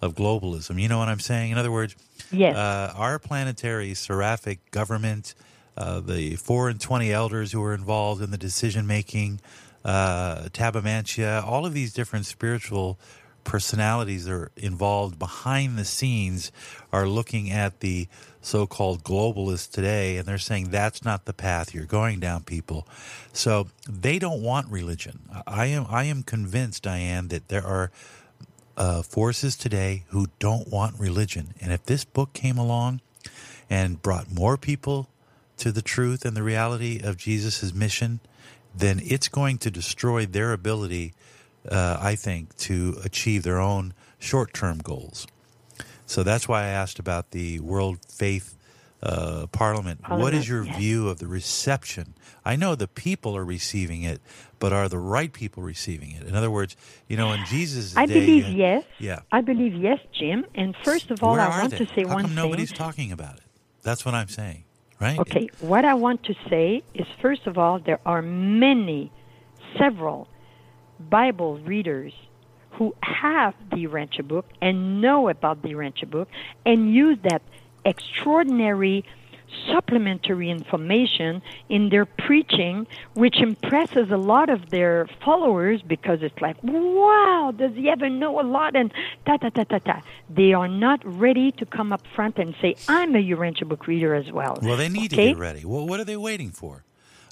of 0.00 0.14
globalism. 0.14 0.80
You 0.80 0.88
know 0.88 0.98
what 0.98 1.08
I'm 1.08 1.18
saying? 1.18 1.50
In 1.50 1.58
other 1.58 1.72
words, 1.72 1.96
Yes. 2.30 2.54
uh, 2.54 2.92
our 2.94 3.18
planetary 3.18 3.94
seraphic 3.94 4.70
government, 4.70 5.34
uh, 5.76 5.98
the 5.98 6.36
four 6.36 6.68
and 6.68 6.80
twenty 6.80 7.10
elders 7.12 7.50
who 7.50 7.62
are 7.64 7.74
involved 7.74 8.22
in 8.22 8.30
the 8.30 8.38
decision 8.38 8.86
making, 8.86 9.40
uh, 9.88 10.48
Tabamantia, 10.50 11.44
all 11.44 11.64
of 11.64 11.72
these 11.72 11.92
different 11.92 12.26
spiritual 12.26 12.98
personalities 13.44 14.26
that 14.26 14.32
are 14.32 14.50
involved 14.56 15.18
behind 15.18 15.78
the 15.78 15.84
scenes 15.84 16.52
are 16.92 17.08
looking 17.08 17.50
at 17.50 17.80
the 17.80 18.06
so-called 18.42 19.02
globalists 19.02 19.70
today 19.70 20.18
and 20.18 20.26
they're 20.26 20.36
saying 20.36 20.68
that's 20.70 21.02
not 21.02 21.24
the 21.24 21.32
path 21.32 21.74
you're 21.74 21.86
going 21.86 22.20
down 22.20 22.42
people 22.42 22.86
so 23.32 23.66
they 23.88 24.18
don't 24.18 24.42
want 24.42 24.70
religion 24.70 25.20
i 25.46 25.64
am 25.66 25.86
i 25.88 26.04
am 26.04 26.22
convinced 26.22 26.82
diane 26.82 27.28
that 27.28 27.48
there 27.48 27.64
are 27.64 27.90
uh, 28.78 29.02
forces 29.02 29.56
today 29.56 30.04
who 30.08 30.28
don't 30.38 30.68
want 30.68 30.98
religion. 30.98 31.52
And 31.60 31.72
if 31.72 31.84
this 31.84 32.04
book 32.04 32.32
came 32.32 32.56
along 32.56 33.00
and 33.68 34.00
brought 34.00 34.30
more 34.32 34.56
people 34.56 35.08
to 35.58 35.72
the 35.72 35.82
truth 35.82 36.24
and 36.24 36.36
the 36.36 36.44
reality 36.44 37.00
of 37.02 37.16
Jesus' 37.16 37.74
mission, 37.74 38.20
then 38.74 39.00
it's 39.02 39.28
going 39.28 39.58
to 39.58 39.70
destroy 39.70 40.26
their 40.26 40.52
ability, 40.52 41.14
uh, 41.68 41.98
I 42.00 42.14
think, 42.14 42.56
to 42.58 42.96
achieve 43.04 43.42
their 43.42 43.58
own 43.58 43.94
short 44.18 44.52
term 44.54 44.78
goals. 44.78 45.26
So 46.06 46.22
that's 46.22 46.48
why 46.48 46.62
I 46.62 46.68
asked 46.68 46.98
about 46.98 47.32
the 47.32 47.60
World 47.60 47.98
Faith 48.08 48.56
uh, 49.02 49.46
Parliament. 49.52 50.00
What 50.00 50.08
Parliament, 50.08 50.34
is 50.36 50.48
your 50.48 50.64
yes. 50.64 50.76
view 50.76 51.08
of 51.08 51.18
the 51.18 51.26
reception? 51.26 52.14
I 52.44 52.56
know 52.56 52.74
the 52.74 52.88
people 52.88 53.36
are 53.36 53.44
receiving 53.44 54.02
it, 54.02 54.20
but 54.58 54.72
are 54.72 54.88
the 54.88 54.98
right 54.98 55.32
people 55.32 55.62
receiving 55.62 56.12
it? 56.12 56.26
In 56.26 56.34
other 56.34 56.50
words, 56.50 56.76
you 57.08 57.16
know, 57.16 57.32
in 57.32 57.44
Jesus' 57.46 57.96
I 57.96 58.06
day, 58.06 58.14
believe 58.20 58.46
uh, 58.46 58.48
yes. 58.48 58.84
Yeah. 58.98 59.20
I 59.30 59.40
believe 59.40 59.74
yes, 59.74 59.98
Jim. 60.18 60.46
And 60.54 60.74
first 60.82 61.10
of 61.10 61.22
all, 61.22 61.32
Where 61.32 61.42
I 61.42 61.60
want 61.60 61.72
they? 61.72 61.78
to 61.78 61.86
say 61.94 62.04
How 62.04 62.14
one 62.14 62.24
come 62.24 62.34
nobody's 62.34 62.70
thing. 62.70 62.78
talking 62.78 63.12
about 63.12 63.36
it? 63.36 63.44
That's 63.82 64.04
what 64.04 64.14
I'm 64.14 64.28
saying, 64.28 64.64
right? 65.00 65.18
Okay, 65.18 65.48
what 65.60 65.84
I 65.84 65.94
want 65.94 66.24
to 66.24 66.34
say 66.48 66.82
is 66.94 67.06
first 67.20 67.46
of 67.46 67.58
all, 67.58 67.78
there 67.78 68.00
are 68.04 68.22
many, 68.22 69.10
several 69.78 70.28
Bible 70.98 71.58
readers 71.58 72.12
who 72.72 72.94
have 73.02 73.54
the 73.70 73.86
Urantia 73.86 74.26
book 74.26 74.46
and 74.60 75.00
know 75.00 75.28
about 75.28 75.62
the 75.62 75.68
Urantia 75.68 76.08
book 76.08 76.28
and 76.64 76.94
use 76.94 77.18
that 77.24 77.42
extraordinary 77.84 79.04
supplementary 79.72 80.50
information 80.50 81.42
in 81.68 81.88
their 81.88 82.04
preaching, 82.06 82.86
which 83.14 83.40
impresses 83.40 84.10
a 84.10 84.16
lot 84.16 84.48
of 84.50 84.70
their 84.70 85.08
followers 85.24 85.82
because 85.82 86.22
it's 86.22 86.40
like, 86.40 86.56
wow, 86.62 87.52
does 87.56 87.72
he 87.74 87.88
ever 87.88 88.08
know 88.08 88.40
a 88.40 88.42
lot? 88.42 88.76
And 88.76 88.92
ta 89.26 89.36
ta 89.36 89.50
ta 89.50 89.64
ta 89.64 89.78
ta. 89.78 90.02
They 90.28 90.52
are 90.52 90.68
not 90.68 91.00
ready 91.04 91.52
to 91.52 91.66
come 91.66 91.92
up 91.92 92.02
front 92.14 92.38
and 92.38 92.54
say, 92.60 92.74
I'm 92.88 93.14
a 93.14 93.18
Urantia 93.22 93.68
book 93.68 93.86
reader 93.86 94.14
as 94.14 94.30
well. 94.32 94.58
Well, 94.62 94.76
they 94.76 94.88
need 94.88 95.12
Okay? 95.12 95.26
to 95.28 95.32
get 95.34 95.38
ready. 95.38 95.64
Well, 95.64 95.86
what 95.86 96.00
are 96.00 96.04
they 96.04 96.16
waiting 96.16 96.50
for? 96.50 96.84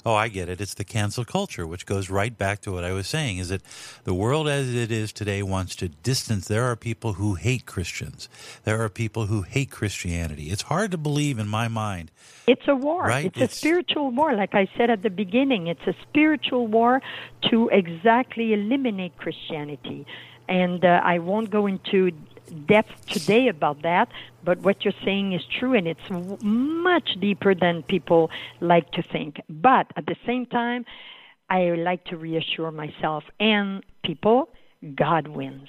Oh, 0.07 0.15
I 0.15 0.29
get 0.29 0.47
it. 0.47 0.61
It's 0.61 0.73
the 0.73 0.85
cancel 0.85 1.25
culture, 1.25 1.67
which 1.67 1.85
goes 1.85 2.09
right 2.09 2.37
back 2.37 2.61
to 2.61 2.71
what 2.71 2.85
I 2.85 2.93
was 2.93 3.07
saying 3.07 3.39
is 3.39 3.49
that 3.49 3.61
the 4.05 4.13
world 4.13 4.47
as 4.47 4.73
it 4.73 4.89
is 4.89 5.11
today 5.11 5.43
wants 5.43 5.75
to 5.75 5.89
distance. 5.89 6.47
There 6.47 6.63
are 6.63 6.77
people 6.77 7.13
who 7.13 7.33
hate 7.33 7.65
Christians. 7.65 8.29
There 8.63 8.81
are 8.81 8.87
people 8.87 9.25
who 9.25 9.41
hate 9.41 9.69
Christianity. 9.69 10.45
It's 10.45 10.61
hard 10.61 10.91
to 10.91 10.97
believe 10.97 11.39
in 11.39 11.49
my 11.49 11.67
mind. 11.67 12.09
It's 12.47 12.65
a 12.69 12.75
war. 12.75 13.03
Right? 13.03 13.25
It's, 13.25 13.35
It's- 13.35 13.51
a 13.51 13.55
spiritual 13.57 14.11
war, 14.11 14.33
like 14.33 14.55
I 14.55 14.69
said 14.77 14.89
at 14.89 15.03
the 15.03 15.09
beginning. 15.09 15.67
It's 15.67 15.85
a 15.85 15.95
spiritual 16.03 16.67
war 16.67 17.01
to 17.49 17.67
exactly 17.67 18.53
eliminate 18.53 19.17
Christianity. 19.17 20.05
And 20.47 20.85
uh, 20.85 21.01
I 21.03 21.19
won't 21.19 21.49
go 21.49 21.67
into 21.67 22.11
depth 22.67 22.91
today 23.07 23.47
about 23.47 23.81
that, 23.83 24.09
but 24.43 24.59
what 24.59 24.83
you're 24.83 24.93
saying 25.03 25.33
is 25.33 25.41
true, 25.59 25.73
and 25.73 25.87
it's 25.87 26.07
w- 26.09 26.37
much 26.41 27.09
deeper 27.19 27.53
than 27.53 27.83
people 27.83 28.29
like 28.61 28.91
to 28.91 29.03
think. 29.03 29.41
But 29.49 29.87
at 29.95 30.05
the 30.05 30.15
same 30.25 30.45
time, 30.45 30.85
I 31.49 31.71
like 31.71 32.05
to 32.05 32.17
reassure 32.17 32.71
myself 32.71 33.23
and 33.39 33.83
people 34.03 34.49
God 34.95 35.27
wins. 35.27 35.67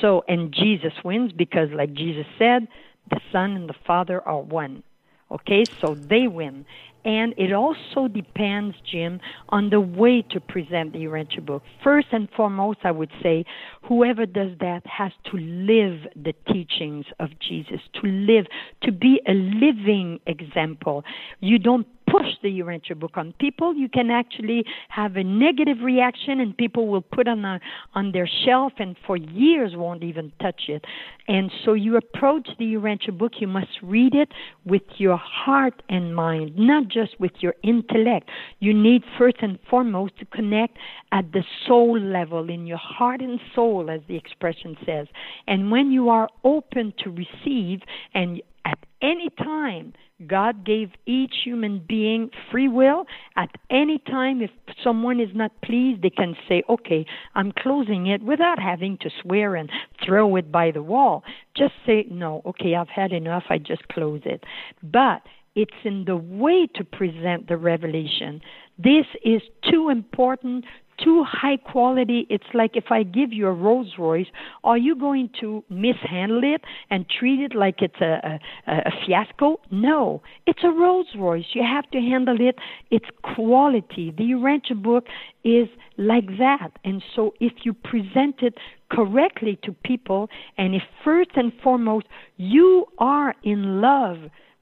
So, 0.00 0.24
and 0.28 0.52
Jesus 0.52 0.92
wins 1.04 1.32
because, 1.32 1.68
like 1.72 1.92
Jesus 1.94 2.26
said, 2.38 2.68
the 3.10 3.20
Son 3.32 3.52
and 3.52 3.68
the 3.68 3.74
Father 3.86 4.20
are 4.20 4.40
one. 4.40 4.82
Okay, 5.30 5.64
so 5.80 5.94
they 5.94 6.26
win. 6.26 6.64
And 7.04 7.34
it 7.36 7.52
also 7.52 8.08
depends, 8.08 8.76
Jim, 8.90 9.20
on 9.50 9.70
the 9.70 9.80
way 9.80 10.22
to 10.30 10.40
present 10.40 10.92
the 10.92 10.98
Urantia 11.00 11.44
book. 11.44 11.62
First 11.82 12.08
and 12.12 12.28
foremost, 12.36 12.80
I 12.84 12.90
would 12.90 13.10
say 13.22 13.44
whoever 13.82 14.26
does 14.26 14.50
that 14.60 14.82
has 14.84 15.12
to 15.30 15.36
live 15.36 16.00
the 16.16 16.34
teachings 16.52 17.06
of 17.20 17.30
Jesus, 17.40 17.80
to 18.02 18.08
live, 18.08 18.46
to 18.82 18.92
be 18.92 19.20
a 19.26 19.32
living 19.32 20.20
example. 20.26 21.04
You 21.40 21.58
don't 21.58 21.86
push 22.10 22.26
the 22.42 22.48
Urantia 22.60 22.98
book 22.98 23.12
on 23.16 23.34
people. 23.38 23.74
You 23.74 23.88
can 23.88 24.10
actually 24.10 24.64
have 24.88 25.16
a 25.16 25.24
negative 25.24 25.78
reaction, 25.82 26.40
and 26.40 26.56
people 26.56 26.88
will 26.88 27.02
put 27.02 27.28
on 27.28 27.44
a, 27.44 27.60
on 27.94 28.12
their 28.12 28.28
shelf, 28.44 28.72
and 28.78 28.96
for 29.06 29.16
years 29.16 29.72
won't 29.74 30.02
even 30.02 30.32
touch 30.40 30.62
it. 30.68 30.84
And 31.26 31.50
so 31.64 31.74
you 31.74 31.96
approach 31.96 32.48
the 32.58 32.64
Urantia 32.64 33.16
book. 33.16 33.32
You 33.40 33.48
must 33.48 33.68
read 33.82 34.14
it 34.14 34.30
with 34.64 34.82
your 34.96 35.18
heart 35.18 35.82
and 35.88 36.14
mind, 36.14 36.56
not 36.56 36.88
just 36.88 37.18
with 37.20 37.32
your 37.40 37.54
intellect. 37.62 38.30
You 38.60 38.72
need 38.72 39.02
first 39.18 39.36
and 39.40 39.58
foremost 39.68 40.18
to 40.18 40.24
connect 40.24 40.78
at 41.12 41.32
the 41.32 41.44
soul 41.66 41.98
level, 41.98 42.48
in 42.48 42.66
your 42.66 42.78
heart 42.78 43.20
and 43.20 43.40
soul, 43.54 43.90
as 43.90 44.00
the 44.08 44.16
expression 44.16 44.76
says. 44.84 45.06
And 45.46 45.70
when 45.70 45.90
you 45.90 46.08
are 46.08 46.28
open 46.44 46.94
to 47.04 47.10
receive, 47.10 47.80
and 48.14 48.42
at 48.64 48.78
any 49.02 49.30
time 49.38 49.92
God 50.26 50.66
gave 50.66 50.90
each 51.06 51.34
human 51.44 51.84
being 51.86 52.30
free 52.50 52.68
will. 52.68 53.06
At 53.36 53.50
any 53.70 53.98
time, 53.98 54.42
if 54.42 54.50
someone 54.82 55.20
is 55.20 55.28
not 55.34 55.52
pleased, 55.62 56.02
they 56.02 56.10
can 56.10 56.34
say, 56.48 56.62
okay, 56.68 57.06
I'm 57.34 57.52
closing 57.52 58.08
it 58.08 58.22
without 58.22 58.58
having 58.58 58.98
to 59.02 59.10
swear 59.22 59.54
and 59.54 59.70
throw 60.04 60.34
it 60.36 60.50
by 60.50 60.72
the 60.72 60.82
wall. 60.82 61.22
Just 61.56 61.74
say, 61.86 62.06
no, 62.10 62.42
okay, 62.46 62.74
I've 62.74 62.88
had 62.88 63.12
enough, 63.12 63.44
I 63.48 63.58
just 63.58 63.86
close 63.88 64.22
it. 64.24 64.42
But 64.82 65.22
it's 65.54 65.70
in 65.84 66.04
the 66.04 66.16
way 66.16 66.68
to 66.74 66.84
present 66.84 67.48
the 67.48 67.56
revelation. 67.56 68.40
This 68.76 69.06
is 69.24 69.42
too 69.70 69.88
important, 69.88 70.64
too 71.02 71.24
high 71.24 71.56
quality. 71.56 72.26
It's 72.28 72.44
like 72.54 72.72
if 72.74 72.86
I 72.90 73.02
give 73.02 73.32
you 73.32 73.46
a 73.46 73.52
Rolls 73.52 73.94
Royce, 73.98 74.26
are 74.64 74.78
you 74.78 74.96
going 74.96 75.30
to 75.40 75.64
mishandle 75.68 76.42
it 76.42 76.62
and 76.90 77.06
treat 77.08 77.40
it 77.40 77.54
like 77.54 77.76
it's 77.82 78.00
a, 78.00 78.40
a, 78.66 78.72
a 78.72 78.90
fiasco? 79.06 79.60
No, 79.70 80.22
it's 80.46 80.60
a 80.64 80.70
Rolls 80.70 81.08
Royce. 81.16 81.46
You 81.54 81.62
have 81.62 81.90
to 81.90 81.98
handle 81.98 82.36
it. 82.40 82.56
It's 82.90 83.06
quality. 83.22 84.14
The 84.16 84.24
Urantia 84.24 84.82
book 84.82 85.04
is 85.44 85.68
like 85.96 86.26
that. 86.38 86.70
And 86.84 87.02
so 87.14 87.34
if 87.40 87.52
you 87.64 87.72
present 87.72 88.36
it 88.42 88.54
correctly 88.90 89.58
to 89.64 89.72
people, 89.72 90.28
and 90.56 90.74
if 90.74 90.82
first 91.04 91.30
and 91.36 91.52
foremost 91.62 92.06
you 92.36 92.86
are 92.98 93.34
in 93.42 93.80
love, 93.80 94.18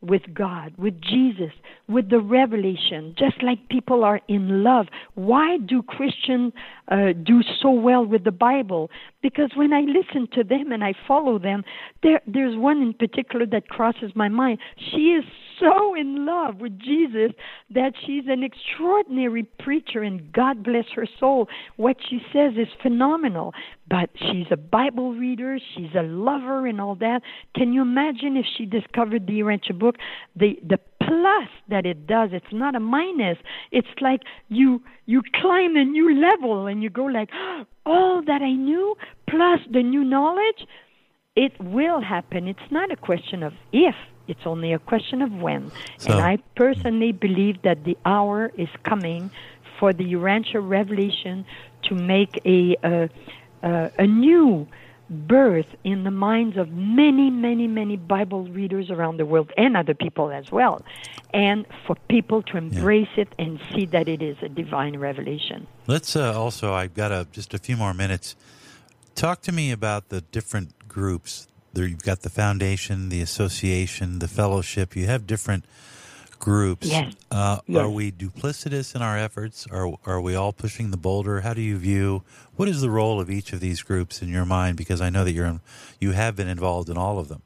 with 0.07 0.23
God, 0.35 0.75
with 0.79 1.01
Jesus, 1.01 1.53
with 1.89 2.11
the 2.11 2.21
revelation, 2.21 3.15
just 3.19 3.43
like 3.43 3.69
people 3.69 4.05
are 4.05 4.21
in 4.29 4.63
love. 4.65 4.87
Why 5.15 5.59
do 5.59 5.83
Christians 5.83 6.53
uh, 6.89 7.13
do 7.23 7.43
so 7.63 7.71
well 7.71 8.05
with 8.05 8.25
the 8.25 8.33
Bible? 8.33 8.91
Because 9.27 9.51
when 9.57 9.73
I 9.73 9.81
listen 9.81 10.29
to 10.35 10.45
them 10.45 10.71
and 10.71 10.85
I 10.85 10.95
follow 11.09 11.37
them, 11.37 11.65
there, 12.05 12.21
there's 12.29 12.57
one 12.57 12.81
in 12.81 12.95
particular 12.95 13.45
that 13.47 13.69
crosses 13.69 14.13
my 14.15 14.29
mind. 14.29 14.61
She 14.93 15.17
is 15.19 15.25
so 15.59 15.97
in 15.97 16.25
love 16.25 16.61
with 16.61 16.79
Jesus 16.79 17.33
that 17.71 17.95
she's 18.07 18.23
an 18.29 18.45
extraordinary 18.45 19.43
preacher, 19.59 20.05
and 20.05 20.33
God 20.33 20.63
bless 20.63 20.85
her 20.95 21.09
soul. 21.19 21.49
What 21.75 21.97
she 22.09 22.21
says 22.33 22.53
is 22.57 22.69
phenomenal. 22.81 23.53
But 23.91 24.11
she's 24.17 24.47
a 24.53 24.57
Bible 24.57 25.13
reader, 25.15 25.59
she's 25.75 25.95
a 25.99 26.05
lover, 26.05 26.69
and 26.69 26.81
all 26.81 26.95
that. 26.97 27.23
Can 27.57 27.73
you 27.73 27.83
imagine 27.83 28.37
if 28.37 28.47
she 28.57 28.65
discovered 28.65 29.27
the 29.27 29.41
Urantia 29.41 29.77
book? 29.77 29.97
The 30.37 30.57
the 30.65 30.79
plus 31.07 31.49
that 31.69 31.87
it 31.87 32.07
does, 32.07 32.31
it's 32.33 32.53
not 32.53 32.75
a 32.75 32.81
minus. 32.81 33.39
It's 33.73 33.95
like 34.01 34.23
you 34.49 34.83
you 35.07 35.23
climb 35.41 35.77
a 35.77 35.85
new 35.85 36.15
level, 36.29 36.67
and 36.67 36.83
you 36.83 36.91
go 36.91 37.05
like, 37.05 37.31
all 37.87 38.23
that 38.23 38.43
I 38.43 38.53
knew 38.53 38.97
plus 39.29 39.61
the 39.71 39.83
new 39.83 40.05
knowledge. 40.05 40.67
It 41.35 41.53
will 41.61 42.01
happen. 42.01 42.49
It's 42.49 42.71
not 42.71 42.91
a 42.91 42.97
question 42.97 43.43
of 43.43 43.53
if 43.71 43.95
it's 44.29 44.47
only 44.47 44.73
a 44.73 44.79
question 44.79 45.23
of 45.23 45.33
when. 45.33 45.71
So, 45.99 46.13
and 46.13 46.21
I 46.21 46.39
personally 46.57 47.13
believe 47.13 47.63
that 47.63 47.85
the 47.85 47.97
hour 48.05 48.51
is 48.57 48.69
coming 48.85 49.31
for 49.79 49.93
the 49.93 50.05
Urantia 50.05 50.67
revelation 50.67 51.45
to 51.85 51.95
make 51.95 52.41
a, 52.45 52.77
a, 52.83 53.09
a, 53.63 53.91
a 53.99 54.07
new 54.07 54.67
birth 55.09 55.67
in 55.85 56.05
the 56.05 56.11
minds 56.11 56.57
of 56.57 56.71
many, 56.71 57.31
many, 57.31 57.67
many 57.67 57.97
Bible 57.97 58.45
readers 58.45 58.91
around 58.91 59.19
the 59.19 59.27
world 59.27 59.53
and 59.57 59.77
other 59.77 59.95
people 59.95 60.31
as 60.31 60.51
well, 60.51 60.83
and 61.33 61.67
for 61.87 61.97
people 62.09 62.43
to 62.43 62.57
embrace 62.57 63.09
yeah. 63.17 63.23
it 63.23 63.35
and 63.39 63.61
see 63.73 63.87
that 63.87 64.09
it 64.09 64.23
is 64.23 64.37
a 64.43 64.49
divine 64.49 64.99
revelation. 64.99 65.67
Let's 65.87 66.17
uh, 66.17 66.39
also, 66.39 66.73
I've 66.73 66.95
got 66.95 67.13
a, 67.13 67.27
just 67.31 67.55
a 67.55 67.59
few 67.59 67.77
more 67.77 67.95
minutes. 67.95 68.37
Talk 69.15 69.43
to 69.43 69.53
me 69.53 69.71
about 69.71 70.09
the 70.09 70.21
different 70.21 70.89
groups 70.89 71.49
there 71.77 71.87
you've 71.87 72.03
got 72.03 72.23
the 72.23 72.31
foundation, 72.31 73.11
the 73.11 73.21
association, 73.21 74.19
the 74.19 74.29
fellowship. 74.29 74.97
You 74.97 75.07
have 75.07 75.27
different 75.27 75.67
groups. 76.39 76.87
Yes. 76.87 77.15
Uh, 77.31 77.59
yes. 77.67 77.83
Are 77.83 77.91
we 77.91 78.13
duplicitous 78.13 78.95
in 78.95 79.03
our 79.03 79.19
efforts? 79.19 79.67
Are 79.71 79.93
are 80.05 80.21
we 80.21 80.35
all 80.35 80.53
pushing 80.53 80.91
the 80.91 80.97
boulder? 80.97 81.41
How 81.41 81.55
do 81.55 81.61
you 81.61 81.77
view 81.77 82.23
what 82.57 82.69
is 82.69 82.81
the 82.81 82.91
role 82.91 83.21
of 83.21 83.31
each 83.31 83.53
of 83.53 83.61
these 83.61 83.83
groups 83.83 84.23
in 84.23 84.29
your 84.29 84.45
mind? 84.45 84.77
Because 84.77 85.01
I 85.01 85.11
know 85.11 85.25
that 85.25 85.33
you're 85.33 85.61
you 86.01 86.13
have 86.13 86.37
been 86.37 86.49
involved 86.49 86.89
in 86.89 86.97
all 86.97 87.19
of 87.19 87.29
them. 87.29 87.43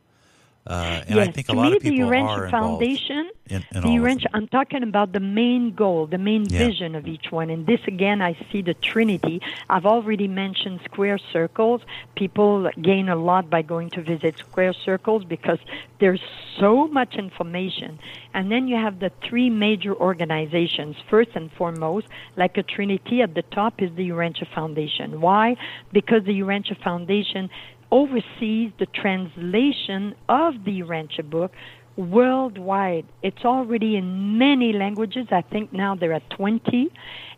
Uh, 0.67 1.03
and 1.07 1.17
yes, 1.17 1.29
I 1.29 1.31
think 1.33 1.49
a 1.49 1.53
lot 1.53 1.71
me, 1.71 1.77
of 1.77 1.83
people 1.83 2.11
the 2.11 2.17
are 2.17 2.51
Foundation, 2.51 3.30
in, 3.51 3.65
in 3.75 3.83
the 3.83 3.89
Urantia, 3.89 4.27
I'm 4.33 4.49
talking 4.49 4.83
about 4.83 5.13
the 5.13 5.21
main 5.21 5.75
goal, 5.75 6.07
the 6.07 6.19
main 6.19 6.45
yeah. 6.45 6.59
vision 6.59 6.95
of 6.95 7.07
each 7.07 7.31
one. 7.31 7.51
And 7.51 7.67
this 7.67 7.81
again, 7.87 8.23
I 8.23 8.37
see 8.51 8.63
the 8.63 8.75
Trinity. 8.75 9.41
I've 9.69 9.87
already 9.87 10.29
mentioned 10.29 10.81
square 10.85 11.19
circles. 11.33 11.83
People 12.15 12.71
gain 12.81 13.09
a 13.09 13.17
lot 13.17 13.51
by 13.51 13.63
going 13.63 13.91
to 13.91 14.03
visit 14.03 14.39
square 14.39 14.73
circles 14.73 15.25
because 15.25 15.59
there's 15.99 16.23
so 16.59 16.89
much 16.89 17.17
information. 17.17 17.99
And 18.35 18.51
then 18.51 18.69
you 18.69 18.77
have 18.77 19.01
the 19.01 19.11
three 19.29 19.51
major 19.51 19.95
organizations. 19.95 20.97
First 21.09 21.31
and 21.35 21.51
foremost, 21.53 22.07
like 22.37 22.57
a 22.57 22.63
Trinity 22.63 23.23
at 23.23 23.35
the 23.35 23.43
top 23.43 23.83
is 23.83 23.91
the 23.97 24.09
Urantia 24.09 24.47
Foundation. 24.55 25.21
Why? 25.21 25.57
Because 25.93 26.25
the 26.25 26.41
Urantia 26.41 26.83
Foundation 26.83 27.51
oversees 27.93 28.71
the 28.79 28.87
translation 28.87 30.15
of 30.29 30.65
the 30.65 30.81
Urantia 30.81 31.29
book 31.29 31.53
worldwide. 31.97 33.07
It's 33.23 33.45
already 33.45 33.97
in 33.97 34.39
many 34.39 34.73
languages. 34.73 35.27
I 35.31 35.43
think 35.43 35.73
now 35.73 35.95
there 35.95 36.13
are 36.13 36.23
20. 36.37 36.91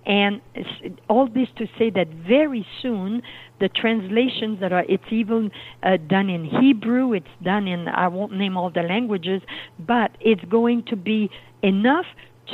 And 0.05 0.41
all 1.09 1.29
this 1.29 1.49
to 1.59 1.67
say 1.79 1.91
that 1.91 2.09
very 2.09 2.67
soon 2.81 3.23
the 3.61 3.69
translations 3.69 4.59
that 4.61 4.73
are, 4.73 4.85
it's 4.89 5.05
even 5.11 5.51
uh, 5.83 5.97
done 6.09 6.29
in 6.29 6.45
Hebrew, 6.45 7.13
it's 7.13 7.27
done 7.43 7.69
in, 7.69 7.87
I 7.87 8.09
won't 8.09 8.33
name 8.33 8.57
all 8.57 8.71
the 8.71 8.83
languages, 8.83 9.41
but 9.79 10.11
it's 10.21 10.45
going 10.45 10.85
to 10.89 10.97
be 10.97 11.31
enough 11.63 12.07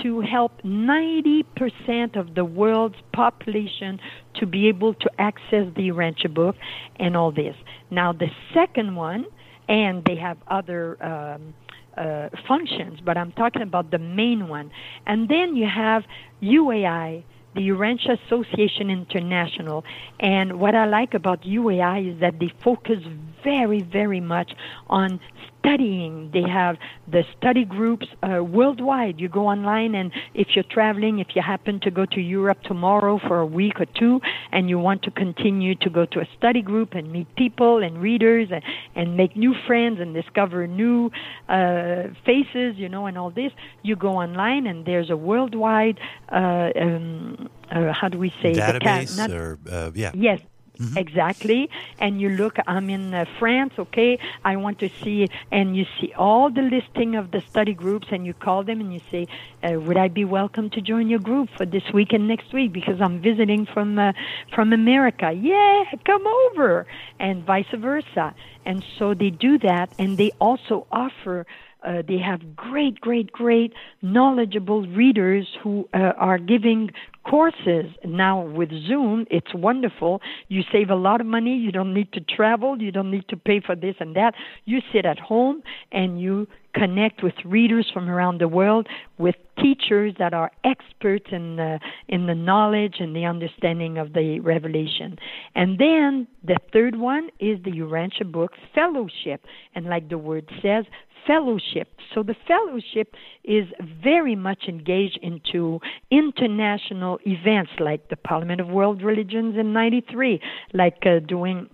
to 0.02 0.20
help 0.20 0.52
90% 0.62 2.16
of 2.16 2.34
the 2.34 2.44
world's 2.44 2.96
population 3.14 3.98
to 4.34 4.46
be 4.46 4.68
able 4.68 4.92
to 4.94 5.10
access 5.18 5.66
the 5.76 5.88
Urantia 5.88 6.32
book 6.32 6.56
and 6.96 7.16
all 7.16 7.32
this. 7.32 7.56
Now, 7.90 8.12
the 8.12 8.28
second 8.52 8.94
one, 8.94 9.24
and 9.68 10.04
they 10.04 10.16
have 10.16 10.36
other 10.48 11.02
um, 11.02 11.54
uh, 11.98 12.28
functions, 12.46 13.00
but 13.04 13.16
I'm 13.16 13.32
talking 13.32 13.62
about 13.62 13.90
the 13.90 13.98
main 13.98 14.48
one. 14.48 14.70
And 15.06 15.28
then 15.28 15.56
you 15.56 15.66
have 15.66 16.04
UAI, 16.42 17.24
the 17.54 17.68
Urantia 17.68 18.18
Association 18.24 18.88
International. 18.88 19.84
And 20.20 20.60
what 20.60 20.74
I 20.74 20.86
like 20.86 21.14
about 21.14 21.42
UAI 21.42 22.14
is 22.14 22.20
that 22.20 22.38
they 22.38 22.52
focus 22.62 22.98
very, 23.42 23.82
very 23.82 24.20
much 24.20 24.52
on 24.88 25.20
studying. 25.68 26.30
They 26.32 26.48
have 26.48 26.76
the 27.10 27.22
study 27.36 27.64
groups 27.64 28.06
uh, 28.22 28.42
worldwide. 28.42 29.20
You 29.20 29.28
go 29.28 29.46
online, 29.46 29.94
and 29.94 30.12
if 30.34 30.48
you're 30.54 30.64
traveling, 30.70 31.18
if 31.18 31.28
you 31.34 31.42
happen 31.42 31.80
to 31.80 31.90
go 31.90 32.06
to 32.06 32.20
Europe 32.20 32.62
tomorrow 32.62 33.20
for 33.26 33.40
a 33.40 33.46
week 33.46 33.80
or 33.80 33.86
two, 33.86 34.20
and 34.52 34.68
you 34.68 34.78
want 34.78 35.02
to 35.02 35.10
continue 35.10 35.74
to 35.76 35.90
go 35.90 36.06
to 36.06 36.20
a 36.20 36.28
study 36.36 36.62
group 36.62 36.94
and 36.94 37.12
meet 37.12 37.34
people 37.36 37.82
and 37.82 38.00
readers 38.00 38.48
and, 38.50 38.62
and 38.94 39.16
make 39.16 39.36
new 39.36 39.54
friends 39.66 40.00
and 40.00 40.14
discover 40.14 40.66
new 40.66 41.10
uh, 41.48 42.04
faces, 42.24 42.76
you 42.76 42.88
know, 42.88 43.06
and 43.06 43.18
all 43.18 43.30
this, 43.30 43.52
you 43.82 43.96
go 43.96 44.16
online, 44.16 44.66
and 44.66 44.86
there's 44.86 45.10
a 45.10 45.16
worldwide, 45.16 45.98
uh, 46.32 46.70
um, 46.80 47.48
uh, 47.70 47.92
how 47.92 48.08
do 48.08 48.18
we 48.18 48.30
say, 48.42 48.54
database 48.54 49.16
cat, 49.16 49.30
not, 49.30 49.30
or 49.30 49.58
uh, 49.70 49.90
yeah, 49.94 50.12
yes, 50.14 50.40
Mm-hmm. 50.80 50.96
Exactly. 50.96 51.70
And 51.98 52.20
you 52.20 52.28
look, 52.28 52.56
I'm 52.66 52.88
in 52.88 53.12
uh, 53.12 53.24
France, 53.38 53.72
okay, 53.78 54.18
I 54.44 54.56
want 54.56 54.78
to 54.78 54.88
see, 55.02 55.28
and 55.50 55.76
you 55.76 55.84
see 56.00 56.12
all 56.16 56.50
the 56.50 56.62
listing 56.62 57.16
of 57.16 57.32
the 57.32 57.40
study 57.50 57.74
groups, 57.74 58.08
and 58.12 58.24
you 58.24 58.32
call 58.32 58.62
them 58.62 58.80
and 58.80 58.92
you 58.94 59.00
say, 59.10 59.26
uh, 59.62 59.80
Would 59.80 59.96
I 59.96 60.08
be 60.08 60.24
welcome 60.24 60.70
to 60.70 60.80
join 60.80 61.08
your 61.08 61.18
group 61.18 61.48
for 61.56 61.66
this 61.66 61.82
week 61.92 62.12
and 62.12 62.28
next 62.28 62.52
week 62.52 62.72
because 62.72 63.00
I'm 63.00 63.20
visiting 63.20 63.66
from, 63.66 63.98
uh, 63.98 64.12
from 64.54 64.72
America? 64.72 65.32
Yeah, 65.32 65.84
come 66.04 66.24
over, 66.26 66.86
and 67.18 67.44
vice 67.44 67.66
versa. 67.74 68.34
And 68.64 68.84
so 68.98 69.14
they 69.14 69.30
do 69.30 69.58
that, 69.58 69.90
and 69.98 70.16
they 70.16 70.30
also 70.40 70.86
offer 70.92 71.46
uh, 71.86 72.02
they 72.06 72.18
have 72.18 72.56
great, 72.56 73.00
great, 73.00 73.30
great 73.32 73.72
knowledgeable 74.02 74.86
readers 74.88 75.46
who 75.62 75.88
uh, 75.94 76.12
are 76.16 76.38
giving 76.38 76.90
courses 77.28 77.86
now 78.04 78.40
with 78.40 78.70
Zoom. 78.86 79.26
It's 79.30 79.54
wonderful. 79.54 80.20
You 80.48 80.62
save 80.72 80.90
a 80.90 80.94
lot 80.94 81.20
of 81.20 81.26
money. 81.26 81.56
You 81.56 81.72
don't 81.72 81.94
need 81.94 82.12
to 82.12 82.20
travel. 82.20 82.80
You 82.80 82.90
don't 82.90 83.10
need 83.10 83.28
to 83.28 83.36
pay 83.36 83.60
for 83.60 83.76
this 83.76 83.94
and 84.00 84.16
that. 84.16 84.34
You 84.64 84.80
sit 84.92 85.04
at 85.04 85.18
home 85.18 85.62
and 85.92 86.20
you 86.20 86.46
connect 86.74 87.22
with 87.22 87.34
readers 87.44 87.90
from 87.92 88.08
around 88.08 88.40
the 88.40 88.48
world, 88.48 88.86
with 89.18 89.34
teachers 89.60 90.14
that 90.18 90.32
are 90.32 90.50
experts 90.64 91.26
in 91.32 91.56
the, 91.56 91.80
in 92.08 92.26
the 92.26 92.34
knowledge 92.34 92.96
and 93.00 93.16
the 93.16 93.24
understanding 93.24 93.98
of 93.98 94.12
the 94.12 94.38
revelation. 94.40 95.16
And 95.54 95.78
then 95.78 96.28
the 96.44 96.56
third 96.72 96.96
one 96.96 97.30
is 97.40 97.58
the 97.64 97.72
Urantia 97.72 98.30
Book 98.30 98.52
Fellowship. 98.74 99.44
And 99.74 99.86
like 99.86 100.08
the 100.08 100.18
word 100.18 100.48
says, 100.62 100.84
fellowship. 101.26 101.88
So 102.14 102.22
the 102.22 102.34
fellowship 102.46 103.14
is 103.44 103.66
very 104.02 104.36
much 104.36 104.64
engaged 104.68 105.18
into 105.22 105.80
international 106.10 107.18
events 107.26 107.72
like 107.78 108.08
the 108.08 108.16
Parliament 108.16 108.60
of 108.60 108.68
World 108.68 109.02
Religions 109.02 109.56
in 109.58 109.72
93, 109.72 110.40
like 110.74 111.02
uh, 111.04 111.20
doing 111.20 111.68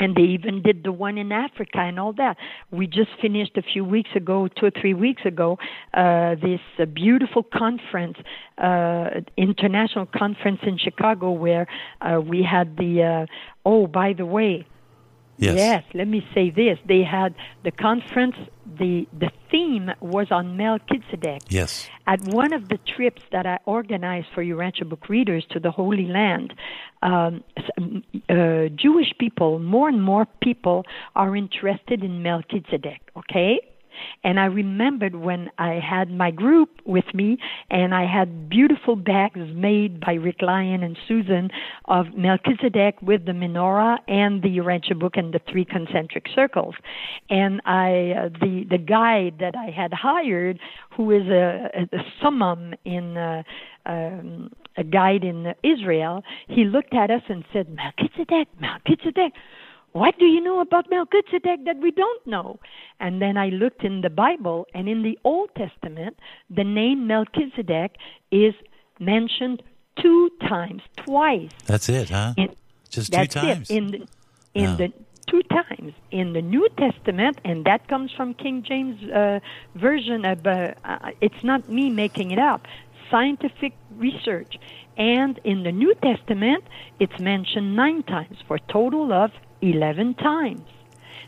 and 0.00 0.14
they 0.14 0.22
even 0.22 0.62
did 0.62 0.84
the 0.84 0.92
one 0.92 1.18
in 1.18 1.32
Africa 1.32 1.78
and 1.78 1.98
all 1.98 2.12
that. 2.14 2.36
We 2.70 2.86
just 2.86 3.10
finished 3.20 3.56
a 3.56 3.62
few 3.62 3.84
weeks 3.84 4.10
ago, 4.14 4.48
two 4.48 4.66
or 4.66 4.70
three 4.80 4.94
weeks 4.94 5.22
ago, 5.24 5.58
uh, 5.94 6.36
this 6.36 6.60
uh, 6.78 6.84
beautiful 6.84 7.42
conference, 7.42 8.16
uh, 8.58 9.20
international 9.36 10.06
conference 10.06 10.60
in 10.62 10.78
Chicago, 10.78 11.32
where 11.32 11.66
uh, 12.00 12.20
we 12.20 12.46
had 12.48 12.76
the. 12.76 13.26
Uh, 13.26 13.26
oh, 13.64 13.86
by 13.86 14.12
the 14.12 14.26
way, 14.26 14.66
Yes. 15.38 15.56
Yes, 15.56 15.84
let 15.94 16.08
me 16.08 16.26
say 16.34 16.50
this. 16.50 16.78
They 16.86 17.02
had 17.02 17.34
the 17.62 17.70
conference, 17.70 18.34
the, 18.78 19.06
the 19.12 19.30
theme 19.50 19.90
was 20.00 20.26
on 20.30 20.56
Melchizedek. 20.56 21.42
Yes. 21.48 21.88
At 22.06 22.20
one 22.22 22.52
of 22.52 22.68
the 22.68 22.78
trips 22.96 23.22
that 23.30 23.46
I 23.46 23.58
organized 23.64 24.26
for 24.34 24.42
Urantia 24.42 24.88
book 24.88 25.08
readers 25.08 25.46
to 25.52 25.60
the 25.60 25.70
Holy 25.70 26.06
Land, 26.06 26.54
um, 27.02 27.44
uh, 28.28 28.68
Jewish 28.74 29.12
people, 29.18 29.60
more 29.60 29.88
and 29.88 30.02
more 30.02 30.26
people 30.42 30.84
are 31.14 31.36
interested 31.36 32.02
in 32.02 32.22
Melchizedek, 32.22 33.00
okay? 33.16 33.60
And 34.24 34.38
I 34.38 34.46
remembered 34.46 35.14
when 35.14 35.50
I 35.58 35.80
had 35.80 36.10
my 36.10 36.30
group 36.30 36.70
with 36.84 37.04
me, 37.14 37.38
and 37.70 37.94
I 37.94 38.06
had 38.06 38.48
beautiful 38.48 38.96
bags 38.96 39.38
made 39.54 40.00
by 40.00 40.14
Rick 40.14 40.42
Lyon 40.42 40.82
and 40.82 40.96
Susan 41.06 41.50
of 41.86 42.06
Melchizedek 42.16 43.00
with 43.02 43.26
the 43.26 43.32
menorah 43.32 43.98
and 44.08 44.42
the 44.42 44.48
Urantia 44.48 44.98
book 44.98 45.16
and 45.16 45.32
the 45.32 45.40
three 45.50 45.64
concentric 45.64 46.26
circles. 46.34 46.74
And 47.30 47.60
I, 47.64 48.12
uh, 48.16 48.28
the 48.40 48.64
the 48.68 48.78
guide 48.78 49.36
that 49.40 49.54
I 49.56 49.70
had 49.70 49.92
hired, 49.92 50.58
who 50.96 51.10
is 51.10 51.26
a, 51.28 51.70
a, 51.74 51.96
a 51.96 52.02
summum 52.22 52.74
in. 52.84 53.16
Uh, 53.16 53.42
um, 53.86 54.50
a 54.76 54.84
guide 54.84 55.24
in 55.24 55.54
Israel, 55.64 56.22
he 56.46 56.64
looked 56.64 56.94
at 56.94 57.10
us 57.10 57.22
and 57.28 57.44
said, 57.52 57.68
Melchizedek, 57.74 58.48
Melchizedek. 58.60 59.32
What 59.92 60.18
do 60.18 60.26
you 60.26 60.40
know 60.40 60.60
about 60.60 60.90
Melchizedek 60.90 61.64
that 61.64 61.78
we 61.80 61.90
don't 61.90 62.26
know? 62.26 62.60
And 63.00 63.22
then 63.22 63.36
I 63.36 63.48
looked 63.48 63.84
in 63.84 64.02
the 64.02 64.10
Bible, 64.10 64.66
and 64.74 64.88
in 64.88 65.02
the 65.02 65.18
Old 65.24 65.50
Testament, 65.56 66.18
the 66.50 66.64
name 66.64 67.06
Melchizedek 67.06 67.96
is 68.30 68.54
mentioned 69.00 69.62
two 70.00 70.30
times, 70.46 70.82
twice. 70.96 71.50
That's 71.66 71.88
it, 71.88 72.10
huh? 72.10 72.34
In, 72.36 72.54
Just 72.90 73.12
two 73.12 73.18
that's 73.18 73.34
times. 73.34 73.70
it. 73.70 73.76
In 73.76 73.86
the, 73.88 74.08
in 74.54 74.76
the 74.76 74.92
two 75.26 75.42
times 75.42 75.92
in 76.10 76.32
the 76.32 76.42
New 76.42 76.68
Testament, 76.76 77.38
and 77.44 77.64
that 77.64 77.86
comes 77.88 78.10
from 78.12 78.34
King 78.34 78.62
James 78.62 79.02
uh, 79.10 79.40
version. 79.74 80.24
Of, 80.24 80.46
uh, 80.46 80.74
uh, 80.84 81.10
it's 81.20 81.44
not 81.44 81.68
me 81.68 81.90
making 81.90 82.30
it 82.30 82.38
up. 82.38 82.66
Scientific 83.10 83.72
research, 83.96 84.58
and 84.96 85.40
in 85.44 85.62
the 85.62 85.72
New 85.72 85.94
Testament, 85.94 86.64
it's 86.98 87.18
mentioned 87.18 87.74
nine 87.74 88.02
times 88.02 88.38
for 88.46 88.56
a 88.56 88.72
total 88.72 89.12
of 89.12 89.30
eleven 89.62 90.14
times. 90.14 90.62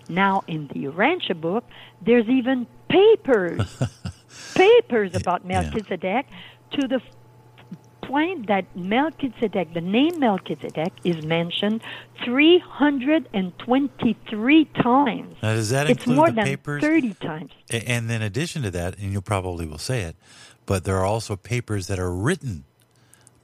Now, 0.09 0.43
in 0.49 0.67
the 0.69 0.87
Urantia 0.87 1.41
book, 1.41 1.65
there's 2.05 2.29
even 2.29 2.67
papers, 2.89 3.61
papers 4.55 5.15
about 5.15 5.43
Yeah. 5.45 5.61
Melchizedek 5.63 6.27
to 6.73 6.89
the 6.89 7.01
point 8.03 8.49
that 8.49 8.65
Melchizedek, 8.75 9.73
the 9.73 9.81
name 9.81 10.19
Melchizedek, 10.19 10.93
is 11.05 11.25
mentioned 11.25 11.81
323 12.25 14.65
times. 14.65 15.37
Now, 15.43 15.55
does 15.55 15.71
that 15.71 15.89
It's 15.89 16.01
include 16.01 16.17
more 16.17 16.31
than 16.31 16.45
papers? 16.45 16.83
30 16.83 17.15
times. 17.15 17.53
And 17.71 18.11
then, 18.11 18.21
in 18.23 18.27
addition 18.27 18.63
to 18.63 18.71
that, 18.73 18.99
and 18.99 19.13
you 19.13 19.21
probably 19.21 19.65
will 19.67 19.79
say 19.79 20.01
it, 20.03 20.17
but 20.67 20.83
there 20.85 20.97
are 20.99 21.05
also 21.05 21.37
papers 21.37 21.87
that 21.87 22.01
are 22.01 22.13
written 22.13 22.65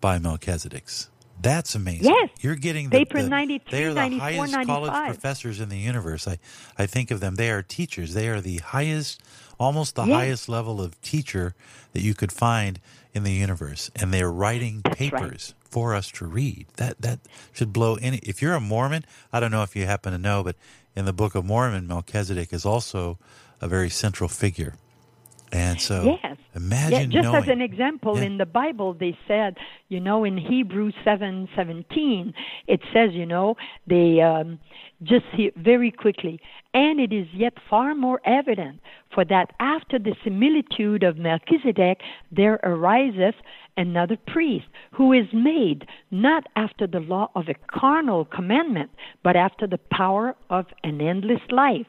by 0.01 0.19
Melchizedek's. 0.19 1.11
That's 1.41 1.75
amazing. 1.75 2.07
Yes. 2.11 2.31
You're 2.41 2.55
getting 2.57 2.89
the, 2.89 2.99
Paper 2.99 3.23
the- 3.23 3.29
93, 3.29 3.71
They 3.79 3.85
are 3.85 3.89
the 3.91 3.95
94, 4.09 4.21
highest 4.47 4.67
college 4.67 4.93
professors 5.07 5.61
in 5.61 5.69
the 5.69 5.79
universe. 5.79 6.27
I, 6.27 6.39
I 6.79 6.87
think 6.87 7.11
of 7.11 7.21
them. 7.21 7.35
They 7.37 7.51
are 7.51 7.63
teachers. 7.63 8.15
They 8.15 8.29
are 8.29 8.41
the 8.41 8.59
highest, 8.59 9.21
almost 9.59 9.95
the 9.97 10.05
Yes. 10.05 10.15
highest 10.17 10.49
level 10.49 10.81
of 10.81 11.01
teacher 11.03 11.55
that 11.93 12.01
you 12.03 12.15
could 12.15 12.33
find 12.33 12.81
in 13.15 13.23
the 13.23 13.33
universe, 13.33 13.91
and 13.97 14.13
they're 14.13 14.31
writing 14.31 14.81
That's 14.85 15.01
right. 15.01 15.13
papers 15.13 15.55
for 15.71 15.95
us 15.95 16.11
to 16.13 16.27
read. 16.27 16.67
That 16.77 17.01
that 17.01 17.21
should 17.53 17.73
blow 17.73 17.97
any. 17.97 18.19
If 18.19 18.41
you're 18.43 18.55
a 18.55 18.61
Mormon, 18.61 19.05
I 19.33 19.41
don't 19.41 19.51
know 19.51 19.63
if 19.63 19.75
you 19.77 19.87
happen 19.87 20.13
to 20.13 20.19
know, 20.19 20.43
but 20.43 20.57
in 20.95 21.05
the 21.07 21.13
Book 21.15 21.35
of 21.35 21.45
Mormon, 21.45 21.87
Melchizedek 21.87 22.53
is 22.53 22.65
also 22.67 23.19
a 23.61 23.69
very 23.69 23.89
central 23.91 24.29
figure. 24.29 24.75
And 25.53 25.81
so, 25.81 26.19
Yes. 26.23 26.37
imagine 26.55 27.11
yeah, 27.11 27.21
just 27.21 27.33
knowing. 27.33 27.43
as 27.45 27.49
an 27.49 27.61
example, 27.61 28.17
Yeah. 28.19 28.25
in 28.25 28.39
the 28.39 28.47
Bible, 28.47 28.95
they 28.95 29.17
said, 29.29 29.57
you 29.89 30.01
know, 30.01 30.25
in 30.25 30.37
Hebrews 30.37 30.95
seven 31.05 31.49
seventeen, 31.55 32.35
it 32.67 32.81
says, 32.93 33.13
you 33.13 33.27
know, 33.27 33.57
they 33.87 34.21
um, 34.21 34.59
just 35.03 35.25
here, 35.33 35.53
very 35.57 35.91
quickly, 35.91 36.41
and 36.75 36.99
it 36.99 37.13
is 37.13 37.29
yet 37.33 37.55
far 37.71 37.95
more 37.95 38.21
evident, 38.25 38.81
for 39.15 39.25
that 39.27 39.53
after 39.61 39.99
the 39.99 40.17
similitude 40.25 41.03
of 41.05 41.17
Melchizedek, 41.17 42.01
there 42.33 42.59
ariseth 42.65 43.37
another 43.77 44.17
priest, 44.17 44.67
who 44.93 45.13
is 45.13 45.27
made 45.33 45.87
not 46.11 46.47
after 46.57 46.87
the 46.87 47.01
law 47.01 47.31
of 47.35 47.49
a 47.49 47.55
carnal 47.69 48.25
commandment, 48.25 48.91
but 49.23 49.37
after 49.37 49.67
the 49.67 49.79
power 49.91 50.35
of 50.51 50.67
an 50.83 51.01
endless 51.01 51.43
life. 51.51 51.87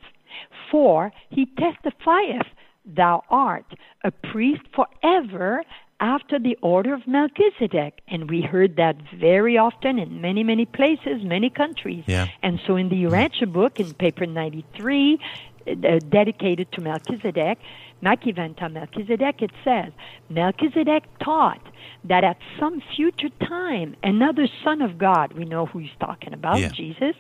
For 0.70 1.12
he 1.30 1.46
testifieth 1.58 2.46
thou 2.88 3.24
art 3.30 3.66
a 4.04 4.12
priest 4.12 4.62
forever 4.74 5.64
after 6.00 6.40
the 6.40 6.58
order 6.62 6.94
of 6.94 7.08
Melchizedek. 7.08 8.02
And 8.08 8.30
we 8.30 8.42
heard 8.42 8.76
that 8.78 8.98
very 9.16 9.58
often 9.58 10.00
in 10.00 10.22
many, 10.22 10.44
many 10.44 10.66
places, 10.66 11.24
many 11.24 11.50
countries. 11.50 12.04
Yeah. 12.08 12.28
And 12.44 12.60
so 12.66 12.76
in 12.76 12.90
the 12.90 13.04
Urantia 13.04 13.52
book, 13.52 13.80
in 13.80 13.94
paper 13.94 14.26
93, 14.26 15.20
uh, 15.68 16.00
dedicated 16.10 16.72
to 16.74 16.82
Melchizedek, 16.82 17.60
Machiventa 18.04 18.72
Melchizedek, 18.72 19.42
it 19.42 19.52
says, 19.64 19.92
Melchizedek 20.30 21.04
taught 21.20 21.62
that 22.04 22.24
at 22.24 22.38
some 22.60 22.82
future 22.96 23.30
time, 23.48 23.96
another 24.04 24.48
son 24.64 24.82
of 24.82 24.98
God, 24.98 25.34
we 25.34 25.46
know 25.46 25.66
who 25.66 25.80
he's 25.80 25.90
talking 26.00 26.34
about, 26.34 26.60
Yeah. 26.60 26.70
Jesus, 26.70 27.16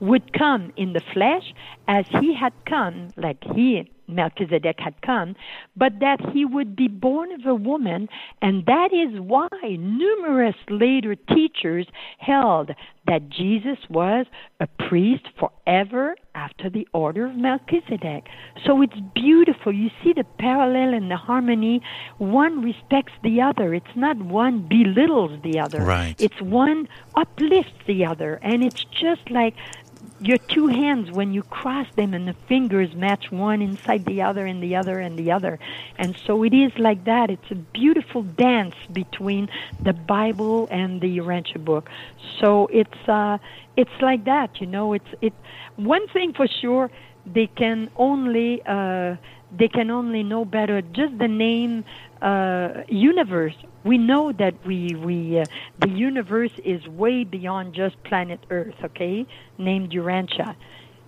would 0.00 0.32
come 0.32 0.72
in 0.76 0.92
the 0.92 1.02
flesh 1.12 1.52
as 1.88 2.04
he 2.20 2.34
had 2.34 2.52
come, 2.66 3.08
like 3.16 3.42
he, 3.54 3.90
Melchizedek, 4.08 4.76
had 4.78 5.00
come, 5.02 5.34
but 5.76 5.98
that 6.00 6.20
he 6.32 6.44
would 6.44 6.76
be 6.76 6.86
born 6.88 7.32
of 7.32 7.44
a 7.46 7.54
woman, 7.54 8.08
and 8.40 8.64
that 8.66 8.90
is 8.92 9.20
why 9.20 9.48
numerous 9.62 10.54
later 10.68 11.16
teachers 11.16 11.86
held 12.18 12.70
that 13.06 13.28
Jesus 13.28 13.78
was 13.90 14.26
a 14.60 14.68
priest 14.88 15.24
forever 15.38 16.14
after 16.36 16.68
the 16.70 16.86
order 16.92 17.26
of 17.26 17.34
Melchizedek. 17.34 18.24
So 18.64 18.82
it's 18.82 19.00
beautiful. 19.14 19.72
You 19.72 19.90
see 20.04 20.12
the 20.12 20.24
parallel 20.38 20.94
and 20.94 21.10
the 21.10 21.16
harmony. 21.16 21.80
One 22.18 22.62
respects 22.62 23.12
the 23.22 23.40
other. 23.40 23.74
It's 23.74 23.96
not 23.96 24.05
one 24.14 24.66
belittles 24.68 25.40
the 25.42 25.58
other. 25.58 25.80
Right. 25.80 26.16
It's 26.18 26.40
one 26.40 26.88
uplifts 27.14 27.72
the 27.86 28.04
other. 28.06 28.38
And 28.42 28.62
it's 28.62 28.84
just 29.00 29.30
like 29.30 29.54
your 30.18 30.38
two 30.38 30.66
hands 30.68 31.10
when 31.10 31.32
you 31.32 31.42
cross 31.42 31.86
them 31.96 32.14
and 32.14 32.26
the 32.26 32.34
fingers 32.48 32.94
match 32.94 33.26
one 33.30 33.60
inside 33.60 34.04
the 34.06 34.22
other 34.22 34.46
and 34.46 34.62
the 34.62 34.74
other 34.76 34.98
and 34.98 35.18
the 35.18 35.30
other. 35.30 35.58
And 35.98 36.16
so 36.26 36.42
it 36.42 36.54
is 36.54 36.72
like 36.78 37.04
that. 37.04 37.30
It's 37.30 37.50
a 37.50 37.54
beautiful 37.54 38.22
dance 38.22 38.74
between 38.92 39.48
the 39.80 39.92
Bible 39.92 40.68
and 40.70 41.00
the 41.00 41.18
Urantia 41.18 41.64
book. 41.64 41.88
So 42.40 42.68
it's 42.72 43.08
uh 43.08 43.38
it's 43.76 43.90
like 44.00 44.24
that, 44.24 44.60
you 44.60 44.66
know, 44.66 44.92
it's 44.92 45.12
it 45.20 45.34
one 45.76 46.06
thing 46.08 46.32
for 46.32 46.46
sure 46.46 46.90
they 47.26 47.48
can 47.48 47.90
only 47.96 48.62
uh 48.66 49.16
they 49.56 49.68
can 49.68 49.90
only 49.90 50.22
know 50.22 50.44
better 50.44 50.80
just 50.82 51.18
the 51.18 51.28
name 51.28 51.84
uh, 52.22 52.82
universe. 52.88 53.54
We 53.84 53.98
know 53.98 54.32
that 54.32 54.54
we 54.66 54.94
we 54.94 55.38
uh, 55.40 55.44
the 55.78 55.90
universe 55.90 56.52
is 56.64 56.86
way 56.88 57.24
beyond 57.24 57.74
just 57.74 58.02
planet 58.04 58.40
Earth. 58.50 58.74
Okay, 58.84 59.26
named 59.58 59.90
Urantia. 59.92 60.56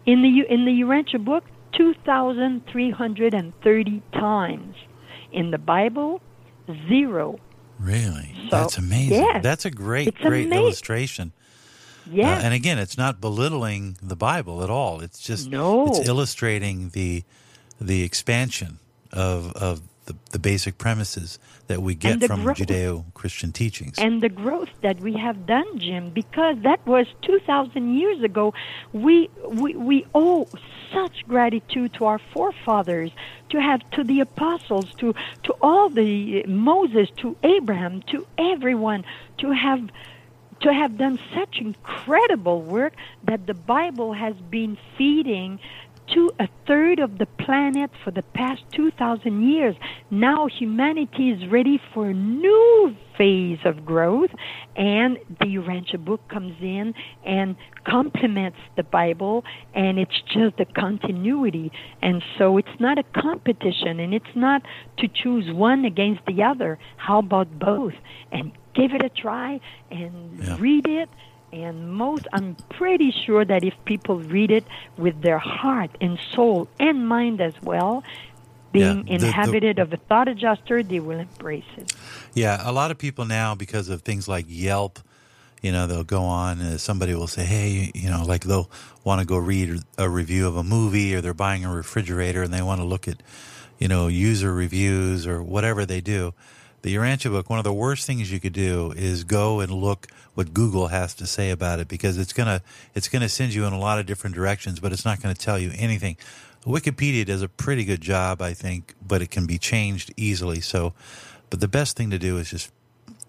In 0.07 0.23
the 0.23 0.45
in 0.49 0.65
the 0.65 0.73
Urantia 0.83 1.23
book, 1.25 1.45
two 1.73 1.95
thousand 2.05 2.67
three 2.67 2.91
hundred 2.91 3.35
and 3.35 3.53
thirty 3.63 4.03
times. 4.13 4.75
In 5.33 5.51
the 5.51 5.59
Bible, 5.59 6.23
zero. 6.89 7.39
really, 7.79 8.35
So, 8.51 8.57
that's 8.57 8.79
amazing. 8.79 9.21
yes. 9.23 9.43
that's 9.43 9.65
a 9.67 9.71
great, 9.71 10.15
great 10.17 10.47
ama- 10.47 10.57
illustration. 10.57 11.33
Yes. 12.11 12.43
Uh, 12.43 12.47
and 12.47 12.55
again, 12.55 12.79
it's 12.79 12.97
not 12.97 13.21
belittling 13.21 13.99
the 14.03 14.17
Bible 14.17 14.63
at 14.63 14.71
all. 14.71 15.01
It's 15.03 15.21
just 15.21 15.51
No. 15.51 15.87
it's 15.89 16.09
illustrating 16.09 16.89
the 16.91 17.25
the 17.79 18.03
expansion 18.03 18.79
of 19.13 19.53
of 19.53 19.83
the, 20.09 20.17
the 20.31 20.39
basic 20.39 20.79
premises 20.79 21.39
that 21.67 21.83
we 21.83 21.95
get 21.95 22.25
from 22.25 22.43
growth. 22.43 22.57
Judeo-Christian 22.57 23.53
teachings. 23.53 23.99
and 23.99 24.23
the 24.23 24.31
growth 24.31 24.71
that 24.81 24.99
we 25.01 25.13
have 25.13 25.47
done, 25.47 25.79
Jim, 25.79 26.11
because 26.11 26.57
that 26.63 26.85
was 26.87 27.07
2,000 27.23 27.95
years 27.95 28.23
ago. 28.23 28.55
We, 28.93 29.29
we, 29.47 29.75
we 29.75 30.07
owe 30.15 30.49
such 30.93 31.29
gratitude 31.29 31.93
to 31.95 32.07
our 32.07 32.19
forefathers, 32.33 33.11
to 33.51 33.61
have 33.61 33.89
to 33.91 34.03
the 34.03 34.21
apostles, 34.21 34.95
to, 34.95 35.15
to 35.43 35.55
all 35.61 35.91
the 35.91 36.43
uh, 36.43 36.49
Moses, 36.49 37.11
to 37.19 37.37
Abraham, 37.43 38.01
to 38.09 38.27
everyone, 38.39 39.05
to 39.39 39.51
have 39.51 39.91
to 40.61 40.73
have 40.73 40.99
done 40.99 41.21
such 41.37 41.59
incredible 41.61 42.63
work 42.63 42.95
that 43.23 43.47
the 43.47 43.55
Bible 43.55 44.13
has 44.13 44.35
been 44.51 44.77
feeding 44.97 45.61
to 46.15 46.31
a 46.39 46.49
third 46.67 46.99
of 46.99 47.19
the 47.19 47.27
planet 47.27 47.91
for 48.05 48.11
the 48.11 48.23
past 48.23 48.63
2,000 48.73 49.51
years. 49.51 49.77
Now 50.11 50.47
humanity 50.47 51.31
is 51.31 51.51
ready 51.51 51.81
for 51.93 52.07
a 52.07 52.15
new 52.15 52.97
phase 53.17 53.59
of 53.65 53.85
growth, 53.85 54.31
and 54.77 55.19
the 55.41 55.47
Urantia 55.47 56.03
book 56.03 56.21
comes 56.29 56.55
in 56.61 56.95
and 57.25 57.57
complements 57.85 58.59
the 58.77 58.85
Bible, 58.85 59.45
and 59.75 59.99
it's 59.99 60.23
just 60.33 60.61
a 60.61 60.65
continuity. 60.65 61.73
And 62.01 62.23
so 62.39 62.59
it's 62.59 62.81
not 62.81 62.99
a 62.99 63.05
competition, 63.21 64.01
and 64.01 64.15
it's 64.15 64.35
not 64.35 64.63
to 64.99 65.09
choose 65.09 65.53
one 65.53 65.85
against 65.85 66.23
the 66.27 66.43
other. 66.43 66.79
How 66.97 67.19
about 67.19 67.59
both? 67.59 67.95
And 68.31 68.53
give 68.75 68.93
it 68.93 69.05
a 69.05 69.09
try 69.09 69.61
and 69.91 70.39
yeah. 70.39 70.57
read 70.61 70.87
it 70.87 71.09
and 71.53 71.93
most, 71.93 72.27
I'm 72.33 72.57
pretty 72.71 73.11
sure 73.11 73.45
that 73.45 73.65
if 73.65 73.75
people 73.85 74.19
read 74.19 74.51
it 74.51 74.65
with 74.97 75.23
their 75.23 75.39
heart 75.39 75.91
and 76.01 76.19
soul 76.35 76.69
and 76.79 77.09
mind 77.09 77.41
as 77.41 77.55
well, 77.63 78.05
being 78.73 79.07
yeah, 79.09 79.19
the, 79.19 79.27
inhabited 79.27 79.77
the, 79.77 79.83
of 79.83 79.93
a 79.93 79.97
thought 79.97 80.29
adjuster, 80.29 80.83
they 80.83 81.01
will 81.01 81.19
embrace 81.19 81.65
it. 81.77 81.93
Yeah, 82.35 82.61
a 82.63 82.73
lot 82.73 82.91
of 82.91 82.99
people 82.99 83.25
now, 83.25 83.55
because 83.55 83.89
of 83.89 84.03
things 84.03 84.29
like 84.29 84.45
Yelp, 84.49 84.99
you 85.63 85.73
know, 85.73 85.87
they'll 85.87 86.05
go 86.05 86.23
on 86.23 86.61
and 86.61 86.81
somebody 86.81 87.15
will 87.15 87.27
say, 87.27 87.45
hey, 87.45 87.91
you 87.95 88.11
know, 88.11 88.25
like 88.25 88.45
they'll 88.45 88.71
want 89.03 89.21
to 89.21 89.27
go 89.27 89.37
read 89.37 89.81
a 89.97 90.09
review 90.09 90.47
of 90.47 90.57
a 90.57 90.63
movie 90.63 91.15
or 91.15 91.21
they're 91.21 91.35
buying 91.35 91.65
a 91.65 91.75
refrigerator 91.75 92.43
and 92.43 92.53
they 92.53 92.63
want 92.63 92.81
to 92.81 92.87
look 92.87 93.09
at, 93.09 93.23
you 93.79 93.89
know, 93.89 94.07
user 94.07 94.53
reviews 94.53 95.27
or 95.27 95.43
whatever 95.43 95.85
they 95.85 96.01
do 96.01 96.35
the 96.83 96.95
Urantia 96.95 97.31
book, 97.31 97.51
one 97.51 97.59
of 97.59 97.65
the 97.65 97.73
worst 97.73 98.07
things 98.07 98.31
you 98.31 98.41
could 98.41 98.53
do 98.53 98.93
is 98.97 99.25
go 99.25 99.61
and 99.61 99.73
look 99.73 100.07
what 100.35 100.55
Google 100.55 100.89
has 100.89 101.15
to 101.15 101.27
say 101.27 101.51
about 101.51 101.81
it 101.81 101.89
because 101.89 102.19
it's 102.19 102.33
gonna 102.33 102.63
it's 102.95 103.09
gonna 103.09 103.29
send 103.29 103.53
you 103.53 103.65
in 103.65 103.73
a 103.73 103.79
lot 103.79 103.99
of 103.99 104.07
different 104.07 104.37
directions, 104.37 104.79
but 104.79 104.93
it's 104.93 105.05
not 105.05 105.21
to 105.21 105.35
tell 105.35 105.59
you 105.59 105.73
anything. 105.75 106.17
Wikipedia 106.65 107.25
does 107.25 107.43
a 107.43 107.49
pretty 107.49 107.85
good 107.85 108.01
job, 108.01 108.43
I 108.43 108.53
think, 108.53 108.95
but 109.07 109.23
it 109.23 109.31
can 109.31 109.47
be 109.47 109.59
changed 109.59 110.13
easily. 110.17 110.61
So, 110.61 110.93
but 111.51 111.61
the 111.61 111.69
best 111.69 111.97
thing 111.97 112.11
to 112.11 112.19
do 112.19 112.37
is 112.37 112.51
just 112.51 112.71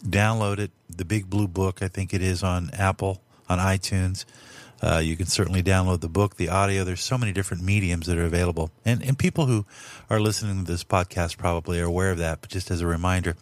download 0.04 0.60
it. 0.60 0.72
The 0.90 1.06
Big 1.06 1.30
Blue 1.30 1.48
Book, 1.48 1.82
I 1.82 1.88
think 1.88 2.14
it 2.14 2.22
is 2.22 2.44
on 2.44 2.70
Apple 2.74 3.22
on 3.48 3.58
iTunes. 3.60 4.26
Uh, 4.82 4.98
you 4.98 5.16
can 5.18 5.26
certainly 5.26 5.62
download 5.62 6.02
the 6.02 6.10
book, 6.10 6.38
the 6.38 6.50
audio. 6.50 6.84
There's 6.84 7.04
so 7.04 7.18
many 7.18 7.32
different 7.32 7.64
mediums 7.64 8.08
that 8.08 8.18
are 8.18 8.26
available. 8.26 8.72
And, 8.86 9.04
and 9.04 9.18
people 9.18 9.46
who 9.46 9.66
are 10.10 10.20
listening 10.20 10.66
to 10.66 10.72
this 10.72 10.84
podcast 10.84 11.38
probably 11.38 11.80
are 11.80 11.86
aware 11.86 12.12
of 12.12 12.18
that, 12.20 12.42
but 12.42 12.50
just 12.50 12.72
as 12.72 12.82
a 12.82 12.88
reminder. 12.88 13.36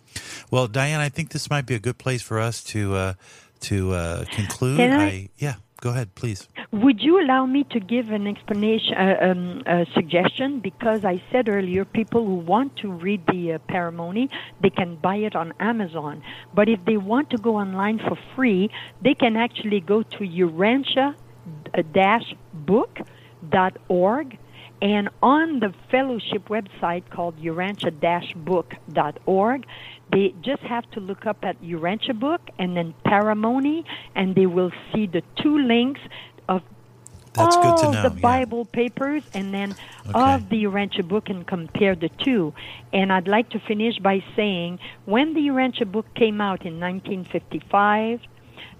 Well, 0.50 0.68
Diane, 0.68 1.00
I 1.00 1.10
think 1.10 1.30
this 1.30 1.50
might 1.50 1.66
be 1.66 1.76
a 1.76 1.80
good 1.80 1.98
place 1.98 2.22
for 2.22 2.40
us 2.40 2.64
to, 2.66 2.96
uh, 2.96 3.14
to 3.62 3.94
uh, 3.94 4.26
conclude. 4.32 4.80
I, 4.80 5.06
I, 5.06 5.30
yeah, 5.38 5.56
go 5.82 5.92
ahead, 5.92 6.16
please. 6.16 6.48
Would 6.72 7.02
you 7.02 7.22
allow 7.22 7.46
me 7.46 7.64
to 7.66 7.80
give 7.80 8.10
an 8.10 8.28
explanation, 8.28 8.96
uh, 8.96 9.18
um, 9.22 9.64
a 9.66 9.86
suggestion? 9.94 10.60
Because 10.60 11.06
I 11.06 11.22
said 11.32 11.50
earlier, 11.50 11.86
people 11.86 12.26
who 12.26 12.36
want 12.36 12.76
to 12.78 12.92
read 12.92 13.26
the 13.28 13.54
uh, 13.54 14.28
they 14.62 14.70
can 14.70 14.96
buy 14.96 15.18
it 15.18 15.36
on 15.36 15.54
Amazon. 15.60 16.24
But 16.54 16.68
if 16.68 16.84
they 16.86 16.98
want 16.98 17.30
to 17.30 17.38
go 17.38 17.56
online 17.58 18.00
for 18.00 18.18
free, 18.36 18.70
they 19.02 19.14
can 19.14 19.38
actually 19.38 19.80
go 19.80 20.02
to 20.02 20.18
Urantia 20.18 21.16
book.org 22.54 24.38
and 24.80 25.10
on 25.24 25.60
the 25.60 25.74
fellowship 25.90 26.50
website 26.50 27.10
called 27.10 27.36
urantia-book.org 27.42 29.66
they 30.12 30.34
just 30.42 30.62
have 30.64 30.90
to 30.92 31.00
look 31.00 31.26
up 31.26 31.38
at 31.44 31.60
urantia 31.62 32.14
book 32.18 32.42
and 32.60 32.78
then 32.78 32.94
paramony 33.04 33.84
and 34.16 34.36
they 34.36 34.46
will 34.46 34.72
see 34.94 35.08
the 35.08 35.24
two 35.42 35.58
links 35.58 36.02
of 36.48 36.62
That's 37.34 37.56
all 37.56 37.92
the 37.92 38.10
Bible 38.10 38.60
yeah. 38.60 38.72
papers 38.72 39.24
and 39.34 39.54
then 39.54 39.76
okay. 40.08 40.20
of 40.20 40.50
the 40.50 40.64
Urantia 40.64 41.08
book 41.08 41.30
and 41.30 41.46
compare 41.46 41.96
the 41.96 42.10
two. 42.10 42.54
And 42.92 43.14
I'd 43.14 43.28
like 43.28 43.50
to 43.52 43.60
finish 43.60 44.00
by 44.00 44.24
saying 44.36 44.80
when 45.06 45.36
the 45.36 45.42
Urantia 45.42 45.92
book 45.92 46.08
came 46.16 46.42
out 46.42 46.66
in 46.66 46.80
1955, 46.80 48.22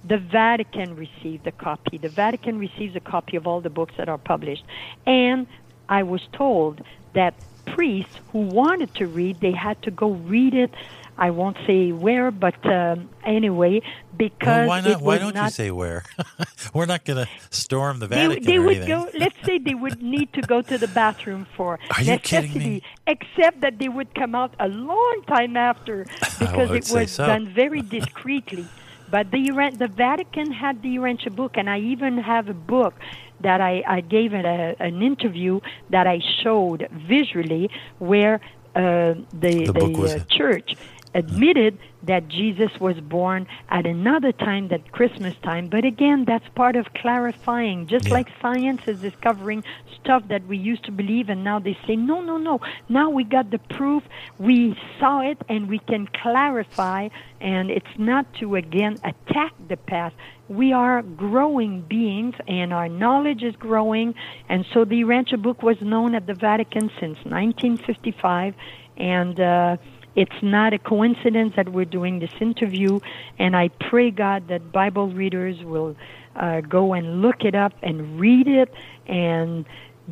the 0.04 0.18
Vatican 0.18 0.96
received 0.96 1.48
a 1.48 1.52
copy. 1.52 1.98
The 1.98 2.10
Vatican 2.10 2.60
receives 2.60 2.96
a 2.96 3.00
copy 3.00 3.38
of 3.38 3.48
all 3.48 3.62
the 3.62 3.70
books 3.70 3.94
that 3.98 4.10
are 4.10 4.18
published. 4.18 4.64
And 5.06 5.48
I 5.90 6.04
was 6.04 6.22
told 6.34 6.82
that 7.14 7.34
priests 7.66 8.20
who 8.32 8.40
wanted 8.40 8.94
to 8.96 9.08
read, 9.08 9.40
they 9.40 9.52
had 9.52 9.82
to 9.84 9.92
go 9.92 10.12
read 10.12 10.54
it. 10.54 10.72
I 11.20 11.32
won't 11.32 11.58
say 11.66 11.92
where, 11.92 12.30
but 12.30 12.64
um, 12.72 13.10
anyway, 13.26 13.82
because 14.16 14.46
well, 14.46 14.68
why 14.68 14.82
not? 14.82 15.02
why 15.02 15.18
don't 15.18 15.34
not, 15.34 15.46
you 15.46 15.50
say 15.50 15.72
where? 15.72 16.04
We're 16.76 16.86
not 16.86 17.06
going 17.06 17.26
to 17.26 17.32
storm 17.50 17.98
the 17.98 18.08
Vatican. 18.08 18.44
They, 18.44 18.52
they 18.52 18.60
would 18.60 18.78
anything. 18.78 18.90
go. 18.90 19.10
Let's 19.18 19.36
say 19.44 19.58
they 19.58 19.74
would 19.74 20.02
need 20.16 20.32
to 20.34 20.42
go 20.42 20.62
to 20.62 20.78
the 20.78 20.88
bathroom 20.88 21.48
for 21.56 21.80
Are 21.98 22.04
necessity, 22.04 22.84
except 23.08 23.62
that 23.62 23.80
they 23.80 23.90
would 23.90 24.14
come 24.14 24.36
out 24.36 24.54
a 24.60 24.68
long 24.68 25.24
time 25.28 25.58
after 25.58 26.06
because 26.40 26.70
it 26.70 26.94
was 26.94 27.12
so. 27.12 27.26
done 27.26 27.48
very 27.48 27.82
discreetly. 27.82 28.68
But 29.10 29.32
the 29.32 29.72
the 29.78 29.88
Vatican 29.88 30.52
had 30.52 30.82
the 30.82 30.98
Urantia 30.98 31.36
book, 31.36 31.54
and 31.56 31.70
I 31.70 31.80
even 31.80 32.18
have 32.18 32.50
a 32.50 32.54
book 32.54 32.94
that 33.42 33.62
I, 33.62 33.84
I 33.88 34.02
gave 34.02 34.34
it 34.34 34.46
a, 34.46 34.76
an 34.80 35.02
interview 35.02 35.60
that 35.90 36.08
I 36.08 36.22
showed 36.44 36.88
visually 36.92 37.70
where 38.00 38.36
uh, 38.76 39.14
the 39.34 39.66
the, 39.66 39.74
the 39.74 40.22
uh, 40.22 40.36
church 40.36 40.76
admitted 41.14 41.80
that 42.04 42.28
Jesus 42.28 42.72
was 42.80 43.00
born 43.00 43.48
at 43.70 43.86
another 43.86 44.32
time 44.32 44.68
than 44.68 44.84
Christmas 44.92 45.36
time. 45.44 45.68
But 45.68 45.84
again, 45.84 46.26
that's 46.26 46.48
part 46.50 46.76
of 46.76 46.94
clarifying. 46.94 47.88
Just 47.88 48.08
yeah. 48.08 48.14
like 48.14 48.28
science 48.42 48.82
is 48.88 49.02
discovering 49.02 49.64
stuff 50.08 50.24
that 50.30 50.48
we 50.48 50.58
used 50.58 50.86
to 50.86 50.92
believe, 50.92 51.28
and 51.28 51.44
now 51.44 51.60
they 51.60 51.78
say, 51.86 51.98
no, 51.98 52.22
no, 52.22 52.38
no. 52.38 52.62
Now 52.88 53.10
we 53.10 53.26
got 53.26 53.52
the 53.52 53.60
proof. 53.60 54.04
We 54.40 54.74
saw 55.00 55.20
it, 55.20 55.38
and 55.50 55.68
we 55.68 55.80
can 55.80 56.08
clarify. 56.22 57.10
And 57.42 57.70
it's 57.70 57.96
not 57.98 58.26
to, 58.36 58.56
again, 58.56 58.98
attack 59.04 59.52
the 59.68 59.76
past. 59.76 60.16
We 60.48 60.72
are 60.72 61.02
growing 61.02 61.82
beings, 61.82 62.36
and 62.48 62.72
our 62.72 62.88
knowledge 62.88 63.44
is 63.44 63.56
growing. 63.58 64.16
And 64.48 64.66
so 64.74 64.86
the 64.86 65.02
Urantia 65.02 65.42
book 65.42 65.62
was 65.62 65.76
known 65.82 66.16
at 66.16 66.26
the 66.26 66.36
Vatican 66.36 66.90
since 67.02 67.18
1955. 67.26 68.56
And, 68.96 69.40
uh, 69.40 69.78
it's 70.16 70.42
not 70.42 70.74
a 70.74 70.80
coincidence 70.80 71.54
that 71.58 71.70
we're 71.70 71.86
doing 71.86 72.18
this 72.18 72.32
interview, 72.42 73.00
and 73.38 73.56
I 73.56 73.68
pray 73.68 74.10
God 74.10 74.48
that 74.48 74.72
Bible 74.72 75.10
readers 75.10 75.64
will 75.64 75.96
uh, 76.36 76.62
go 76.62 76.94
and 76.94 77.22
look 77.22 77.44
it 77.44 77.54
up 77.54 77.74
and 77.84 78.20
read 78.20 78.48
it 78.48 78.74
and 79.08 79.66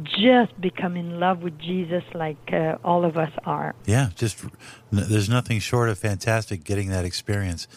just 0.03 0.59
become 0.59 0.97
in 0.97 1.19
love 1.19 1.41
with 1.41 1.57
Jesus 1.59 2.03
like 2.13 2.51
uh, 2.51 2.77
all 2.83 3.05
of 3.05 3.17
us 3.17 3.31
are. 3.45 3.75
Yeah, 3.85 4.09
just 4.15 4.43
there's 4.91 5.29
nothing 5.29 5.59
short 5.59 5.89
of 5.89 5.97
fantastic 5.97 6.63
getting 6.63 6.89
that 6.89 7.05
experience 7.05 7.67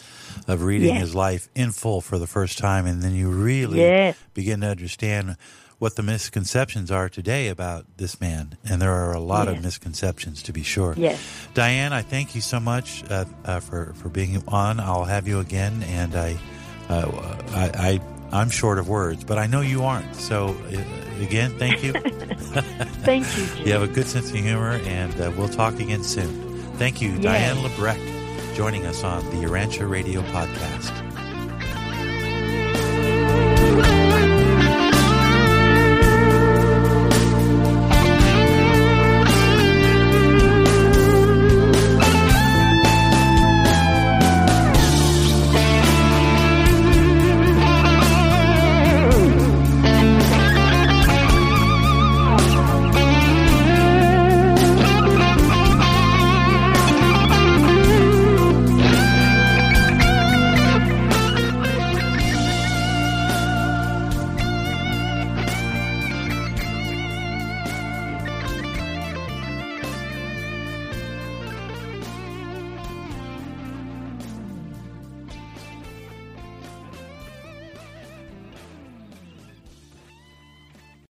of 0.47 0.63
reading 0.63 0.95
yes. 0.95 1.01
his 1.01 1.15
life 1.15 1.49
in 1.55 1.71
full 1.71 2.01
for 2.01 2.17
the 2.17 2.27
first 2.27 2.57
time, 2.57 2.85
and 2.85 3.01
then 3.01 3.13
you 3.13 3.29
really 3.29 3.79
yes. 3.79 4.17
begin 4.33 4.61
to 4.61 4.67
understand 4.67 5.37
what 5.79 5.95
the 5.95 6.03
misconceptions 6.03 6.91
are 6.91 7.07
today 7.07 7.47
about 7.47 7.85
this 7.95 8.19
man. 8.19 8.57
And 8.69 8.81
there 8.81 8.91
are 8.91 9.13
a 9.13 9.19
lot 9.19 9.47
yes. 9.47 9.57
of 9.57 9.63
misconceptions, 9.63 10.43
to 10.43 10.53
be 10.53 10.61
sure. 10.61 10.93
Yes. 10.97 11.47
Diane, 11.53 11.93
I 11.93 12.01
thank 12.01 12.35
you 12.35 12.41
so 12.41 12.59
much 12.59 13.03
uh, 13.09 13.23
uh, 13.45 13.61
for, 13.61 13.93
for 13.93 14.09
being 14.09 14.43
on. 14.49 14.81
I'll 14.81 15.05
have 15.05 15.25
you 15.25 15.39
again. 15.39 15.83
And 15.83 16.15
I, 16.15 16.37
uh, 16.89 17.37
I, 17.51 17.71
I, 17.73 18.18
am 18.31 18.49
short 18.49 18.79
of 18.79 18.87
words, 18.89 19.23
but 19.23 19.37
I 19.37 19.47
know 19.47 19.61
you 19.61 19.83
aren't. 19.83 20.15
So, 20.15 20.55
uh, 20.71 21.23
again, 21.23 21.57
thank 21.57 21.83
you. 21.83 21.93
thank 23.03 23.25
you. 23.37 23.45
Jim. 23.45 23.67
You 23.67 23.73
have 23.73 23.83
a 23.83 23.87
good 23.87 24.07
sense 24.07 24.29
of 24.29 24.35
humor, 24.35 24.79
and 24.83 25.19
uh, 25.19 25.31
we'll 25.37 25.49
talk 25.49 25.79
again 25.79 26.03
soon. 26.03 26.61
Thank 26.73 27.01
you, 27.01 27.11
yes. 27.11 27.23
Diane 27.23 27.57
Lebrecht, 27.57 28.55
joining 28.55 28.85
us 28.85 29.03
on 29.03 29.23
the 29.25 29.47
Urantia 29.47 29.89
Radio 29.89 30.21
Podcast. 30.21 31.08